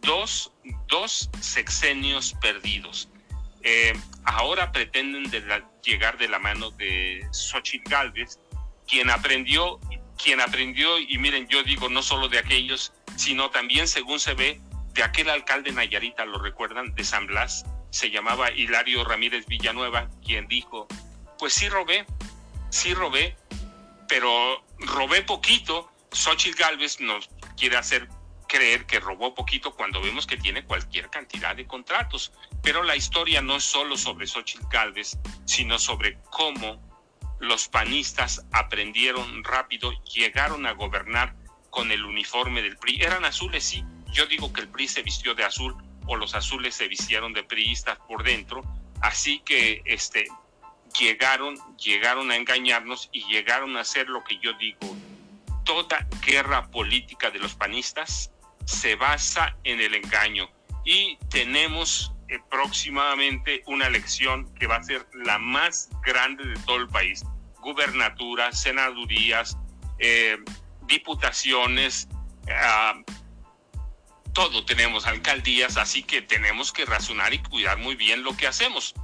dos, 0.00 0.54
dos 0.88 1.28
sexenios 1.40 2.34
perdidos. 2.40 3.10
Eh, 3.62 3.92
ahora 4.24 4.72
pretenden 4.72 5.30
llegar 5.82 6.16
de 6.16 6.28
la 6.28 6.38
mano 6.38 6.70
de 6.70 7.28
Xochitl 7.32 7.90
Galvez, 7.90 8.40
quien 8.88 9.10
aprendió, 9.10 9.78
quien 10.22 10.40
aprendió, 10.40 10.98
y 10.98 11.18
miren, 11.18 11.48
yo 11.48 11.62
digo 11.62 11.88
no 11.88 12.02
solo 12.02 12.28
de 12.28 12.38
aquellos, 12.38 12.92
sino 13.16 13.50
también, 13.50 13.88
según 13.88 14.20
se 14.20 14.34
ve, 14.34 14.60
de 14.92 15.02
aquel 15.02 15.30
alcalde 15.30 15.72
Nayarita, 15.72 16.24
lo 16.24 16.38
recuerdan, 16.38 16.94
de 16.94 17.04
San 17.04 17.26
Blas, 17.26 17.64
se 17.90 18.10
llamaba 18.10 18.50
Hilario 18.50 19.04
Ramírez 19.04 19.46
Villanueva, 19.46 20.08
quien 20.24 20.46
dijo, 20.46 20.86
pues 21.38 21.54
sí 21.54 21.68
robé, 21.68 22.06
sí 22.70 22.94
robé, 22.94 23.36
pero 24.08 24.64
robé 24.78 25.22
poquito. 25.22 25.90
Xochitl 26.12 26.58
Galvez 26.58 27.00
nos 27.00 27.30
quiere 27.56 27.76
hacer 27.76 28.08
creer 28.48 28.84
que 28.84 28.98
robó 28.98 29.34
poquito 29.34 29.74
cuando 29.76 30.02
vemos 30.02 30.26
que 30.26 30.36
tiene 30.36 30.64
cualquier 30.64 31.08
cantidad 31.08 31.54
de 31.54 31.66
contratos. 31.66 32.32
Pero 32.62 32.82
la 32.82 32.96
historia 32.96 33.40
no 33.40 33.56
es 33.56 33.64
solo 33.64 33.96
sobre 33.96 34.26
Xochitl 34.26 34.66
Galvez, 34.68 35.18
sino 35.44 35.78
sobre 35.78 36.18
cómo 36.30 36.89
los 37.40 37.68
panistas 37.68 38.46
aprendieron 38.52 39.42
rápido, 39.44 39.92
llegaron 40.04 40.66
a 40.66 40.72
gobernar 40.72 41.34
con 41.70 41.90
el 41.90 42.04
uniforme 42.04 42.62
del 42.62 42.76
PRI. 42.76 43.00
Eran 43.02 43.24
azules, 43.24 43.64
sí. 43.64 43.82
Yo 44.12 44.26
digo 44.26 44.52
que 44.52 44.60
el 44.60 44.68
PRI 44.68 44.88
se 44.88 45.02
vistió 45.02 45.34
de 45.34 45.44
azul 45.44 45.74
o 46.06 46.16
los 46.16 46.34
azules 46.34 46.74
se 46.74 46.88
vistieron 46.88 47.32
de 47.32 47.42
priistas 47.42 47.98
por 48.06 48.22
dentro. 48.22 48.62
Así 49.00 49.40
que 49.40 49.82
este, 49.86 50.26
llegaron, 50.98 51.56
llegaron 51.76 52.30
a 52.30 52.36
engañarnos 52.36 53.08
y 53.12 53.24
llegaron 53.26 53.76
a 53.76 53.80
hacer 53.80 54.08
lo 54.08 54.22
que 54.24 54.38
yo 54.38 54.52
digo. 54.54 54.96
Toda 55.64 56.06
guerra 56.26 56.70
política 56.70 57.30
de 57.30 57.38
los 57.38 57.54
panistas 57.54 58.32
se 58.66 58.96
basa 58.96 59.56
en 59.64 59.80
el 59.80 59.94
engaño 59.94 60.48
y 60.84 61.16
tenemos 61.30 62.12
eh, 62.28 62.38
próximamente 62.50 63.62
una 63.66 63.86
elección 63.86 64.52
que 64.54 64.66
va 64.66 64.76
a 64.76 64.82
ser 64.82 65.06
la 65.14 65.38
más 65.38 65.90
grande 66.04 66.44
de 66.44 66.56
todo 66.60 66.76
el 66.76 66.88
país. 66.88 67.24
Gubernaturas, 67.60 68.60
senadurías, 68.60 69.56
eh, 69.98 70.38
diputaciones, 70.86 72.08
ah, 72.48 72.94
todo 74.32 74.64
tenemos 74.64 75.06
alcaldías, 75.06 75.76
así 75.76 76.02
que 76.02 76.22
tenemos 76.22 76.72
que 76.72 76.84
razonar 76.84 77.34
y 77.34 77.38
cuidar 77.38 77.78
muy 77.78 77.94
bien 77.94 78.22
lo 78.22 78.36
que 78.36 78.46
hacemos. 78.46 78.94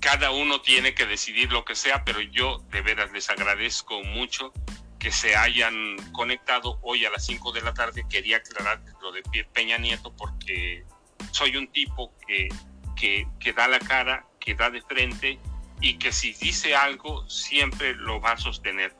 Cada 0.00 0.30
uno 0.30 0.60
tiene 0.60 0.94
que 0.94 1.06
decidir 1.06 1.52
lo 1.52 1.64
que 1.64 1.74
sea, 1.74 2.04
pero 2.04 2.20
yo 2.20 2.58
de 2.70 2.80
veras 2.80 3.12
les 3.12 3.28
agradezco 3.28 4.02
mucho 4.04 4.52
que 4.98 5.10
se 5.10 5.36
hayan 5.36 5.96
conectado 6.12 6.78
hoy 6.82 7.04
a 7.04 7.10
las 7.10 7.26
5 7.26 7.52
de 7.52 7.60
la 7.62 7.74
tarde. 7.74 8.04
Quería 8.08 8.38
aclarar 8.38 8.82
lo 9.00 9.12
de 9.12 9.22
Peña 9.52 9.78
Nieto 9.78 10.14
porque 10.16 10.84
soy 11.32 11.56
un 11.56 11.68
tipo 11.68 12.12
que, 12.26 12.48
que, 12.96 13.26
que 13.38 13.52
da 13.52 13.68
la 13.68 13.78
cara, 13.78 14.26
que 14.40 14.54
da 14.54 14.70
de 14.70 14.82
frente 14.82 15.38
y 15.80 15.98
que 15.98 16.12
si 16.12 16.32
dice 16.34 16.74
algo 16.74 17.28
siempre 17.28 17.94
lo 17.94 18.20
va 18.20 18.32
a 18.32 18.36
sostener. 18.38 18.94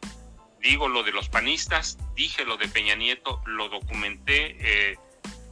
Digo 0.61 0.89
lo 0.89 1.03
de 1.03 1.13
los 1.13 1.29
panistas, 1.29 1.99
dije 2.15 2.45
lo 2.45 2.57
de 2.57 2.69
Peña 2.69 2.95
Nieto, 2.97 3.43
lo 3.47 3.69
documenté, 3.69 4.57
eh, 4.61 4.99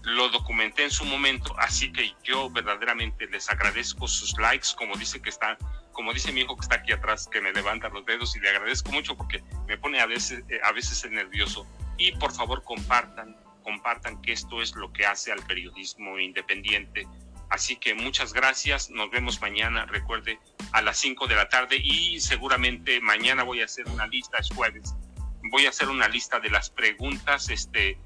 lo 0.03 0.29
documenté 0.29 0.85
en 0.85 0.91
su 0.91 1.05
momento, 1.05 1.55
así 1.59 1.93
que 1.93 2.12
yo 2.22 2.51
verdaderamente 2.51 3.27
les 3.27 3.49
agradezco 3.49 4.09
sus 4.09 4.37
likes, 4.39 4.68
como 4.77 4.97
dice 4.97 5.22
que 5.22 5.31
está 5.31 5.57
como 5.95 6.12
dice 6.12 6.33
mi 6.33 6.43
hijo 6.43 6.57
que 6.57 6.62
está 6.62 6.75
aquí 6.75 6.93
atrás, 6.93 7.27
que 7.27 7.41
me 7.41 7.53
levanta 7.53 7.89
los 7.89 8.05
dedos 8.05 8.37
y 8.37 8.41
le 8.41 8.51
agradezco 8.51 8.93
mucho 8.93 9.16
porque 9.16 9.43
me 9.66 9.79
pone 9.79 10.01
a 10.01 10.07
veces, 10.07 10.45
eh, 10.51 10.61
a 10.62 10.72
veces 10.72 11.11
nervioso. 11.11 11.66
Y 11.97 12.12
por 12.12 12.33
favor 12.33 12.62
compartan, 12.64 13.35
compartan 13.62 14.20
que 14.20 14.33
esto 14.33 14.61
es 14.61 14.75
lo 14.75 14.93
que 14.93 15.07
hace 15.07 15.33
al 15.33 15.43
periodismo 15.47 16.18
independiente. 16.18 17.07
Así 17.55 17.77
que 17.77 17.95
muchas 17.95 18.33
gracias, 18.33 18.91
nos 18.91 19.13
vemos 19.13 19.41
mañana, 19.41 19.87
recuerde, 19.87 20.41
a 20.73 20.83
las 20.83 20.99
5 20.99 21.29
de 21.29 21.37
la 21.37 21.49
tarde 21.49 21.77
y 21.77 22.19
seguramente 22.19 23.01
mañana 23.01 23.45
voy 23.45 23.61
a 23.63 23.67
hacer 23.67 23.87
una 23.87 24.09
lista, 24.09 24.39
es 24.39 24.49
jueves, 24.53 24.97
voy 25.53 25.67
a 25.67 25.69
hacer 25.69 25.89
una 25.89 26.09
lista 26.09 26.41
de 26.41 26.51
las 26.51 26.69
preguntas, 26.69 27.51
este, 27.51 27.97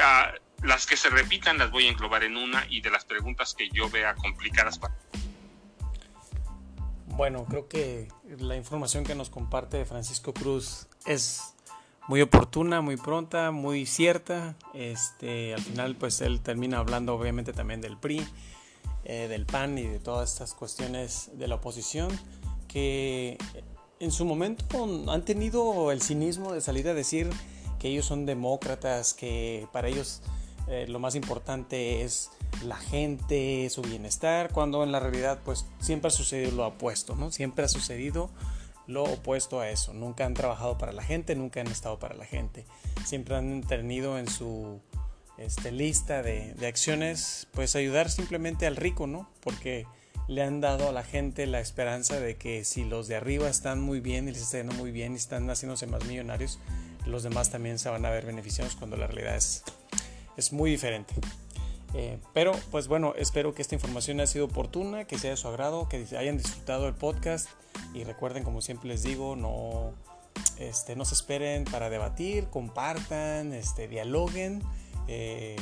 ah, 0.00 0.32
las 0.62 0.86
que 0.86 0.96
se 0.96 1.10
repitan 1.10 1.58
las 1.58 1.70
voy 1.70 1.86
a 1.86 1.90
englobar 1.90 2.24
en 2.24 2.38
una 2.38 2.66
y 2.70 2.80
de 2.80 2.88
las 2.88 3.04
preguntas 3.04 3.54
que 3.54 3.68
yo 3.68 3.90
vea 3.90 4.14
complicadas 4.14 4.78
para 4.78 4.94
bueno, 7.08 7.44
creo 7.44 7.68
que 7.68 8.08
la 8.38 8.56
información 8.56 9.04
que 9.04 9.14
nos 9.14 9.28
comparte 9.28 9.84
Francisco 9.84 10.32
Cruz 10.32 10.88
es 11.04 11.54
muy 12.08 12.22
oportuna, 12.22 12.80
muy 12.80 12.96
pronta, 12.96 13.50
muy 13.50 13.84
cierta. 13.86 14.56
Este, 14.72 15.54
al 15.54 15.60
final, 15.60 15.94
pues 15.94 16.22
él 16.22 16.40
termina 16.40 16.78
hablando 16.78 17.14
obviamente 17.14 17.52
también 17.52 17.80
del 17.80 17.98
PRI, 17.98 18.26
eh, 19.04 19.28
del 19.28 19.46
PAN 19.46 19.78
y 19.78 19.82
de 19.82 19.98
todas 19.98 20.32
estas 20.32 20.54
cuestiones 20.54 21.30
de 21.34 21.48
la 21.48 21.56
oposición 21.56 22.08
que 22.68 23.38
en 24.00 24.10
su 24.10 24.24
momento 24.24 24.64
han 25.10 25.24
tenido 25.24 25.92
el 25.92 26.02
cinismo 26.02 26.52
de 26.52 26.60
salir 26.60 26.88
a 26.88 26.94
decir 26.94 27.30
que 27.78 27.88
ellos 27.88 28.06
son 28.06 28.26
demócratas, 28.26 29.14
que 29.14 29.68
para 29.72 29.88
ellos 29.88 30.22
eh, 30.68 30.86
lo 30.88 30.98
más 30.98 31.14
importante 31.14 32.02
es 32.02 32.30
la 32.64 32.76
gente, 32.76 33.68
su 33.70 33.82
bienestar, 33.82 34.50
cuando 34.52 34.82
en 34.82 34.92
la 34.92 35.00
realidad 35.00 35.40
pues 35.44 35.66
siempre 35.80 36.08
ha 36.08 36.10
sucedido 36.10 36.52
lo 36.52 36.66
opuesto, 36.66 37.14
¿no? 37.14 37.30
Siempre 37.30 37.64
ha 37.64 37.68
sucedido 37.68 38.30
lo 38.86 39.04
opuesto 39.04 39.60
a 39.60 39.68
eso. 39.68 39.92
Nunca 39.92 40.24
han 40.24 40.34
trabajado 40.34 40.78
para 40.78 40.92
la 40.92 41.02
gente, 41.02 41.34
nunca 41.34 41.60
han 41.60 41.66
estado 41.66 41.98
para 41.98 42.14
la 42.14 42.24
gente. 42.24 42.64
Siempre 43.04 43.36
han 43.36 43.62
tenido 43.62 44.18
en 44.18 44.28
su 44.28 44.80
este, 45.38 45.72
lista 45.72 46.22
de, 46.22 46.54
de, 46.54 46.66
acciones 46.66 47.48
pues 47.52 47.76
ayudar 47.76 48.10
simplemente 48.10 48.66
al 48.66 48.76
rico, 48.76 49.06
¿no? 49.06 49.28
Porque 49.40 49.86
le 50.28 50.42
han 50.42 50.60
dado 50.60 50.88
a 50.88 50.92
la 50.92 51.02
gente 51.02 51.46
la 51.46 51.60
esperanza 51.60 52.18
de 52.18 52.36
que 52.36 52.64
si 52.64 52.84
los 52.84 53.08
de 53.08 53.16
arriba 53.16 53.48
están 53.48 53.80
muy 53.80 54.00
bien 54.00 54.28
y 54.28 54.32
les 54.32 54.42
está 54.42 54.58
yendo 54.58 54.74
muy 54.74 54.90
bien 54.90 55.12
y 55.12 55.16
están 55.16 55.48
haciéndose 55.50 55.86
más 55.86 56.04
millonarios, 56.06 56.58
los 57.06 57.22
demás 57.22 57.50
también 57.50 57.78
se 57.78 57.88
van 57.90 58.04
a 58.06 58.10
ver 58.10 58.24
beneficiados 58.24 58.76
cuando 58.76 58.96
la 58.96 59.06
realidad 59.06 59.36
es, 59.36 59.64
es 60.36 60.52
muy 60.52 60.70
diferente. 60.70 61.14
Eh, 61.94 62.18
pero 62.32 62.52
pues 62.70 62.88
bueno, 62.88 63.14
espero 63.16 63.54
que 63.54 63.62
esta 63.62 63.74
información 63.74 64.18
haya 64.18 64.26
sido 64.26 64.46
oportuna, 64.46 65.04
que 65.04 65.18
sea 65.18 65.30
de 65.30 65.36
su 65.36 65.46
agrado, 65.46 65.88
que 65.88 66.04
hayan 66.16 66.38
disfrutado 66.38 66.88
el 66.88 66.94
podcast 66.94 67.48
y 67.92 68.04
recuerden, 68.04 68.42
como 68.42 68.62
siempre 68.62 68.88
les 68.88 69.02
digo, 69.02 69.36
no, 69.36 69.92
este, 70.58 70.96
no 70.96 71.04
se 71.04 71.14
esperen 71.14 71.64
para 71.64 71.90
debatir, 71.90 72.46
compartan, 72.46 73.52
este, 73.52 73.86
dialoguen, 73.86 74.62
eh, 75.08 75.56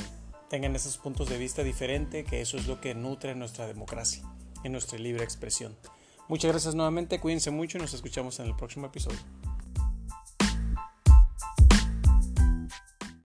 tengan 0.49 0.75
esos 0.75 0.97
puntos 0.97 1.29
de 1.29 1.37
vista 1.37 1.63
diferentes, 1.63 2.25
que 2.25 2.41
eso 2.41 2.57
es 2.57 2.67
lo 2.67 2.79
que 2.79 2.93
nutre 2.95 3.35
nuestra 3.35 3.67
democracia 3.67 4.23
y 4.63 4.69
nuestra 4.69 4.97
libre 4.99 5.23
expresión. 5.23 5.75
Muchas 6.29 6.51
gracias 6.51 6.75
nuevamente, 6.75 7.19
cuídense 7.19 7.51
mucho 7.51 7.77
y 7.77 7.81
nos 7.81 7.93
escuchamos 7.93 8.39
en 8.39 8.47
el 8.47 8.55
próximo 8.55 8.87
episodio. 8.87 9.19